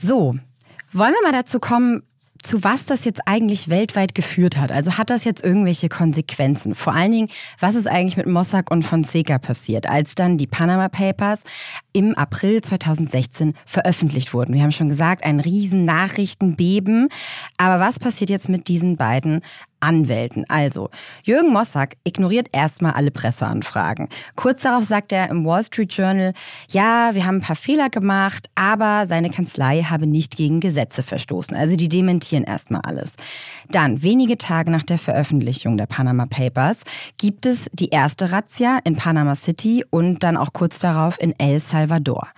So, 0.00 0.34
wollen 0.92 1.14
wir 1.14 1.22
mal 1.22 1.32
dazu 1.32 1.60
kommen, 1.60 2.02
zu 2.42 2.64
was 2.64 2.84
das 2.84 3.04
jetzt 3.04 3.20
eigentlich 3.26 3.68
weltweit 3.68 4.14
geführt 4.14 4.56
hat. 4.56 4.72
Also 4.72 4.98
hat 4.98 5.10
das 5.10 5.24
jetzt 5.24 5.44
irgendwelche 5.44 5.88
Konsequenzen? 5.88 6.74
Vor 6.74 6.92
allen 6.92 7.12
Dingen, 7.12 7.28
was 7.60 7.74
ist 7.74 7.86
eigentlich 7.86 8.16
mit 8.16 8.26
Mossack 8.26 8.70
und 8.70 8.82
Fonseca 8.82 9.38
passiert, 9.38 9.88
als 9.88 10.14
dann 10.14 10.38
die 10.38 10.46
Panama 10.46 10.88
Papers 10.88 11.42
im 11.92 12.14
April 12.14 12.60
2016 12.60 13.54
veröffentlicht 13.64 14.34
wurden? 14.34 14.54
Wir 14.54 14.62
haben 14.62 14.72
schon 14.72 14.88
gesagt, 14.88 15.24
ein 15.24 15.40
riesen 15.40 15.84
Nachrichtenbeben. 15.84 17.08
Aber 17.56 17.80
was 17.80 17.98
passiert 17.98 18.30
jetzt 18.30 18.48
mit 18.48 18.68
diesen 18.68 18.96
beiden 18.96 19.42
Anwälten. 19.82 20.44
Also, 20.48 20.90
Jürgen 21.24 21.52
Mossack 21.52 21.96
ignoriert 22.04 22.48
erstmal 22.52 22.92
alle 22.92 23.10
Presseanfragen. 23.10 24.08
Kurz 24.36 24.62
darauf 24.62 24.84
sagt 24.84 25.12
er 25.12 25.28
im 25.28 25.44
Wall 25.44 25.64
Street 25.64 25.92
Journal, 25.92 26.32
ja, 26.70 27.10
wir 27.14 27.26
haben 27.26 27.38
ein 27.38 27.42
paar 27.42 27.56
Fehler 27.56 27.90
gemacht, 27.90 28.48
aber 28.54 29.06
seine 29.08 29.30
Kanzlei 29.30 29.82
habe 29.82 30.06
nicht 30.06 30.36
gegen 30.36 30.60
Gesetze 30.60 31.02
verstoßen. 31.02 31.56
Also 31.56 31.76
die 31.76 31.88
dementieren 31.88 32.44
erstmal 32.44 32.82
alles. 32.82 33.12
Dann, 33.70 34.02
wenige 34.02 34.38
Tage 34.38 34.70
nach 34.70 34.84
der 34.84 34.98
Veröffentlichung 34.98 35.76
der 35.76 35.86
Panama 35.86 36.26
Papers, 36.26 36.82
gibt 37.18 37.44
es 37.46 37.68
die 37.72 37.88
erste 37.88 38.30
Razzia 38.30 38.78
in 38.84 38.96
Panama 38.96 39.34
City 39.34 39.84
und 39.90 40.22
dann 40.22 40.36
auch 40.36 40.52
kurz 40.52 40.78
darauf 40.78 41.20
in 41.20 41.34
El 41.38 41.58
Salvador. 41.58 42.28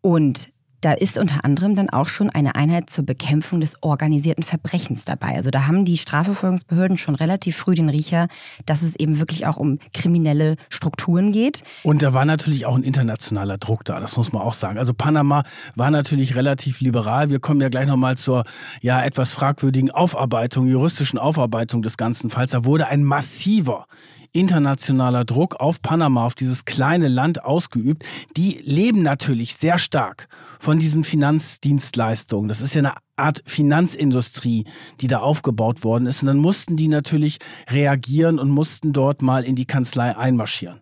Und 0.00 0.50
da 0.80 0.92
ist 0.92 1.18
unter 1.18 1.44
anderem 1.44 1.76
dann 1.76 1.90
auch 1.90 2.06
schon 2.06 2.30
eine 2.30 2.54
Einheit 2.54 2.90
zur 2.90 3.04
Bekämpfung 3.04 3.60
des 3.60 3.82
organisierten 3.82 4.42
Verbrechens 4.42 5.04
dabei. 5.04 5.36
Also 5.36 5.50
da 5.50 5.66
haben 5.66 5.84
die 5.84 5.98
Strafverfolgungsbehörden 5.98 6.98
schon 6.98 7.14
relativ 7.14 7.56
früh 7.56 7.74
den 7.74 7.88
Riecher, 7.88 8.28
dass 8.66 8.82
es 8.82 8.96
eben 8.96 9.18
wirklich 9.18 9.46
auch 9.46 9.56
um 9.56 9.78
kriminelle 9.92 10.56
Strukturen 10.68 11.32
geht. 11.32 11.62
Und 11.82 12.02
da 12.02 12.14
war 12.14 12.24
natürlich 12.24 12.66
auch 12.66 12.76
ein 12.76 12.82
internationaler 12.82 13.58
Druck 13.58 13.84
da, 13.84 14.00
das 14.00 14.16
muss 14.16 14.32
man 14.32 14.42
auch 14.42 14.54
sagen. 14.54 14.78
Also 14.78 14.94
Panama 14.94 15.44
war 15.74 15.90
natürlich 15.90 16.34
relativ 16.34 16.80
liberal. 16.80 17.30
Wir 17.30 17.40
kommen 17.40 17.60
ja 17.60 17.68
gleich 17.68 17.86
nochmal 17.86 18.16
zur 18.16 18.44
ja 18.80 19.02
etwas 19.02 19.32
fragwürdigen 19.32 19.90
Aufarbeitung, 19.90 20.66
juristischen 20.66 21.18
Aufarbeitung 21.18 21.82
des 21.82 21.96
ganzen 21.96 22.30
Falls. 22.30 22.52
Da 22.52 22.64
wurde 22.64 22.86
ein 22.86 23.04
massiver 23.04 23.86
internationaler 24.32 25.24
Druck 25.24 25.56
auf 25.56 25.82
Panama, 25.82 26.26
auf 26.26 26.34
dieses 26.34 26.64
kleine 26.64 27.08
Land 27.08 27.44
ausgeübt. 27.44 28.04
Die 28.36 28.60
leben 28.64 29.02
natürlich 29.02 29.56
sehr 29.56 29.78
stark 29.78 30.28
von 30.58 30.78
diesen 30.78 31.04
Finanzdienstleistungen. 31.04 32.48
Das 32.48 32.60
ist 32.60 32.74
ja 32.74 32.80
eine 32.80 32.94
Art 33.16 33.42
Finanzindustrie, 33.46 34.64
die 35.00 35.06
da 35.06 35.20
aufgebaut 35.20 35.84
worden 35.84 36.06
ist. 36.06 36.22
Und 36.22 36.28
dann 36.28 36.38
mussten 36.38 36.76
die 36.76 36.88
natürlich 36.88 37.38
reagieren 37.68 38.38
und 38.38 38.50
mussten 38.50 38.92
dort 38.92 39.22
mal 39.22 39.44
in 39.44 39.56
die 39.56 39.66
Kanzlei 39.66 40.16
einmarschieren. 40.16 40.80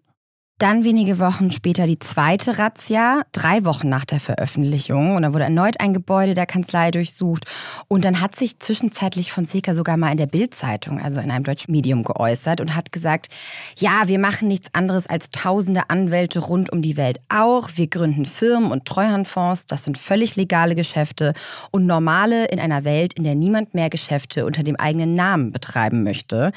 Dann 0.58 0.82
wenige 0.82 1.20
Wochen 1.20 1.52
später 1.52 1.86
die 1.86 2.00
zweite 2.00 2.58
Razzia, 2.58 3.22
drei 3.30 3.64
Wochen 3.64 3.88
nach 3.88 4.04
der 4.04 4.18
Veröffentlichung. 4.18 5.14
Und 5.14 5.22
da 5.22 5.32
wurde 5.32 5.44
erneut 5.44 5.80
ein 5.80 5.94
Gebäude 5.94 6.34
der 6.34 6.46
Kanzlei 6.46 6.90
durchsucht. 6.90 7.44
Und 7.86 8.04
dann 8.04 8.20
hat 8.20 8.34
sich 8.34 8.58
zwischenzeitlich 8.58 9.30
Fonseca 9.30 9.76
sogar 9.76 9.96
mal 9.96 10.10
in 10.10 10.16
der 10.16 10.26
Bildzeitung, 10.26 11.00
also 11.00 11.20
in 11.20 11.30
einem 11.30 11.44
deutschen 11.44 11.70
Medium, 11.70 12.02
geäußert 12.02 12.60
und 12.60 12.74
hat 12.74 12.90
gesagt, 12.90 13.28
ja, 13.78 14.08
wir 14.08 14.18
machen 14.18 14.48
nichts 14.48 14.74
anderes 14.74 15.06
als 15.06 15.30
tausende 15.30 15.90
Anwälte 15.90 16.40
rund 16.40 16.72
um 16.72 16.82
die 16.82 16.96
Welt 16.96 17.20
auch. 17.28 17.70
Wir 17.76 17.86
gründen 17.86 18.26
Firmen 18.26 18.72
und 18.72 18.84
Treuhandfonds. 18.84 19.66
Das 19.66 19.84
sind 19.84 19.96
völlig 19.96 20.34
legale 20.34 20.74
Geschäfte 20.74 21.34
und 21.70 21.86
normale 21.86 22.46
in 22.46 22.58
einer 22.58 22.82
Welt, 22.82 23.12
in 23.12 23.22
der 23.22 23.36
niemand 23.36 23.74
mehr 23.74 23.90
Geschäfte 23.90 24.44
unter 24.44 24.64
dem 24.64 24.74
eigenen 24.74 25.14
Namen 25.14 25.52
betreiben 25.52 26.02
möchte. 26.02 26.50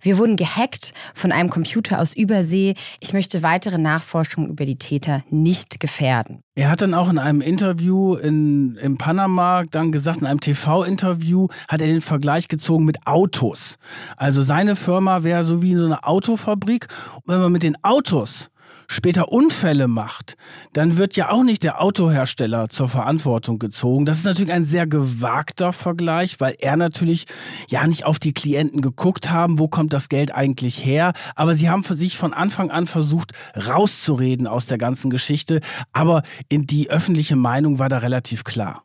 Wir 0.00 0.18
wurden 0.18 0.34
gehackt 0.34 0.92
von 1.14 1.30
einem 1.30 1.50
Computer 1.50 2.00
aus 2.00 2.14
Übersee. 2.14 2.74
Ich 2.98 3.12
möchte 3.12 3.43
weitere 3.44 3.78
Nachforschungen 3.78 4.50
über 4.50 4.64
die 4.64 4.76
Täter 4.76 5.22
nicht 5.30 5.78
gefährden. 5.78 6.42
Er 6.56 6.70
hat 6.70 6.82
dann 6.82 6.94
auch 6.94 7.08
in 7.08 7.18
einem 7.18 7.40
Interview 7.40 8.16
in, 8.16 8.76
in 8.76 8.98
Panama 8.98 9.62
dann 9.70 9.92
gesagt, 9.92 10.20
in 10.20 10.26
einem 10.26 10.40
TV-Interview 10.40 11.46
hat 11.68 11.80
er 11.80 11.86
den 11.86 12.00
Vergleich 12.00 12.48
gezogen 12.48 12.84
mit 12.84 13.06
Autos. 13.06 13.76
Also 14.16 14.42
seine 14.42 14.74
Firma 14.74 15.22
wäre 15.22 15.44
so 15.44 15.62
wie 15.62 15.74
so 15.74 15.84
eine 15.84 16.02
Autofabrik. 16.02 16.88
Und 17.16 17.32
wenn 17.32 17.40
man 17.40 17.52
mit 17.52 17.62
den 17.62 17.76
Autos 17.84 18.50
später 18.86 19.30
Unfälle 19.30 19.88
macht, 19.88 20.36
dann 20.72 20.96
wird 20.96 21.16
ja 21.16 21.30
auch 21.30 21.42
nicht 21.42 21.62
der 21.62 21.80
Autohersteller 21.80 22.68
zur 22.68 22.88
Verantwortung 22.88 23.58
gezogen. 23.58 24.06
Das 24.06 24.18
ist 24.18 24.24
natürlich 24.24 24.52
ein 24.52 24.64
sehr 24.64 24.86
gewagter 24.86 25.72
Vergleich, 25.72 26.40
weil 26.40 26.56
er 26.58 26.76
natürlich 26.76 27.26
ja 27.68 27.86
nicht 27.86 28.04
auf 28.04 28.18
die 28.18 28.34
Klienten 28.34 28.80
geguckt 28.80 29.30
haben, 29.30 29.58
wo 29.58 29.68
kommt 29.68 29.92
das 29.92 30.08
Geld 30.08 30.34
eigentlich 30.34 30.84
her. 30.84 31.12
Aber 31.34 31.54
sie 31.54 31.68
haben 31.68 31.84
für 31.84 31.94
sich 31.94 32.18
von 32.18 32.32
Anfang 32.32 32.70
an 32.70 32.86
versucht, 32.86 33.32
rauszureden 33.56 34.46
aus 34.46 34.66
der 34.66 34.78
ganzen 34.78 35.10
Geschichte. 35.10 35.60
Aber 35.92 36.22
in 36.48 36.66
die 36.66 36.90
öffentliche 36.90 37.36
Meinung 37.36 37.78
war 37.78 37.88
da 37.88 37.98
relativ 37.98 38.44
klar. 38.44 38.82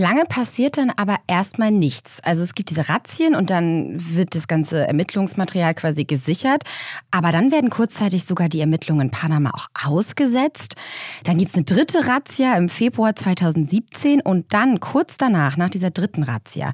Lange 0.00 0.24
passiert 0.24 0.78
dann 0.78 0.88
aber 0.96 1.16
erstmal 1.26 1.70
nichts. 1.70 2.20
Also 2.22 2.42
es 2.42 2.54
gibt 2.54 2.70
diese 2.70 2.88
Razzien 2.88 3.34
und 3.34 3.50
dann 3.50 3.96
wird 4.14 4.34
das 4.34 4.48
ganze 4.48 4.88
Ermittlungsmaterial 4.88 5.74
quasi 5.74 6.04
gesichert. 6.04 6.62
Aber 7.10 7.32
dann 7.32 7.52
werden 7.52 7.68
kurzzeitig 7.68 8.24
sogar 8.24 8.48
die 8.48 8.60
Ermittlungen 8.60 9.08
in 9.08 9.10
Panama 9.10 9.50
auch 9.52 9.68
ausgesetzt. 9.86 10.76
Dann 11.24 11.36
gibt 11.36 11.50
es 11.50 11.54
eine 11.54 11.64
dritte 11.64 12.06
Razzia 12.06 12.56
im 12.56 12.70
Februar 12.70 13.14
2017 13.14 14.22
und 14.22 14.54
dann 14.54 14.80
kurz 14.80 15.18
danach, 15.18 15.58
nach 15.58 15.68
dieser 15.68 15.90
dritten 15.90 16.22
Razzia, 16.22 16.72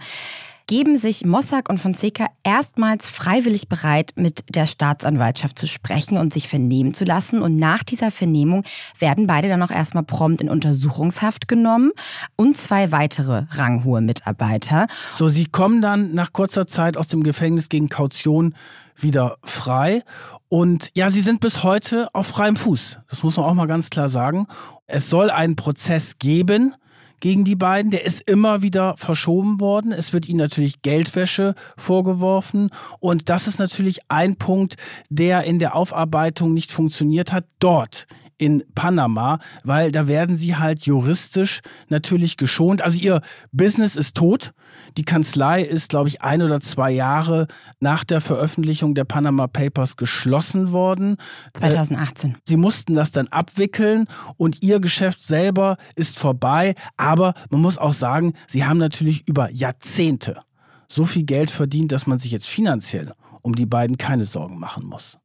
geben 0.67 0.99
sich 0.99 1.25
Mossack 1.25 1.69
und 1.69 1.79
Fonseca 1.79 2.27
erstmals 2.43 3.07
freiwillig 3.07 3.69
bereit, 3.69 4.13
mit 4.17 4.45
der 4.55 4.67
Staatsanwaltschaft 4.67 5.59
zu 5.59 5.69
sprechen 5.69 6.19
und 6.19 6.33
sich 6.33 6.49
vernehmen 6.49 6.93
zu 6.93 7.05
lassen. 7.05 7.41
Und 7.41 7.57
nach 7.57 7.85
dieser 7.85 8.11
Vernehmung 8.11 8.65
werden 8.99 9.27
beide 9.27 9.49
dann 9.49 9.63
auch 9.63 9.71
erstmal 9.71 10.03
prompt 10.03 10.41
in 10.41 10.49
Untersuchungshaft 10.49 11.47
genommen 11.47 11.93
und 12.35 12.57
zwei 12.57 12.91
weitere 12.91 13.45
ranghohe 13.51 14.01
Mitarbeiter. 14.01 14.89
So, 15.15 15.29
sie 15.29 15.47
kommen 15.47 15.81
dann 15.81 16.15
nach 16.15 16.33
kurzer 16.33 16.67
Zeit 16.67 16.97
aus 16.97 17.09
dem 17.09 17.23
Gefängnis 17.23 17.69
gegen 17.69 17.89
Kaution 17.89 18.55
wieder 18.97 19.37
frei. 19.43 20.03
Und 20.49 20.91
ja, 20.95 21.11
sie 21.11 21.21
sind 21.21 21.41
bis 21.41 21.63
heute 21.63 22.09
auf 22.13 22.29
freiem 22.29 22.57
Fuß. 22.57 22.99
Das 23.09 23.23
muss 23.23 23.37
man 23.37 23.47
auch 23.47 23.55
mal 23.55 23.67
ganz 23.67 23.91
klar 23.91 24.09
sagen. 24.09 24.47
Es 24.87 25.11
soll 25.11 25.31
einen 25.31 25.55
Prozess 25.55 26.19
geben 26.19 26.75
gegen 27.21 27.45
die 27.45 27.57
beiden. 27.57 27.91
Der 27.91 28.05
ist 28.05 28.29
immer 28.29 28.63
wieder 28.63 28.97
verschoben 28.97 29.61
worden. 29.61 29.93
Es 29.93 30.13
wird 30.13 30.29
ihnen 30.29 30.39
natürlich 30.39 30.83
Geldwäsche 30.83 31.55
vorgeworfen. 31.77 32.71
Und 33.01 33.29
das 33.29 33.47
ist 33.47 33.59
natürlich 33.59 34.01
ein 34.09 34.37
Punkt, 34.37 34.77
der 35.09 35.45
in 35.45 35.59
der 35.59 35.77
Aufarbeitung 35.77 36.55
nicht 36.55 36.73
funktioniert 36.73 37.33
hat. 37.33 37.45
Dort 37.59 38.07
in 38.39 38.65
Panama, 38.75 39.39
weil 39.65 39.93
da 39.93 40.07
werden 40.07 40.37
sie 40.37 40.57
halt 40.57 40.85
juristisch 40.85 41.61
natürlich 41.89 42.37
geschont. 42.37 42.83
Also 42.83 42.99
ihr 42.99 43.21
Business 43.53 43.97
ist 43.97 44.17
tot. 44.17 44.53
Die 44.97 45.05
Kanzlei 45.05 45.63
ist, 45.63 45.89
glaube 45.89 46.09
ich, 46.09 46.23
ein 46.23 46.43
oder 46.43 46.61
zwei 46.61 46.91
Jahre 46.91 47.47
nach 47.81 48.05
der 48.05 48.21
Veröffentlichung 48.21 48.95
der 48.95 49.05
Panama 49.05 49.47
Papers 49.47 49.97
geschlossen 49.97 50.73
worden. 50.73 51.17
2018. 51.55 52.31
Äh, 52.31 52.35
sie 52.47 52.57
mussten 52.57 52.95
das 52.95 53.11
dann 53.11 53.29
abwickeln 53.29 54.07
und 54.37 54.63
ihr 54.63 54.81
Geschäft 54.81 55.23
selber 55.23 55.77
ist 55.95 56.19
vorbei. 56.19 56.75
Aber 56.97 57.35
man 57.51 57.61
muss 57.61 57.79
auch 57.79 57.95
sagen, 57.95 58.35
sie 58.49 58.65
haben 58.65 58.79
natürlich 58.79 59.27
über 59.29 59.51
Jahrzehnte 59.51 60.41
so 60.89 61.05
viel 61.05 61.25
Geld 61.25 61.51
verdient, 61.51 61.93
dass 61.93 62.07
man 62.07 62.19
sich 62.19 62.33
jetzt 62.33 62.47
finanziell 62.47 63.13
um 63.43 63.55
die 63.55 63.67
beiden 63.67 63.97
keine 63.97 64.25
Sorgen 64.25 64.59
machen 64.59 64.85
muss. 64.85 65.19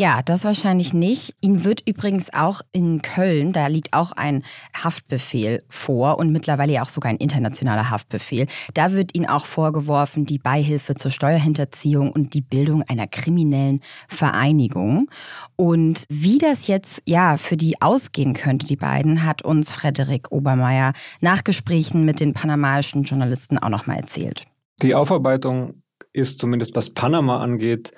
Ja, 0.00 0.22
das 0.22 0.44
wahrscheinlich 0.44 0.94
nicht. 0.94 1.34
Ihnen 1.42 1.62
wird 1.62 1.86
übrigens 1.86 2.32
auch 2.32 2.62
in 2.72 3.02
Köln, 3.02 3.52
da 3.52 3.66
liegt 3.66 3.92
auch 3.92 4.12
ein 4.12 4.44
Haftbefehl 4.74 5.62
vor 5.68 6.18
und 6.18 6.32
mittlerweile 6.32 6.72
ja 6.72 6.80
auch 6.80 6.88
sogar 6.88 7.10
ein 7.10 7.18
internationaler 7.18 7.90
Haftbefehl. 7.90 8.46
Da 8.72 8.92
wird 8.92 9.14
Ihnen 9.14 9.26
auch 9.26 9.44
vorgeworfen, 9.44 10.24
die 10.24 10.38
Beihilfe 10.38 10.94
zur 10.94 11.10
Steuerhinterziehung 11.10 12.12
und 12.12 12.32
die 12.32 12.40
Bildung 12.40 12.82
einer 12.88 13.06
kriminellen 13.08 13.82
Vereinigung. 14.08 15.10
Und 15.56 16.04
wie 16.08 16.38
das 16.38 16.66
jetzt 16.66 17.02
ja 17.04 17.36
für 17.36 17.58
die 17.58 17.82
ausgehen 17.82 18.32
könnte, 18.32 18.64
die 18.64 18.76
beiden, 18.76 19.26
hat 19.26 19.42
uns 19.42 19.70
Frederik 19.70 20.32
Obermeier 20.32 20.94
nach 21.20 21.44
Gesprächen 21.44 22.06
mit 22.06 22.20
den 22.20 22.32
panamaischen 22.32 23.02
Journalisten 23.02 23.58
auch 23.58 23.68
nochmal 23.68 23.98
erzählt. 23.98 24.46
Die 24.80 24.94
Aufarbeitung 24.94 25.82
ist 26.14 26.38
zumindest 26.38 26.74
was 26.74 26.88
Panama 26.88 27.42
angeht, 27.42 27.92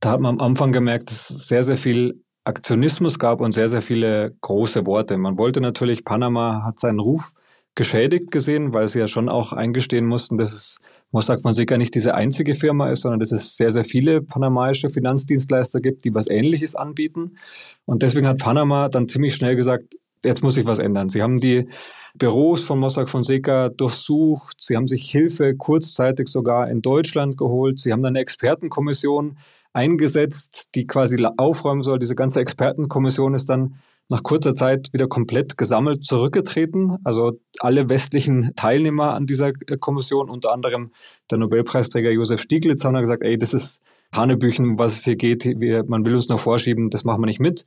da 0.00 0.10
hat 0.10 0.20
man 0.20 0.38
am 0.38 0.40
Anfang 0.40 0.72
gemerkt, 0.72 1.10
dass 1.10 1.30
es 1.30 1.48
sehr, 1.48 1.62
sehr 1.62 1.76
viel 1.76 2.22
Aktionismus 2.44 3.18
gab 3.18 3.40
und 3.40 3.52
sehr, 3.52 3.68
sehr 3.68 3.82
viele 3.82 4.36
große 4.40 4.86
Worte. 4.86 5.18
Man 5.18 5.38
wollte 5.38 5.60
natürlich, 5.60 6.04
Panama 6.04 6.62
hat 6.64 6.78
seinen 6.78 7.00
Ruf 7.00 7.32
geschädigt 7.74 8.30
gesehen, 8.30 8.72
weil 8.72 8.88
sie 8.88 9.00
ja 9.00 9.06
schon 9.06 9.28
auch 9.28 9.52
eingestehen 9.52 10.06
mussten, 10.06 10.38
dass 10.38 10.52
es 10.52 10.78
Mossack 11.10 11.42
Fonseca 11.42 11.76
nicht 11.76 11.94
diese 11.94 12.14
einzige 12.14 12.54
Firma 12.54 12.90
ist, 12.90 13.02
sondern 13.02 13.20
dass 13.20 13.32
es 13.32 13.56
sehr, 13.56 13.70
sehr 13.70 13.84
viele 13.84 14.22
panamaische 14.22 14.88
Finanzdienstleister 14.88 15.80
gibt, 15.80 16.04
die 16.04 16.14
was 16.14 16.26
Ähnliches 16.26 16.74
anbieten. 16.74 17.36
Und 17.84 18.02
deswegen 18.02 18.26
hat 18.26 18.38
Panama 18.38 18.88
dann 18.88 19.08
ziemlich 19.08 19.34
schnell 19.34 19.56
gesagt, 19.56 19.94
jetzt 20.24 20.42
muss 20.42 20.54
sich 20.54 20.66
was 20.66 20.78
ändern. 20.78 21.10
Sie 21.10 21.22
haben 21.22 21.38
die 21.38 21.68
Büros 22.14 22.64
von 22.64 22.78
Mossack 22.78 23.10
Fonseca 23.10 23.68
durchsucht, 23.68 24.56
sie 24.60 24.76
haben 24.76 24.86
sich 24.86 25.10
Hilfe 25.10 25.54
kurzzeitig 25.54 26.28
sogar 26.28 26.70
in 26.70 26.80
Deutschland 26.80 27.36
geholt, 27.36 27.78
sie 27.78 27.92
haben 27.92 28.04
eine 28.04 28.20
Expertenkommission 28.20 29.36
eingesetzt, 29.76 30.70
die 30.74 30.86
quasi 30.86 31.24
aufräumen 31.36 31.82
soll. 31.82 31.98
Diese 31.98 32.14
ganze 32.14 32.40
Expertenkommission 32.40 33.34
ist 33.34 33.48
dann 33.50 33.76
nach 34.08 34.22
kurzer 34.22 34.54
Zeit 34.54 34.92
wieder 34.92 35.06
komplett 35.06 35.58
gesammelt 35.58 36.04
zurückgetreten. 36.04 36.96
Also 37.04 37.38
alle 37.58 37.88
westlichen 37.88 38.52
Teilnehmer 38.56 39.14
an 39.14 39.26
dieser 39.26 39.48
äh, 39.48 39.76
Kommission, 39.78 40.30
unter 40.30 40.52
anderem 40.52 40.92
der 41.30 41.38
Nobelpreisträger 41.38 42.10
Josef 42.10 42.40
Stieglitz, 42.40 42.84
haben 42.84 42.94
dann 42.94 43.02
gesagt, 43.02 43.22
ey, 43.22 43.36
das 43.38 43.52
ist 43.52 43.82
Hanebüchen, 44.14 44.78
was 44.78 44.98
es 44.98 45.04
hier 45.04 45.16
geht. 45.16 45.44
Wir, 45.44 45.84
man 45.86 46.06
will 46.06 46.14
uns 46.14 46.28
noch 46.28 46.40
vorschieben, 46.40 46.88
das 46.88 47.04
machen 47.04 47.20
wir 47.20 47.26
nicht 47.26 47.40
mit. 47.40 47.64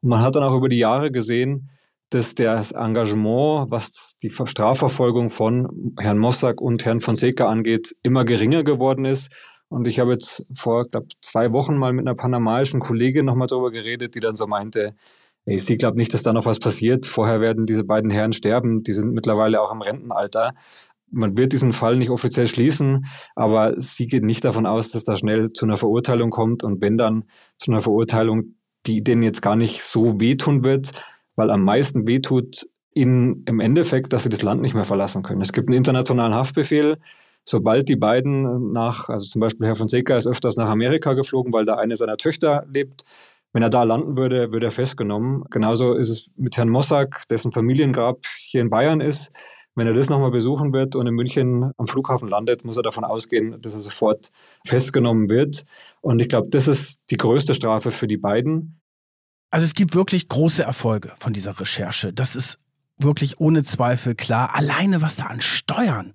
Und 0.00 0.08
man 0.08 0.20
hat 0.20 0.34
dann 0.34 0.42
auch 0.42 0.56
über 0.56 0.68
die 0.68 0.78
Jahre 0.78 1.12
gesehen, 1.12 1.68
dass 2.08 2.34
das 2.34 2.72
Engagement, 2.72 3.70
was 3.70 4.16
die 4.22 4.30
Strafverfolgung 4.30 5.30
von 5.30 5.94
Herrn 5.98 6.18
Mossack 6.18 6.60
und 6.60 6.84
Herrn 6.84 7.00
Fonseca 7.00 7.48
angeht, 7.48 7.96
immer 8.02 8.24
geringer 8.24 8.64
geworden 8.64 9.04
ist. 9.04 9.30
Und 9.72 9.88
ich 9.88 9.98
habe 9.98 10.12
jetzt 10.12 10.44
vor, 10.54 10.86
glaube 10.86 11.06
zwei 11.22 11.50
Wochen 11.52 11.78
mal 11.78 11.94
mit 11.94 12.06
einer 12.06 12.14
panamaischen 12.14 12.80
Kollegin 12.80 13.24
nochmal 13.24 13.48
darüber 13.48 13.70
geredet, 13.70 14.14
die 14.14 14.20
dann 14.20 14.36
so 14.36 14.46
meinte, 14.46 14.94
ey, 15.46 15.56
sie 15.56 15.78
glaubt 15.78 15.96
nicht, 15.96 16.12
dass 16.12 16.22
da 16.22 16.34
noch 16.34 16.44
was 16.44 16.58
passiert. 16.58 17.06
Vorher 17.06 17.40
werden 17.40 17.64
diese 17.64 17.82
beiden 17.82 18.10
Herren 18.10 18.34
sterben. 18.34 18.82
Die 18.82 18.92
sind 18.92 19.14
mittlerweile 19.14 19.62
auch 19.62 19.72
im 19.72 19.80
Rentenalter. 19.80 20.52
Man 21.10 21.38
wird 21.38 21.54
diesen 21.54 21.72
Fall 21.72 21.96
nicht 21.96 22.10
offiziell 22.10 22.46
schließen, 22.48 23.06
aber 23.34 23.74
sie 23.80 24.06
geht 24.06 24.24
nicht 24.24 24.44
davon 24.44 24.66
aus, 24.66 24.90
dass 24.90 25.04
da 25.04 25.16
schnell 25.16 25.52
zu 25.52 25.64
einer 25.64 25.78
Verurteilung 25.78 26.30
kommt. 26.30 26.64
Und 26.64 26.82
wenn 26.82 26.98
dann 26.98 27.24
zu 27.56 27.70
einer 27.70 27.80
Verurteilung, 27.80 28.56
die 28.86 29.02
denen 29.02 29.22
jetzt 29.22 29.40
gar 29.40 29.56
nicht 29.56 29.82
so 29.82 30.20
wehtun 30.20 30.64
wird, 30.64 31.04
weil 31.34 31.50
am 31.50 31.64
meisten 31.64 32.06
wehtut 32.06 32.66
ihnen 32.94 33.44
im 33.46 33.60
Endeffekt, 33.60 34.12
dass 34.12 34.24
sie 34.24 34.28
das 34.28 34.42
Land 34.42 34.60
nicht 34.60 34.74
mehr 34.74 34.84
verlassen 34.84 35.22
können. 35.22 35.40
Es 35.40 35.54
gibt 35.54 35.68
einen 35.68 35.78
internationalen 35.78 36.34
Haftbefehl, 36.34 36.98
sobald 37.44 37.88
die 37.88 37.96
beiden 37.96 38.72
nach, 38.72 39.08
also 39.08 39.26
zum 39.26 39.40
Beispiel 39.40 39.66
Herr 39.66 39.76
Fonseca 39.76 40.16
ist 40.16 40.26
öfters 40.26 40.56
nach 40.56 40.68
Amerika 40.68 41.14
geflogen, 41.14 41.52
weil 41.52 41.64
da 41.64 41.76
eine 41.76 41.96
seiner 41.96 42.16
Töchter 42.16 42.64
lebt. 42.68 43.04
Wenn 43.52 43.62
er 43.62 43.70
da 43.70 43.82
landen 43.82 44.16
würde, 44.16 44.52
würde 44.52 44.66
er 44.66 44.72
festgenommen. 44.72 45.44
Genauso 45.50 45.94
ist 45.94 46.08
es 46.08 46.30
mit 46.36 46.56
Herrn 46.56 46.70
Mossack, 46.70 47.28
dessen 47.28 47.52
Familiengrab 47.52 48.24
hier 48.38 48.62
in 48.62 48.70
Bayern 48.70 49.00
ist. 49.00 49.30
Wenn 49.74 49.86
er 49.86 49.94
das 49.94 50.10
nochmal 50.10 50.30
besuchen 50.30 50.72
wird 50.72 50.96
und 50.96 51.06
in 51.06 51.14
München 51.14 51.72
am 51.76 51.86
Flughafen 51.86 52.28
landet, 52.28 52.64
muss 52.64 52.76
er 52.76 52.82
davon 52.82 53.04
ausgehen, 53.04 53.60
dass 53.60 53.74
er 53.74 53.80
sofort 53.80 54.30
festgenommen 54.66 55.30
wird. 55.30 55.64
Und 56.02 56.20
ich 56.20 56.28
glaube, 56.28 56.48
das 56.50 56.68
ist 56.68 57.00
die 57.10 57.16
größte 57.16 57.54
Strafe 57.54 57.90
für 57.90 58.06
die 58.06 58.18
beiden. 58.18 58.80
Also 59.50 59.64
es 59.64 59.74
gibt 59.74 59.94
wirklich 59.94 60.28
große 60.28 60.62
Erfolge 60.62 61.12
von 61.18 61.32
dieser 61.32 61.58
Recherche. 61.58 62.12
Das 62.12 62.36
ist 62.36 62.58
wirklich 62.98 63.40
ohne 63.40 63.64
Zweifel 63.64 64.14
klar. 64.14 64.54
Alleine 64.54 65.02
was 65.02 65.16
da 65.16 65.26
an 65.26 65.40
Steuern 65.40 66.12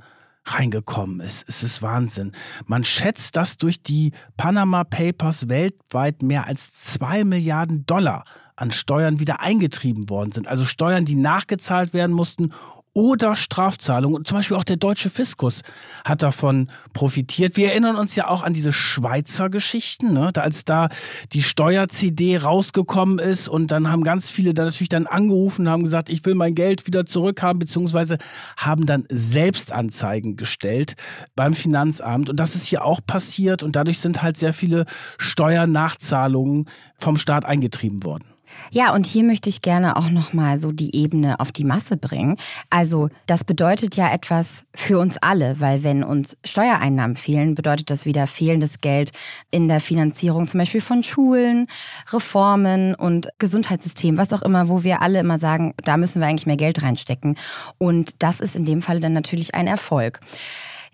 reingekommen 0.53 1.19
ist. 1.19 1.47
Es 1.47 1.63
ist 1.63 1.81
Wahnsinn. 1.81 2.31
Man 2.65 2.83
schätzt, 2.83 3.35
dass 3.35 3.57
durch 3.57 3.81
die 3.81 4.11
Panama 4.37 4.83
Papers 4.83 5.49
weltweit 5.49 6.21
mehr 6.21 6.47
als 6.47 6.71
zwei 6.73 7.23
Milliarden 7.23 7.85
Dollar 7.85 8.23
an 8.55 8.71
Steuern 8.71 9.19
wieder 9.19 9.39
eingetrieben 9.39 10.09
worden 10.09 10.31
sind. 10.31 10.47
Also 10.47 10.65
Steuern, 10.65 11.05
die 11.05 11.15
nachgezahlt 11.15 11.93
werden 11.93 12.11
mussten 12.15 12.51
oder 12.97 13.35
Strafzahlungen. 13.35 14.17
Und 14.17 14.27
zum 14.27 14.39
Beispiel 14.39 14.57
auch 14.57 14.63
der 14.63 14.77
deutsche 14.77 15.11
Fiskus 15.11 15.61
hat 16.03 16.23
davon 16.23 16.67
profitiert. 16.93 17.55
Wir 17.55 17.69
erinnern 17.69 17.95
uns 17.95 18.15
ja 18.15 18.27
auch 18.27 18.41
an 18.41 18.53
diese 18.53 18.73
Schweizer 18.73 19.51
Geschichten, 19.51 20.13
ne? 20.13 20.31
da, 20.33 20.41
als 20.41 20.65
da 20.65 20.89
die 21.31 21.43
Steuer-CD 21.43 22.37
rausgekommen 22.37 23.19
ist 23.19 23.49
und 23.49 23.69
dann 23.69 23.91
haben 23.91 24.03
ganz 24.03 24.31
viele 24.31 24.55
da 24.55 24.65
natürlich 24.65 24.89
dann 24.89 25.05
angerufen 25.05 25.67
und 25.67 25.69
haben 25.71 25.83
gesagt, 25.83 26.09
ich 26.09 26.25
will 26.25 26.33
mein 26.33 26.55
Geld 26.55 26.87
wieder 26.87 27.05
zurückhaben, 27.05 27.59
beziehungsweise 27.59 28.17
haben 28.57 28.87
dann 28.87 29.05
Selbstanzeigen 29.09 30.35
gestellt 30.35 30.95
beim 31.35 31.53
Finanzamt. 31.53 32.31
Und 32.31 32.39
das 32.39 32.55
ist 32.55 32.65
hier 32.65 32.83
auch 32.83 33.01
passiert 33.05 33.61
und 33.61 33.75
dadurch 33.75 33.99
sind 33.99 34.23
halt 34.23 34.37
sehr 34.37 34.53
viele 34.53 34.87
Steuernachzahlungen 35.19 36.65
vom 36.97 37.17
Staat 37.17 37.45
eingetrieben 37.45 38.03
worden. 38.03 38.36
Ja, 38.71 38.93
und 38.93 39.05
hier 39.05 39.23
möchte 39.23 39.49
ich 39.49 39.61
gerne 39.61 39.95
auch 39.97 40.09
nochmal 40.09 40.59
so 40.59 40.71
die 40.71 40.95
Ebene 40.95 41.39
auf 41.39 41.51
die 41.51 41.63
Masse 41.63 41.97
bringen. 41.97 42.37
Also, 42.69 43.09
das 43.25 43.43
bedeutet 43.43 43.95
ja 43.95 44.11
etwas 44.11 44.63
für 44.75 44.99
uns 44.99 45.17
alle, 45.21 45.59
weil 45.59 45.83
wenn 45.83 46.03
uns 46.03 46.37
Steuereinnahmen 46.43 47.15
fehlen, 47.15 47.55
bedeutet 47.55 47.89
das 47.89 48.05
wieder 48.05 48.27
fehlendes 48.27 48.81
Geld 48.81 49.11
in 49.51 49.67
der 49.67 49.81
Finanzierung 49.81 50.47
zum 50.47 50.59
Beispiel 50.59 50.81
von 50.81 51.03
Schulen, 51.03 51.67
Reformen 52.11 52.95
und 52.95 53.29
Gesundheitssystem, 53.39 54.17
was 54.17 54.33
auch 54.33 54.41
immer, 54.41 54.69
wo 54.69 54.83
wir 54.83 55.01
alle 55.01 55.19
immer 55.19 55.39
sagen, 55.39 55.73
da 55.83 55.97
müssen 55.97 56.21
wir 56.21 56.27
eigentlich 56.27 56.47
mehr 56.47 56.57
Geld 56.57 56.81
reinstecken. 56.83 57.37
Und 57.77 58.21
das 58.23 58.39
ist 58.39 58.55
in 58.55 58.65
dem 58.65 58.81
Fall 58.81 58.99
dann 58.99 59.13
natürlich 59.13 59.55
ein 59.55 59.67
Erfolg. 59.67 60.19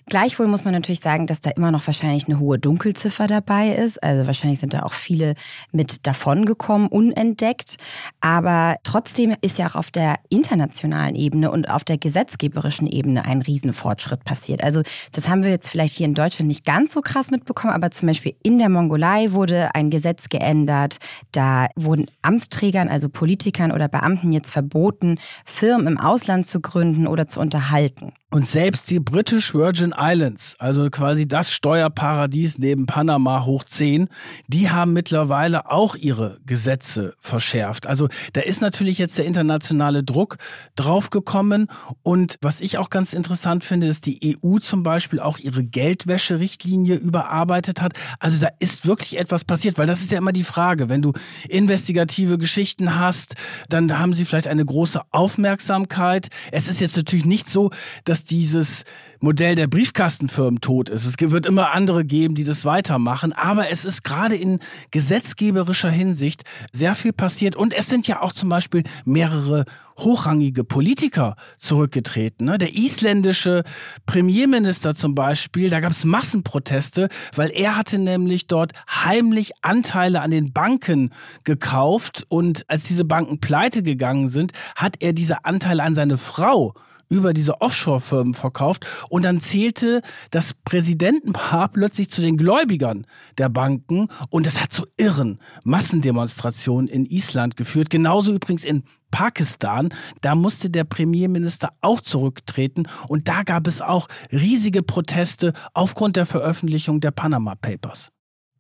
Gleichwohl 0.08 0.48
muss 0.48 0.66
man 0.66 0.74
natürlich 0.74 1.00
sagen, 1.00 1.28
dass 1.28 1.40
da 1.40 1.50
immer 1.52 1.72
noch 1.72 1.88
wahrscheinlich 1.88 2.28
eine 2.28 2.40
hohe 2.40 2.60
Dunkelziffer 2.60 3.28
dabei 3.28 3.70
ist. 3.70 4.04
Also 4.04 4.28
wahrscheinlich 4.28 4.60
sind 4.60 4.74
da 4.74 4.84
auch 4.84 4.94
viele 4.94 5.36
mit 5.72 6.06
davongekommen, 6.06 6.88
unentdeckt. 6.88 7.78
Aber 8.20 8.76
trotzdem 8.84 9.36
ist 9.42 9.58
ja 9.58 9.68
auch 9.68 9.76
auf 9.76 9.92
der 9.92 10.16
internationalen 10.30 11.16
Ebene 11.16 11.52
und 11.52 11.70
auf 11.70 11.84
der 11.84 11.98
gesetzgeberischen 11.98 12.88
Ebene 12.88 13.26
ein 13.26 13.42
Riesenfortschritt 13.42 14.24
passiert. 14.24 14.64
Also 14.64 14.82
das 15.14 15.30
haben 15.30 15.44
wir 15.44 15.50
jetzt 15.50 15.70
vielleicht 15.70 15.96
hier 15.96 16.06
in 16.06 16.16
Deutschland 16.16 16.48
nicht 16.48 16.66
ganz 16.66 16.94
so 16.94 17.02
krass 17.02 17.32
mitbekommen, 17.32 17.74
aber 17.74 17.92
zum 17.92 18.08
Beispiel 18.08 18.36
in 18.44 18.60
der 18.60 18.70
Mongolei 18.70 19.32
wurde 19.32 19.74
ein 19.74 19.90
Gesetz 19.90 20.30
geändert. 20.30 20.98
Da 21.32 21.68
wurden 21.76 22.08
Amtsträgern, 22.22 22.90
also 22.90 23.10
Politikern 23.10 23.72
oder 23.72 23.88
Beamten 23.88 24.34
jetzt 24.34 24.52
verboten, 24.52 25.18
Firmen 25.46 25.88
im 25.88 26.00
Ausland 26.00 26.46
zu 26.46 26.60
gründen 26.60 27.08
oder 27.08 27.28
zu 27.28 27.40
unterhalten. 27.40 28.14
Und 28.34 28.48
selbst 28.48 28.90
die 28.90 29.00
British 29.00 29.54
Virgin 29.54 29.94
Islands, 29.96 30.56
also 30.58 30.90
quasi 30.90 31.28
das 31.28 31.52
Steuerparadies 31.52 32.58
neben 32.58 32.88
Panama 32.88 33.46
hoch 33.46 33.64
10, 33.64 34.10
die 34.48 34.72
haben 34.72 34.92
mittlerweile 34.92 35.70
auch 35.70 35.94
ihre 35.96 36.40
Gesetze 36.44 37.14
verschärft. 37.20 37.86
Also 37.86 38.10
da 38.34 38.42
ist 38.42 38.60
natürlich 38.60 38.98
jetzt 38.98 39.20
der 39.20 39.26
internationale 39.26 40.02
Druck 40.02 40.38
draufgekommen. 40.76 41.68
Und 42.02 42.40
was 42.42 42.60
ich 42.60 42.80
auch 42.80 42.90
ganz 42.90 43.14
interessant 43.14 43.64
finde, 43.64 43.86
ist 43.86 44.08
die 44.08 44.36
EU 44.44 44.58
zum 44.58 44.82
Beispiel 44.82 45.20
auch 45.20 45.38
ihre 45.38 45.64
Geldwäscherichtlinie 45.64 46.96
überarbeitet 46.96 47.84
hat. 47.84 47.94
Also 48.18 48.40
da 48.40 48.50
ist 48.58 48.88
wirklich 48.88 49.20
etwas 49.20 49.44
passiert, 49.44 49.78
weil 49.78 49.86
das 49.86 50.02
ist 50.02 50.12
ja 50.12 50.18
immer 50.18 50.34
die 50.34 50.44
Frage. 50.44 50.90
Wenn 50.90 51.04
du 51.04 51.14
investigative 51.50 52.40
Geschichten 52.40 52.96
hast, 52.96 53.36
dann 53.70 54.00
haben 54.00 54.14
sie 54.14 54.26
vielleicht 54.26 54.48
eine 54.48 54.66
große 54.66 55.02
Aufmerksamkeit. 55.12 56.30
Es 56.52 56.68
ist 56.68 56.82
jetzt 56.82 56.98
natürlich 56.98 57.26
nicht 57.26 57.48
so, 57.48 57.70
dass 58.06 58.23
dieses 58.24 58.84
Modell 59.24 59.56
der 59.56 59.68
Briefkastenfirmen 59.68 60.60
tot 60.60 60.90
ist. 60.90 61.06
Es 61.06 61.16
wird 61.18 61.46
immer 61.46 61.72
andere 61.72 62.04
geben, 62.04 62.36
die 62.36 62.44
das 62.44 62.66
weitermachen. 62.66 63.32
Aber 63.32 63.70
es 63.70 63.86
ist 63.86 64.04
gerade 64.04 64.36
in 64.36 64.60
gesetzgeberischer 64.92 65.90
Hinsicht 65.90 66.44
sehr 66.74 66.94
viel 66.94 67.14
passiert. 67.14 67.56
Und 67.56 67.74
es 67.74 67.88
sind 67.88 68.06
ja 68.06 68.22
auch 68.22 68.34
zum 68.34 68.50
Beispiel 68.50 68.84
mehrere 69.06 69.64
hochrangige 69.98 70.66
Politiker 70.66 71.38
zurückgetreten. 71.58 72.48
Ne? 72.48 72.58
Der 72.58 72.76
isländische 72.76 73.64
Premierminister 74.06 74.94
zum 74.94 75.16
Beispiel, 75.16 75.70
da 75.70 75.80
gab 75.80 75.92
es 75.92 76.04
Massenproteste, 76.04 77.08
weil 77.34 77.50
er 77.52 77.78
hatte 77.78 78.00
nämlich 78.00 78.48
dort 78.48 78.74
heimlich 78.90 79.54
Anteile 79.62 80.20
an 80.20 80.32
den 80.32 80.52
Banken 80.52 81.12
gekauft. 81.46 82.26
Und 82.28 82.70
als 82.70 82.84
diese 82.84 83.06
Banken 83.06 83.40
pleite 83.40 83.84
gegangen 83.84 84.28
sind, 84.28 84.52
hat 84.76 84.98
er 85.00 85.14
diese 85.14 85.46
Anteile 85.46 85.84
an 85.84 85.96
seine 85.96 86.18
Frau 86.18 86.74
über 87.14 87.34
diese 87.34 87.62
Offshore-Firmen 87.62 88.34
verkauft. 88.34 88.88
Und 89.10 89.24
dann 89.24 89.40
zählte 89.40 90.02
das 90.32 90.54
Präsidentenpaar 90.66 91.70
plötzlich 91.70 92.10
zu 92.10 92.22
den 92.22 92.38
Gläubigern 92.38 93.06
der 93.38 93.50
Banken. 93.50 94.08
Und 94.30 94.48
das 94.48 94.60
hat 94.60 94.74
zu 94.74 94.86
irren 94.98 95.40
Massendemonstrationen 95.64 96.88
in 96.88 97.06
Island 97.06 97.56
geführt, 97.56 97.90
genauso 97.90 98.34
übrigens 98.34 98.66
in 98.66 98.84
Pakistan, 99.12 99.90
da 100.22 100.34
musste 100.34 100.72
der 100.72 100.86
Premierminister 100.86 101.70
auch 101.82 102.02
zurücktreten. 102.02 102.88
Und 103.08 103.28
da 103.28 103.44
gab 103.44 103.68
es 103.68 103.80
auch 103.80 104.08
riesige 104.32 104.82
Proteste 104.82 105.54
aufgrund 105.76 106.16
der 106.16 106.26
Veröffentlichung 106.26 107.00
der 107.00 107.12
Panama 107.12 107.54
Papers. 107.54 108.13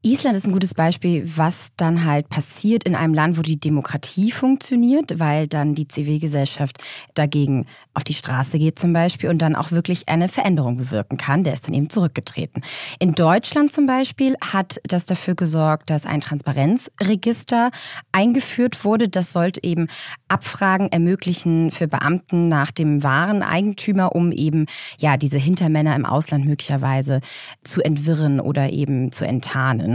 Island 0.05 0.35
ist 0.35 0.45
ein 0.45 0.51
gutes 0.51 0.73
Beispiel, 0.73 1.31
was 1.37 1.69
dann 1.77 2.03
halt 2.03 2.27
passiert 2.27 2.83
in 2.83 2.93
einem 2.93 3.13
Land, 3.13 3.37
wo 3.37 3.41
die 3.41 3.57
Demokratie 3.57 4.31
funktioniert, 4.31 5.17
weil 5.17 5.47
dann 5.47 5.75
die 5.75 5.87
Zivilgesellschaft 5.87 6.83
dagegen 7.13 7.67
auf 7.93 8.03
die 8.03 8.13
Straße 8.13 8.59
geht 8.59 8.79
zum 8.79 8.91
Beispiel 8.91 9.29
und 9.29 9.41
dann 9.41 9.55
auch 9.55 9.71
wirklich 9.71 10.09
eine 10.09 10.27
Veränderung 10.27 10.75
bewirken 10.75 11.15
kann. 11.15 11.45
Der 11.45 11.53
ist 11.53 11.67
dann 11.67 11.73
eben 11.73 11.89
zurückgetreten. 11.89 12.63
In 12.99 13.13
Deutschland 13.13 13.71
zum 13.71 13.85
Beispiel 13.85 14.35
hat 14.43 14.81
das 14.83 15.05
dafür 15.05 15.35
gesorgt, 15.35 15.89
dass 15.89 16.05
ein 16.05 16.19
Transparenzregister 16.19 17.71
eingeführt 18.11 18.83
wurde. 18.83 19.07
Das 19.07 19.31
sollte 19.31 19.63
eben 19.63 19.87
Abfragen 20.27 20.91
ermöglichen 20.91 21.71
für 21.71 21.87
Beamten 21.87 22.49
nach 22.49 22.71
dem 22.71 23.03
wahren 23.03 23.41
Eigentümer, 23.41 24.13
um 24.13 24.33
eben 24.33 24.65
ja 24.99 25.15
diese 25.15 25.37
Hintermänner 25.37 25.95
im 25.95 26.05
Ausland 26.05 26.43
möglicherweise 26.45 27.21
zu 27.63 27.81
entwirren 27.81 28.41
oder 28.41 28.69
eben 28.69 29.13
zu 29.13 29.25
enttarnen. 29.25 29.92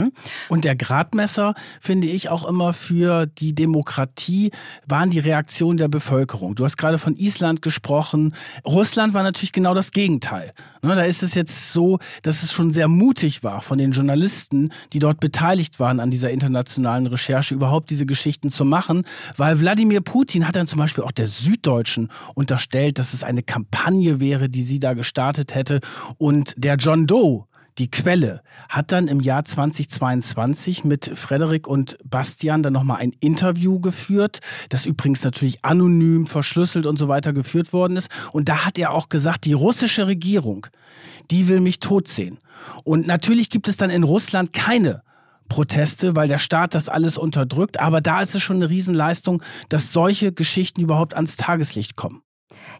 Und 0.48 0.64
der 0.64 0.76
Gradmesser, 0.76 1.54
finde 1.80 2.06
ich 2.06 2.28
auch 2.28 2.46
immer 2.46 2.72
für 2.72 3.26
die 3.26 3.54
Demokratie, 3.54 4.50
waren 4.86 5.10
die 5.10 5.18
Reaktionen 5.18 5.78
der 5.78 5.88
Bevölkerung. 5.88 6.54
Du 6.54 6.64
hast 6.64 6.76
gerade 6.76 6.98
von 6.98 7.16
Island 7.16 7.62
gesprochen. 7.62 8.34
Russland 8.66 9.14
war 9.14 9.22
natürlich 9.22 9.52
genau 9.52 9.74
das 9.74 9.90
Gegenteil. 9.90 10.52
Ne, 10.82 10.94
da 10.94 11.02
ist 11.02 11.22
es 11.22 11.34
jetzt 11.34 11.72
so, 11.72 11.98
dass 12.22 12.42
es 12.42 12.52
schon 12.52 12.72
sehr 12.72 12.86
mutig 12.86 13.42
war 13.42 13.60
von 13.60 13.78
den 13.78 13.92
Journalisten, 13.92 14.70
die 14.92 15.00
dort 15.00 15.18
beteiligt 15.18 15.80
waren 15.80 15.98
an 15.98 16.10
dieser 16.10 16.30
internationalen 16.30 17.06
Recherche, 17.08 17.54
überhaupt 17.54 17.90
diese 17.90 18.06
Geschichten 18.06 18.50
zu 18.50 18.64
machen, 18.64 19.02
weil 19.36 19.58
Wladimir 19.58 20.00
Putin 20.00 20.46
hat 20.46 20.54
dann 20.54 20.68
zum 20.68 20.78
Beispiel 20.78 21.02
auch 21.02 21.10
der 21.10 21.26
Süddeutschen 21.26 22.10
unterstellt, 22.34 22.98
dass 22.98 23.12
es 23.12 23.24
eine 23.24 23.42
Kampagne 23.42 24.20
wäre, 24.20 24.48
die 24.48 24.62
sie 24.62 24.78
da 24.78 24.94
gestartet 24.94 25.54
hätte. 25.54 25.80
Und 26.16 26.54
der 26.56 26.76
John 26.76 27.06
Doe, 27.06 27.46
die 27.78 27.90
Quelle 27.90 28.42
hat 28.68 28.92
dann 28.92 29.08
im 29.08 29.20
Jahr 29.20 29.44
2022 29.44 30.84
mit 30.84 31.10
Frederik 31.14 31.66
und 31.66 31.96
Bastian 32.04 32.62
dann 32.62 32.72
nochmal 32.72 32.98
ein 32.98 33.12
Interview 33.20 33.80
geführt, 33.80 34.40
das 34.68 34.86
übrigens 34.86 35.22
natürlich 35.22 35.64
anonym, 35.64 36.26
verschlüsselt 36.26 36.86
und 36.86 36.98
so 36.98 37.08
weiter 37.08 37.32
geführt 37.32 37.72
worden 37.72 37.96
ist. 37.96 38.08
Und 38.32 38.48
da 38.48 38.64
hat 38.64 38.78
er 38.78 38.92
auch 38.92 39.08
gesagt, 39.08 39.44
die 39.44 39.52
russische 39.52 40.06
Regierung, 40.06 40.66
die 41.30 41.48
will 41.48 41.60
mich 41.60 41.78
tot 41.78 42.08
sehen. 42.08 42.38
Und 42.84 43.06
natürlich 43.06 43.50
gibt 43.50 43.68
es 43.68 43.76
dann 43.76 43.90
in 43.90 44.02
Russland 44.02 44.52
keine 44.52 45.02
Proteste, 45.48 46.14
weil 46.16 46.28
der 46.28 46.38
Staat 46.38 46.74
das 46.74 46.88
alles 46.88 47.16
unterdrückt. 47.16 47.80
Aber 47.80 48.00
da 48.00 48.20
ist 48.20 48.34
es 48.34 48.42
schon 48.42 48.56
eine 48.56 48.68
Riesenleistung, 48.68 49.42
dass 49.68 49.92
solche 49.92 50.32
Geschichten 50.32 50.80
überhaupt 50.80 51.14
ans 51.14 51.36
Tageslicht 51.36 51.96
kommen. 51.96 52.22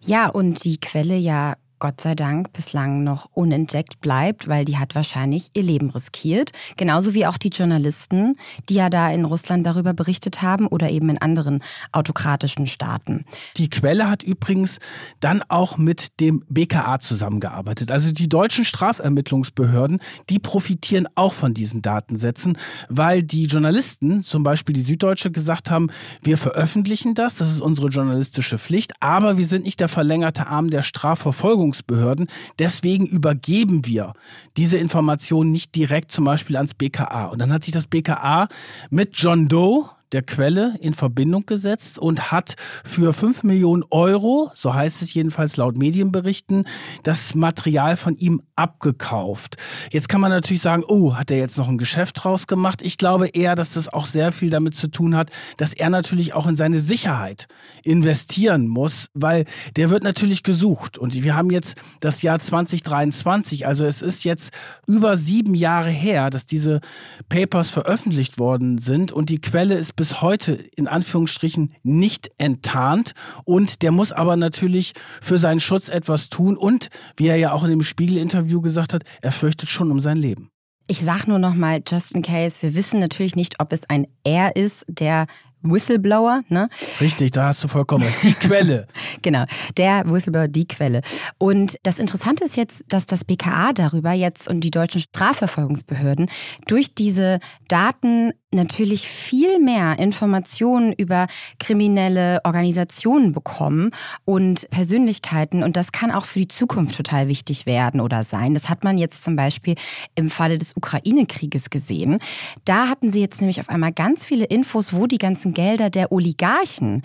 Ja, 0.05 0.29
und 0.29 0.65
die 0.65 0.79
Quelle 0.79 1.17
ja 1.17 1.55
Gott 1.79 2.01
sei 2.01 2.15
Dank 2.15 2.53
bislang 2.53 3.05
noch 3.05 3.29
unentdeckt 3.33 4.01
bleibt, 4.01 4.49
weil 4.49 4.65
die 4.65 4.79
hat 4.79 4.95
wahrscheinlich 4.95 5.51
ihr 5.55 5.63
Leben 5.63 5.91
riskiert. 5.91 6.51
Genauso 6.77 7.15
wie 7.15 7.27
auch 7.27 7.39
die 7.39 7.49
Journalisten, 7.49 8.37
die 8.69 8.75
ja 8.75 8.91
da 8.91 9.11
in 9.11 9.25
Russland 9.25 9.65
darüber 9.65 9.93
berichtet 9.93 10.43
haben 10.43 10.67
oder 10.67 10.91
eben 10.91 11.09
in 11.11 11.19
anderen 11.19 11.63
autokratischen 11.93 12.67
Staaten. 12.67 13.25
Die 13.57 13.71
Quelle 13.71 14.11
hat 14.11 14.23
übrigens 14.23 14.79
dann 15.21 15.43
auch 15.49 15.79
mit 15.79 16.21
dem 16.21 16.45
BKA 16.49 16.99
zusammengearbeitet. 16.99 17.91
Also 17.91 18.13
die 18.13 18.29
deutschen 18.29 18.65
Strafermittlungsbehörden, 18.65 20.01
die 20.29 20.39
profitieren 20.39 21.07
auch 21.15 21.33
von 21.33 21.55
diesen 21.55 21.83
Datensätzen, 21.83 22.59
weil 22.89 23.23
die 23.23 23.47
Journalisten, 23.47 24.23
zum 24.23 24.43
Beispiel 24.43 24.75
die 24.75 24.81
Süddeutsche, 24.81 25.31
gesagt 25.31 25.71
haben, 25.71 25.89
wir 26.23 26.39
veröffentlichen 26.39 27.15
das, 27.15 27.37
das 27.37 27.51
ist 27.51 27.61
unsere 27.61 27.89
journalistische 27.89 28.59
Pflicht, 28.59 28.93
aber 29.01 29.39
wir 29.39 29.47
sind 29.47 29.65
nicht 29.65 29.81
der 29.81 29.89
verlängerte 29.89 30.47
Arm 30.47 30.71
der 30.71 30.83
Strafverfolgung 30.83 31.68
Ermittlungsbehörden. 31.69 32.29
Deswegen 32.59 33.07
übergeben 33.07 33.87
wir 33.87 34.13
diese 34.57 34.79
Informationen 34.79 35.51
nicht 35.51 35.75
direkt 35.75 36.11
zum 36.13 36.25
Beispiel 36.25 36.57
ans 36.57 36.75
BKA. 36.75 37.27
Und 37.27 37.39
dann 37.41 37.53
hat 37.53 37.65
sich 37.65 37.73
das 37.73 37.87
BKA 37.87 38.49
mit 38.91 39.11
John 39.17 39.49
Doe, 39.49 39.91
der 40.13 40.23
Quelle 40.23 40.75
in 40.81 40.95
Verbindung 40.95 41.45
gesetzt 41.47 41.99
und 41.99 42.31
hat 42.33 42.55
für 42.85 43.13
5 43.13 43.43
Millionen 43.43 43.85
Euro, 43.91 44.51
so 44.55 44.75
heißt 44.75 45.03
es 45.03 45.13
jedenfalls 45.13 45.57
laut 45.57 45.77
Medienberichten, 45.77 46.65
das 47.03 47.35
Material 47.35 47.97
von 47.97 48.17
ihm 48.17 48.43
abgekauft. 48.57 49.57
Jetzt 49.91 50.09
kann 50.09 50.21
man 50.21 50.31
natürlich 50.31 50.63
sagen, 50.63 50.83
oh, 50.87 51.15
hat 51.15 51.31
er 51.31 51.39
jetzt 51.39 51.59
noch 51.59 51.69
ein 51.69 51.79
Geschäft 51.79 52.23
draus 52.23 52.47
gemacht? 52.47 52.83
Ich 52.83 52.99
glaube 52.99 53.29
eher, 53.29 53.55
dass 53.55 53.75
das 53.75 53.89
auch 53.89 54.07
sehr 54.07 54.33
viel 54.33 54.51
damit 54.51 54.75
zu 54.75 54.89
tun 54.89 55.17
hat, 55.17 55.31
dass 55.57 55.75
er 55.75 55.91
natürlich 55.91 56.35
auch 56.35 56.47
in 56.47 56.57
seine 56.57 56.79
Sicherheit 56.79 57.47
investieren 57.85 58.67
muss, 58.69 59.11
weil 59.15 59.45
der 59.77 59.91
wird 59.91 60.03
natürlich 60.03 60.43
gesucht. 60.43 60.99
Und 60.99 61.15
wir 61.15 61.37
haben 61.37 61.51
jetzt 61.51 61.77
das 62.01 62.23
Jahr 62.23 62.39
2023, 62.39 63.67
also 63.67 63.85
es 63.85 64.03
ist 64.03 64.25
jetzt 64.25 64.51
über 64.87 65.17
sieben 65.17 65.55
Jahre 65.55 65.91
her, 65.91 66.31
dass 66.31 66.47
diese 66.47 66.81
Papers 67.29 67.71
veröffentlicht 67.71 68.39
worden 68.39 68.79
sind 68.79 69.13
und 69.13 69.29
die 69.29 69.41
Quelle 69.41 69.75
ist 69.75 69.98
bis 69.99 70.23
heute 70.23 70.53
in 70.77 70.87
Anführungsstrichen 70.87 71.75
nicht 71.83 72.31
enttarnt 72.39 73.15
und 73.45 73.83
der 73.83 73.91
muss 73.91 74.13
aber 74.13 74.37
natürlich 74.37 74.93
für 75.21 75.39
seinen 75.39 75.59
Schutz 75.59 75.89
etwas 75.89 76.29
tun 76.29 76.57
und, 76.57 76.89
wie 77.17 77.27
er 77.27 77.37
ja 77.37 77.53
auch 77.53 77.65
in 77.65 77.71
dem 77.71 77.83
Spiegel-Interview 77.83 78.61
gesagt 78.61 78.95
hat, 78.95 79.03
er 79.23 79.33
fürchtet 79.33 79.69
schon 79.71 79.91
um 79.91 80.01
sein 80.01 80.17
Leben. 80.17 80.51
Ich 80.87 81.01
sag 81.01 81.27
nur 81.27 81.41
noch 81.41 81.55
mal, 81.55 81.83
just 81.87 82.15
in 82.15 82.23
case, 82.23 82.63
wir 82.63 82.77
wissen 82.77 83.01
natürlich 83.01 83.35
nicht, 83.35 83.61
ob 83.61 83.73
es 83.73 83.91
ein 83.91 84.07
er 84.23 84.55
ist, 84.55 84.85
der 84.89 85.27
Whistleblower, 85.63 86.43
ne? 86.49 86.69
Richtig, 87.01 87.33
da 87.33 87.49
hast 87.49 87.65
du 87.65 87.69
vollkommen 87.69 88.05
recht. 88.05 88.23
Die 88.23 88.35
Quelle. 88.35 88.87
genau, 89.23 89.45
der 89.77 90.05
Whistleblower, 90.07 90.49
die 90.49 90.67
Quelle. 90.67 91.03
Und 91.39 91.77
das 91.83 91.99
Interessante 91.99 92.45
ist 92.45 92.57
jetzt, 92.57 92.85
dass 92.89 93.07
das 93.07 93.25
BKA 93.25 93.73
darüber 93.73 94.13
jetzt 94.13 94.49
und 94.49 94.61
die 94.61 94.71
deutschen 94.71 95.01
Strafverfolgungsbehörden 95.01 96.31
durch 96.67 96.95
diese 96.95 97.41
Daten 97.69 98.33
natürlich 98.51 99.07
viel 99.07 99.59
mehr 99.59 99.99
Informationen 99.99 100.95
über 100.95 101.27
kriminelle 101.59 102.41
Organisationen 102.45 103.33
bekommen 103.33 103.91
und 104.25 104.69
Persönlichkeiten. 104.71 105.63
Und 105.63 105.77
das 105.77 105.93
kann 105.93 106.11
auch 106.11 106.25
für 106.25 106.39
die 106.39 106.49
Zukunft 106.49 106.97
total 106.97 107.29
wichtig 107.29 107.67
werden 107.67 108.01
oder 108.01 108.25
sein. 108.25 108.55
Das 108.55 108.71
hat 108.71 108.85
man 108.85 108.97
jetzt 108.97 109.23
zum 109.23 109.37
Beispiel 109.37 109.75
im 110.15 110.31
Falle 110.31 110.57
des 110.57 110.75
Ukraine-Krieges 110.77 111.69
gesehen. 111.69 112.21
Da 112.65 112.89
hatten 112.89 113.11
sie 113.11 113.21
jetzt 113.21 113.41
nämlich 113.41 113.61
auf 113.61 113.69
einmal 113.69 113.93
ganz 113.93 114.25
viele 114.25 114.47
Infos, 114.47 114.95
wo 114.95 115.07
die 115.07 115.19
ganzen 115.19 115.48
Gelder 115.55 115.91
der 115.91 116.13
Oligarchen 116.13 117.03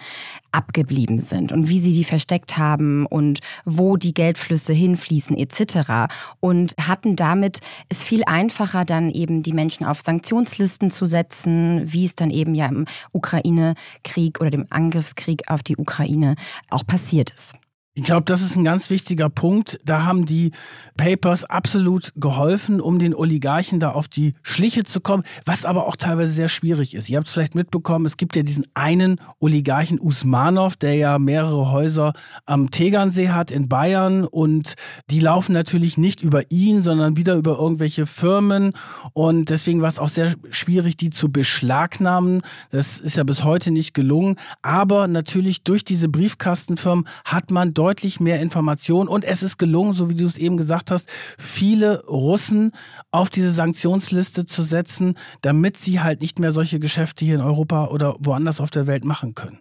abgeblieben 0.51 1.19
sind 1.19 1.51
und 1.51 1.67
wie 1.67 1.79
sie 1.79 1.93
die 1.93 2.03
versteckt 2.03 2.57
haben 2.57 3.05
und 3.05 3.39
wo 3.65 3.97
die 3.97 4.13
Geldflüsse 4.13 4.73
hinfließen 4.73 5.37
etc. 5.37 6.13
Und 6.39 6.73
hatten 6.79 7.15
damit 7.15 7.59
es 7.89 8.03
viel 8.03 8.23
einfacher, 8.25 8.85
dann 8.85 9.09
eben 9.09 9.43
die 9.43 9.53
Menschen 9.53 9.85
auf 9.85 10.01
Sanktionslisten 10.01 10.91
zu 10.91 11.05
setzen, 11.05 11.91
wie 11.91 12.05
es 12.05 12.15
dann 12.15 12.29
eben 12.29 12.55
ja 12.55 12.67
im 12.67 12.85
Ukraine-Krieg 13.11 14.39
oder 14.39 14.51
dem 14.51 14.67
Angriffskrieg 14.69 15.49
auf 15.49 15.63
die 15.63 15.77
Ukraine 15.77 16.35
auch 16.69 16.85
passiert 16.85 17.31
ist. 17.31 17.55
Ich 17.95 18.05
glaube, 18.05 18.23
das 18.25 18.41
ist 18.41 18.55
ein 18.55 18.63
ganz 18.63 18.89
wichtiger 18.89 19.29
Punkt. 19.29 19.79
Da 19.85 20.03
haben 20.03 20.25
die 20.25 20.51
Papers 20.97 21.45
absolut 21.45 22.11
geholfen, 22.15 22.81
um 22.81 22.97
den 22.97 23.13
Oligarchen 23.13 23.79
da 23.79 23.91
auf 23.91 24.07
die 24.07 24.33
Schliche 24.41 24.83
zu 24.83 24.99
kommen, 24.99 25.21
was 25.45 25.63
aber 25.63 25.85
auch 25.85 25.95
teilweise 25.95 26.31
sehr 26.31 26.47
schwierig 26.47 26.95
ist. 26.95 27.07
Ihr 27.07 27.17
habt 27.17 27.27
es 27.27 27.33
vielleicht 27.33 27.53
mitbekommen, 27.53 28.07
es 28.07 28.17
gibt 28.17 28.35
ja 28.35 28.41
diesen 28.41 28.65
einen 28.73 29.21
Oligarchen 29.39 29.99
Usmanov, 29.99 30.75
der 30.75 30.95
ja 30.95 31.19
mehrere 31.19 31.71
Häuser 31.71 32.13
am 32.47 32.71
Tegernsee 32.71 33.29
hat 33.29 33.51
in 33.51 33.69
Bayern 33.69 34.25
und 34.25 34.73
die 35.11 35.19
laufen 35.19 35.53
natürlich 35.53 35.95
nicht 35.95 36.23
über 36.23 36.49
ihn, 36.49 36.81
sondern 36.81 37.15
wieder 37.15 37.35
über 37.35 37.59
irgendwelche 37.59 38.07
Firmen 38.07 38.73
und 39.13 39.51
deswegen 39.51 39.83
war 39.83 39.89
es 39.89 39.99
auch 39.99 40.09
sehr 40.09 40.33
schwierig, 40.49 40.97
die 40.97 41.11
zu 41.11 41.31
beschlagnahmen. 41.31 42.41
Das 42.71 42.97
ist 42.99 43.17
ja 43.17 43.23
bis 43.23 43.43
heute 43.43 43.69
nicht 43.69 43.93
gelungen, 43.93 44.37
aber 44.63 45.07
natürlich 45.07 45.63
durch 45.63 45.83
diese 45.83 46.09
Briefkastenfirmen 46.09 47.07
hat 47.23 47.51
man 47.51 47.75
deutlich 47.83 48.21
mehr 48.21 48.39
Informationen 48.39 49.09
und 49.09 49.25
es 49.25 49.43
ist 49.43 49.57
gelungen, 49.57 49.91
so 49.91 50.09
wie 50.09 50.15
du 50.15 50.25
es 50.25 50.37
eben 50.37 50.55
gesagt 50.55 50.89
hast, 50.89 51.09
viele 51.37 52.01
Russen 52.05 52.71
auf 53.11 53.29
diese 53.29 53.51
Sanktionsliste 53.51 54.45
zu 54.45 54.63
setzen, 54.63 55.15
damit 55.41 55.75
sie 55.75 55.99
halt 55.99 56.21
nicht 56.21 56.39
mehr 56.39 56.53
solche 56.53 56.79
Geschäfte 56.79 57.25
hier 57.25 57.35
in 57.35 57.41
Europa 57.41 57.87
oder 57.87 58.15
woanders 58.19 58.61
auf 58.61 58.69
der 58.69 58.87
Welt 58.87 59.03
machen 59.03 59.35
können. 59.35 59.59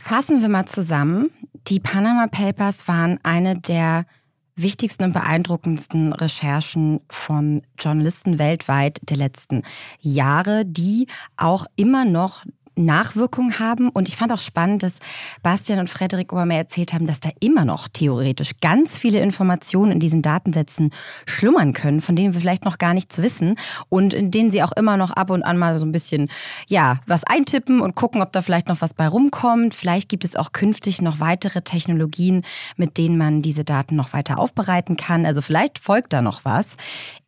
Fassen 0.00 0.42
wir 0.42 0.48
mal 0.48 0.66
zusammen. 0.66 1.30
Die 1.66 1.80
Panama 1.80 2.28
Papers 2.28 2.86
waren 2.86 3.18
eine 3.24 3.58
der 3.58 4.06
wichtigsten 4.54 5.02
und 5.04 5.12
beeindruckendsten 5.12 6.12
Recherchen 6.12 7.00
von 7.10 7.62
Journalisten 7.80 8.38
weltweit 8.38 9.00
der 9.02 9.16
letzten 9.16 9.62
Jahre, 10.00 10.64
die 10.64 11.08
auch 11.36 11.66
immer 11.74 12.04
noch 12.04 12.44
Nachwirkungen 12.78 13.58
haben. 13.58 13.88
Und 13.90 14.08
ich 14.08 14.16
fand 14.16 14.32
auch 14.32 14.38
spannend, 14.38 14.82
dass 14.82 14.94
Bastian 15.42 15.78
und 15.78 15.90
Frederik 15.90 16.32
Obermer 16.32 16.54
erzählt 16.54 16.92
haben, 16.92 17.06
dass 17.06 17.20
da 17.20 17.30
immer 17.40 17.64
noch 17.64 17.88
theoretisch 17.88 18.52
ganz 18.60 18.96
viele 18.98 19.20
Informationen 19.20 19.92
in 19.92 20.00
diesen 20.00 20.22
Datensätzen 20.22 20.90
schlummern 21.26 21.72
können, 21.72 22.00
von 22.00 22.16
denen 22.16 22.34
wir 22.34 22.40
vielleicht 22.40 22.64
noch 22.64 22.78
gar 22.78 22.94
nichts 22.94 23.18
wissen 23.18 23.56
und 23.88 24.14
in 24.14 24.30
denen 24.30 24.50
sie 24.50 24.62
auch 24.62 24.72
immer 24.72 24.96
noch 24.96 25.10
ab 25.10 25.30
und 25.30 25.42
an 25.42 25.58
mal 25.58 25.78
so 25.78 25.86
ein 25.86 25.92
bisschen, 25.92 26.30
ja, 26.68 27.00
was 27.06 27.24
eintippen 27.24 27.80
und 27.80 27.94
gucken, 27.94 28.22
ob 28.22 28.32
da 28.32 28.42
vielleicht 28.42 28.68
noch 28.68 28.80
was 28.80 28.94
bei 28.94 29.08
rumkommt. 29.08 29.74
Vielleicht 29.74 30.08
gibt 30.08 30.24
es 30.24 30.36
auch 30.36 30.52
künftig 30.52 31.02
noch 31.02 31.20
weitere 31.20 31.62
Technologien, 31.62 32.42
mit 32.76 32.96
denen 32.98 33.18
man 33.18 33.42
diese 33.42 33.64
Daten 33.64 33.96
noch 33.96 34.12
weiter 34.12 34.38
aufbereiten 34.38 34.96
kann. 34.96 35.26
Also 35.26 35.42
vielleicht 35.42 35.78
folgt 35.78 36.12
da 36.12 36.22
noch 36.22 36.44
was. 36.44 36.76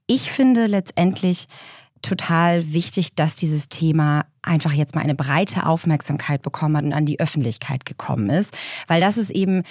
Ich 0.06 0.32
finde 0.32 0.66
letztendlich, 0.66 1.46
total 2.02 2.72
wichtig, 2.72 3.14
dass 3.14 3.34
dieses 3.34 3.68
Thema 3.68 4.24
einfach 4.42 4.72
jetzt 4.72 4.94
mal 4.94 5.02
eine 5.02 5.14
breite 5.14 5.66
Aufmerksamkeit 5.66 6.42
bekommen 6.42 6.76
hat 6.76 6.84
und 6.84 6.92
an 6.92 7.06
die 7.06 7.20
Öffentlichkeit 7.20 7.84
gekommen 7.84 8.30
ist, 8.30 8.56
weil 8.86 9.00
das 9.00 9.16
ist 9.16 9.30
eben 9.30 9.62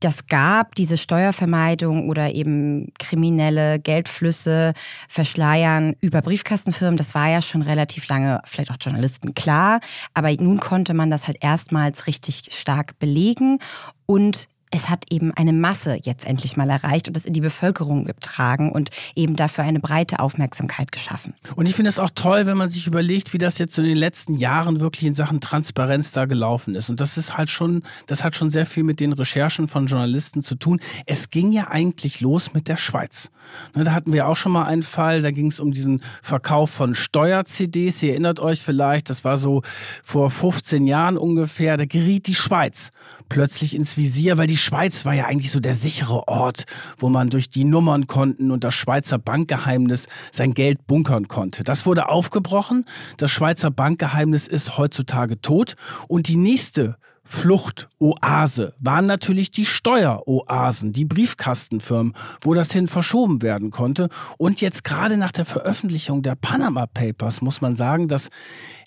das 0.00 0.26
gab, 0.26 0.74
diese 0.76 0.96
Steuervermeidung 0.96 2.08
oder 2.08 2.34
eben 2.34 2.90
kriminelle 2.98 3.78
Geldflüsse 3.78 4.72
verschleiern 5.08 5.94
über 6.00 6.22
Briefkastenfirmen, 6.22 6.96
das 6.96 7.14
war 7.14 7.28
ja 7.28 7.42
schon 7.42 7.60
relativ 7.60 8.08
lange 8.08 8.40
vielleicht 8.46 8.70
auch 8.70 8.78
Journalisten 8.80 9.34
klar, 9.34 9.80
aber 10.14 10.32
nun 10.32 10.58
konnte 10.58 10.94
man 10.94 11.10
das 11.10 11.26
halt 11.26 11.36
erstmals 11.42 12.06
richtig 12.06 12.48
stark 12.52 12.98
belegen 12.98 13.58
und 14.06 14.48
es 14.70 14.88
hat 14.88 15.04
eben 15.10 15.32
eine 15.34 15.52
Masse 15.52 15.98
jetzt 16.02 16.24
endlich 16.26 16.56
mal 16.56 16.70
erreicht 16.70 17.08
und 17.08 17.16
es 17.16 17.24
in 17.24 17.32
die 17.32 17.40
Bevölkerung 17.40 18.04
getragen 18.04 18.70
und 18.70 18.90
eben 19.16 19.34
dafür 19.34 19.64
eine 19.64 19.80
breite 19.80 20.20
Aufmerksamkeit 20.20 20.92
geschaffen. 20.92 21.34
Und 21.56 21.66
ich 21.66 21.74
finde 21.74 21.88
es 21.88 21.98
auch 21.98 22.10
toll, 22.14 22.46
wenn 22.46 22.56
man 22.56 22.70
sich 22.70 22.86
überlegt, 22.86 23.32
wie 23.32 23.38
das 23.38 23.58
jetzt 23.58 23.78
in 23.78 23.84
den 23.84 23.96
letzten 23.96 24.34
Jahren 24.34 24.80
wirklich 24.80 25.04
in 25.04 25.14
Sachen 25.14 25.40
Transparenz 25.40 26.12
da 26.12 26.26
gelaufen 26.26 26.74
ist. 26.74 26.88
Und 26.88 27.00
das 27.00 27.18
ist 27.18 27.36
halt 27.36 27.50
schon, 27.50 27.82
das 28.06 28.22
hat 28.22 28.36
schon 28.36 28.50
sehr 28.50 28.66
viel 28.66 28.84
mit 28.84 29.00
den 29.00 29.12
Recherchen 29.12 29.66
von 29.66 29.86
Journalisten 29.86 30.42
zu 30.42 30.54
tun. 30.54 30.80
Es 31.06 31.30
ging 31.30 31.52
ja 31.52 31.68
eigentlich 31.68 32.20
los 32.20 32.54
mit 32.54 32.68
der 32.68 32.76
Schweiz. 32.76 33.30
Ne, 33.74 33.82
da 33.82 33.92
hatten 33.92 34.12
wir 34.12 34.28
auch 34.28 34.36
schon 34.36 34.52
mal 34.52 34.64
einen 34.64 34.84
Fall, 34.84 35.22
da 35.22 35.32
ging 35.32 35.46
es 35.46 35.58
um 35.58 35.72
diesen 35.72 36.02
Verkauf 36.22 36.70
von 36.70 36.94
Steuer-CDs. 36.94 38.02
Ihr 38.02 38.10
erinnert 38.10 38.38
euch 38.38 38.62
vielleicht, 38.62 39.10
das 39.10 39.24
war 39.24 39.38
so 39.38 39.62
vor 40.04 40.30
15 40.30 40.86
Jahren 40.86 41.18
ungefähr, 41.18 41.76
da 41.76 41.86
geriet 41.86 42.28
die 42.28 42.34
Schweiz 42.36 42.90
plötzlich 43.30 43.74
ins 43.74 43.96
Visier, 43.96 44.36
weil 44.36 44.46
die 44.46 44.58
Schweiz 44.58 45.06
war 45.06 45.14
ja 45.14 45.24
eigentlich 45.24 45.50
so 45.50 45.60
der 45.60 45.74
sichere 45.74 46.28
Ort, 46.28 46.64
wo 46.98 47.08
man 47.08 47.30
durch 47.30 47.48
die 47.48 47.64
Nummern 47.64 48.06
konnten 48.06 48.50
und 48.50 48.62
das 48.62 48.74
Schweizer 48.74 49.18
Bankgeheimnis 49.18 50.06
sein 50.32 50.52
Geld 50.52 50.86
bunkern 50.86 51.28
konnte. 51.28 51.64
Das 51.64 51.86
wurde 51.86 52.10
aufgebrochen. 52.10 52.84
Das 53.16 53.30
Schweizer 53.30 53.70
Bankgeheimnis 53.70 54.46
ist 54.46 54.76
heutzutage 54.76 55.40
tot. 55.40 55.76
Und 56.08 56.28
die 56.28 56.36
nächste 56.36 56.96
Fluchtoase 57.24 58.74
waren 58.80 59.06
natürlich 59.06 59.52
die 59.52 59.64
Steueroasen, 59.64 60.92
die 60.92 61.04
Briefkastenfirmen, 61.04 62.14
wo 62.40 62.54
das 62.54 62.72
hin 62.72 62.88
verschoben 62.88 63.40
werden 63.40 63.70
konnte. 63.70 64.08
Und 64.36 64.60
jetzt 64.60 64.82
gerade 64.82 65.16
nach 65.16 65.32
der 65.32 65.44
Veröffentlichung 65.44 66.22
der 66.22 66.34
Panama 66.34 66.86
Papers 66.86 67.40
muss 67.40 67.60
man 67.60 67.76
sagen, 67.76 68.08
dass 68.08 68.28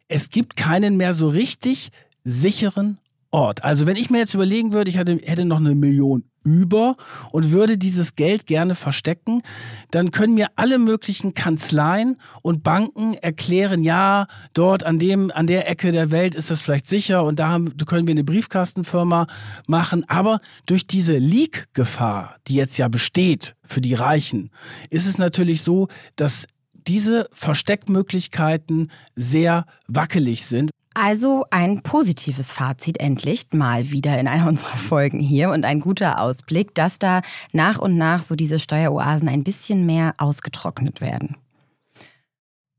es 0.10 0.30
gibt 0.30 0.58
keinen 0.58 0.98
mehr 0.98 1.14
so 1.14 1.30
richtig 1.30 1.90
sicheren 2.26 2.98
Ort. 3.34 3.64
Also 3.64 3.88
wenn 3.88 3.96
ich 3.96 4.12
mir 4.12 4.20
jetzt 4.20 4.36
überlegen 4.36 4.74
würde, 4.74 4.92
ich 4.92 4.98
hätte, 4.98 5.20
hätte 5.24 5.44
noch 5.44 5.58
eine 5.58 5.74
Million 5.74 6.24
über 6.44 6.96
und 7.32 7.50
würde 7.50 7.80
dieses 7.80 8.16
Geld 8.16 8.46
gerne 8.46 8.76
verstecken, 8.76 9.42
dann 9.90 10.12
können 10.12 10.36
mir 10.36 10.50
alle 10.56 10.78
möglichen 10.78 11.34
Kanzleien 11.34 12.18
und 12.44 12.62
Banken 12.62 13.16
erklären, 13.16 13.82
ja, 13.82 14.28
dort 14.54 14.84
an 14.84 15.00
dem, 15.00 15.32
an 15.34 15.48
der 15.48 15.68
Ecke 15.68 15.92
der 15.92 16.12
Welt 16.12 16.36
ist 16.36 16.52
das 16.52 16.62
vielleicht 16.62 16.86
sicher 16.86 17.24
und 17.24 17.40
da 17.40 17.50
haben, 17.50 17.76
können 17.88 18.06
wir 18.06 18.12
eine 18.12 18.24
Briefkastenfirma 18.24 19.26
machen. 19.66 20.08
Aber 20.08 20.40
durch 20.68 20.86
diese 20.86 21.18
Leak-Gefahr, 21.18 22.36
die 22.48 22.54
jetzt 22.54 22.78
ja 22.78 22.88
besteht 22.88 23.56
für 23.64 23.82
die 23.82 23.96
Reichen, 23.96 24.52
ist 24.92 25.08
es 25.08 25.18
natürlich 25.18 25.64
so, 25.64 25.88
dass 26.16 26.46
diese 26.86 27.30
Versteckmöglichkeiten 27.32 28.92
sehr 29.16 29.66
wackelig 29.88 30.46
sind. 30.46 30.70
Also 30.94 31.46
ein 31.50 31.82
positives 31.82 32.52
Fazit 32.52 33.00
endlich 33.00 33.48
mal 33.52 33.90
wieder 33.92 34.20
in 34.20 34.28
einer 34.28 34.48
unserer 34.50 34.78
Folgen 34.78 35.20
hier 35.20 35.50
und 35.50 35.66
ein 35.66 35.80
guter 35.80 36.20
Ausblick, 36.20 36.76
dass 36.76 37.00
da 37.00 37.22
nach 37.52 37.80
und 37.80 37.98
nach 37.98 38.24
so 38.24 38.36
diese 38.36 38.60
Steueroasen 38.60 39.30
ein 39.30 39.44
bisschen 39.44 39.86
mehr 39.86 40.14
ausgetrocknet 40.18 41.02
werden. 41.02 41.38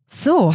So, 0.09 0.55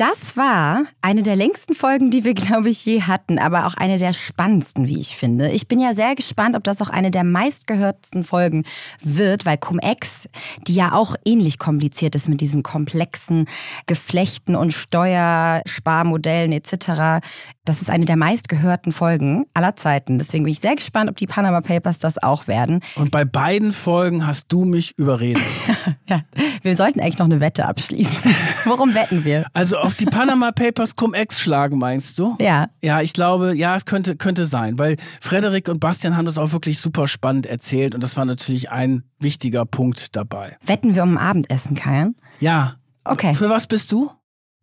Das 0.00 0.34
war 0.34 0.84
eine 1.02 1.22
der 1.22 1.36
längsten 1.36 1.74
Folgen, 1.74 2.10
die 2.10 2.24
wir, 2.24 2.32
glaube 2.32 2.70
ich, 2.70 2.86
je 2.86 3.02
hatten, 3.02 3.38
aber 3.38 3.66
auch 3.66 3.74
eine 3.74 3.98
der 3.98 4.14
spannendsten, 4.14 4.88
wie 4.88 4.98
ich 4.98 5.14
finde. 5.14 5.50
Ich 5.50 5.68
bin 5.68 5.78
ja 5.78 5.94
sehr 5.94 6.14
gespannt, 6.14 6.56
ob 6.56 6.64
das 6.64 6.80
auch 6.80 6.88
eine 6.88 7.10
der 7.10 7.22
meistgehörtesten 7.22 8.24
Folgen 8.24 8.64
wird, 9.02 9.44
weil 9.44 9.58
Cum-Ex, 9.58 10.26
die 10.66 10.72
ja 10.72 10.92
auch 10.92 11.16
ähnlich 11.26 11.58
kompliziert 11.58 12.14
ist 12.14 12.30
mit 12.30 12.40
diesen 12.40 12.62
komplexen 12.62 13.44
Geflechten 13.86 14.56
und 14.56 14.72
Steuersparmodellen 14.72 16.52
etc., 16.52 17.20
das 17.66 17.82
ist 17.82 17.90
eine 17.90 18.06
der 18.06 18.16
meistgehörten 18.16 18.90
Folgen 18.90 19.44
aller 19.54 19.76
Zeiten. 19.76 20.18
Deswegen 20.18 20.44
bin 20.44 20.52
ich 20.52 20.60
sehr 20.60 20.74
gespannt, 20.74 21.10
ob 21.10 21.16
die 21.18 21.26
Panama 21.26 21.60
Papers 21.60 21.98
das 21.98 22.20
auch 22.20 22.48
werden. 22.48 22.80
Und 22.96 23.10
bei 23.10 23.24
beiden 23.24 23.72
Folgen 23.72 24.26
hast 24.26 24.46
du 24.48 24.64
mich 24.64 24.98
überredet. 24.98 25.42
ja, 26.08 26.22
wir 26.62 26.76
sollten 26.76 27.00
eigentlich 27.00 27.18
noch 27.18 27.26
eine 27.26 27.40
Wette 27.40 27.66
abschließen. 27.66 28.34
Worum 28.64 28.94
wetten 28.94 29.24
wir? 29.24 29.46
Also 29.52 29.76
auf 29.90 29.96
die 29.96 30.06
Panama 30.06 30.52
Papers 30.52 30.94
Cum-Ex 30.94 31.40
schlagen, 31.40 31.76
meinst 31.76 32.16
du? 32.16 32.36
Ja. 32.40 32.68
Ja, 32.80 33.00
ich 33.00 33.12
glaube, 33.12 33.56
ja, 33.56 33.74
es 33.74 33.86
könnte, 33.86 34.14
könnte 34.14 34.46
sein, 34.46 34.78
weil 34.78 34.96
Frederik 35.20 35.68
und 35.68 35.80
Bastian 35.80 36.16
haben 36.16 36.26
das 36.26 36.38
auch 36.38 36.52
wirklich 36.52 36.78
super 36.78 37.08
spannend 37.08 37.46
erzählt 37.46 37.96
und 37.96 38.04
das 38.04 38.16
war 38.16 38.24
natürlich 38.24 38.70
ein 38.70 39.02
wichtiger 39.18 39.66
Punkt 39.66 40.14
dabei. 40.14 40.56
Wetten 40.64 40.94
wir 40.94 41.02
um 41.02 41.16
ein 41.16 41.18
Abendessen, 41.18 41.74
Kajan? 41.74 42.14
Ja. 42.38 42.76
Okay. 43.02 43.34
Für 43.34 43.50
was 43.50 43.66
bist 43.66 43.90
du? 43.90 44.12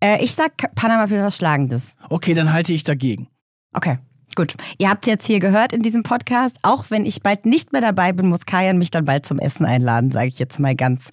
Äh, 0.01 0.23
ich 0.23 0.33
sag 0.33 0.73
Panama 0.75 1.07
Papers 1.07 1.35
schlagen 1.35 1.67
das. 1.67 1.93
Okay, 2.07 2.33
dann 2.33 2.53
halte 2.53 2.71
ich 2.71 2.85
dagegen. 2.85 3.27
Okay. 3.73 3.97
Gut, 4.37 4.53
ihr 4.77 4.87
habt 4.87 5.07
es 5.07 5.09
jetzt 5.09 5.25
hier 5.25 5.39
gehört 5.39 5.73
in 5.73 5.81
diesem 5.81 6.03
Podcast. 6.03 6.57
Auch 6.61 6.85
wenn 6.89 7.07
ich 7.07 7.23
bald 7.23 7.47
nicht 7.47 7.71
mehr 7.71 7.81
dabei 7.81 8.13
bin, 8.13 8.29
muss 8.29 8.45
Kajan 8.45 8.77
mich 8.77 8.91
dann 8.91 9.05
bald 9.05 9.25
zum 9.25 9.39
Essen 9.39 9.65
einladen, 9.65 10.11
sage 10.11 10.27
ich 10.27 10.37
jetzt 10.37 10.59
mal 10.59 10.75
ganz 10.75 11.09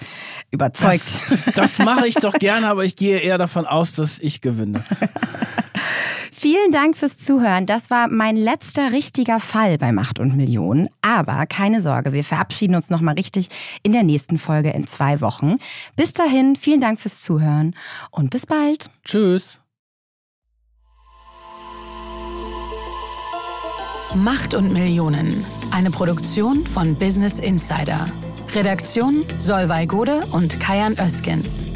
überzeugt. 0.51 1.23
Das, 1.47 1.55
das 1.55 1.79
mache 1.79 2.07
ich 2.07 2.17
doch 2.17 2.35
gerne, 2.35 2.69
aber 2.69 2.85
ich 2.85 2.97
gehe 2.97 3.21
eher 3.21 3.39
davon 3.39 3.65
aus, 3.65 3.95
dass 3.95 4.19
ich 4.19 4.43
gewinne. 4.43 4.85
Vielen 6.33 6.71
Dank 6.71 6.99
fürs 6.99 7.17
Zuhören. 7.17 7.65
Das 7.65 7.89
war 7.89 8.09
mein 8.09 8.37
letzter 8.37 8.93
richtiger 8.93 9.41
Fall 9.41 9.79
bei 9.79 9.91
Macht 9.91 10.19
und 10.19 10.37
Millionen. 10.37 10.91
Aber 11.01 11.47
keine 11.47 11.81
Sorge, 11.81 12.13
wir 12.13 12.25
verabschieden 12.25 12.75
uns 12.75 12.91
nochmal 12.91 13.15
richtig 13.15 13.49
in 13.83 13.93
der 13.93 14.03
nächsten 14.03 14.37
Folge 14.37 14.69
in 14.69 14.87
zwei 14.87 15.23
Wochen. 15.23 15.57
Bis 15.97 16.13
dahin, 16.13 16.57
vielen 16.57 16.83
Dank 16.83 17.01
fürs 17.01 17.23
Zuhören 17.23 17.75
und 18.11 18.29
bis 18.29 18.45
bald. 18.45 18.91
Tschüss. 19.03 19.64
Macht 24.15 24.55
und 24.55 24.73
Millionen. 24.73 25.45
Eine 25.73 25.91
Produktion 25.91 26.65
von 26.67 26.95
Business 26.95 27.41
Insider. 27.41 28.07
Redaktion 28.55 29.25
Solvay 29.39 29.87
Gode 29.87 30.23
und 30.31 30.61
Kajan 30.61 30.97
Öskens. 30.99 31.67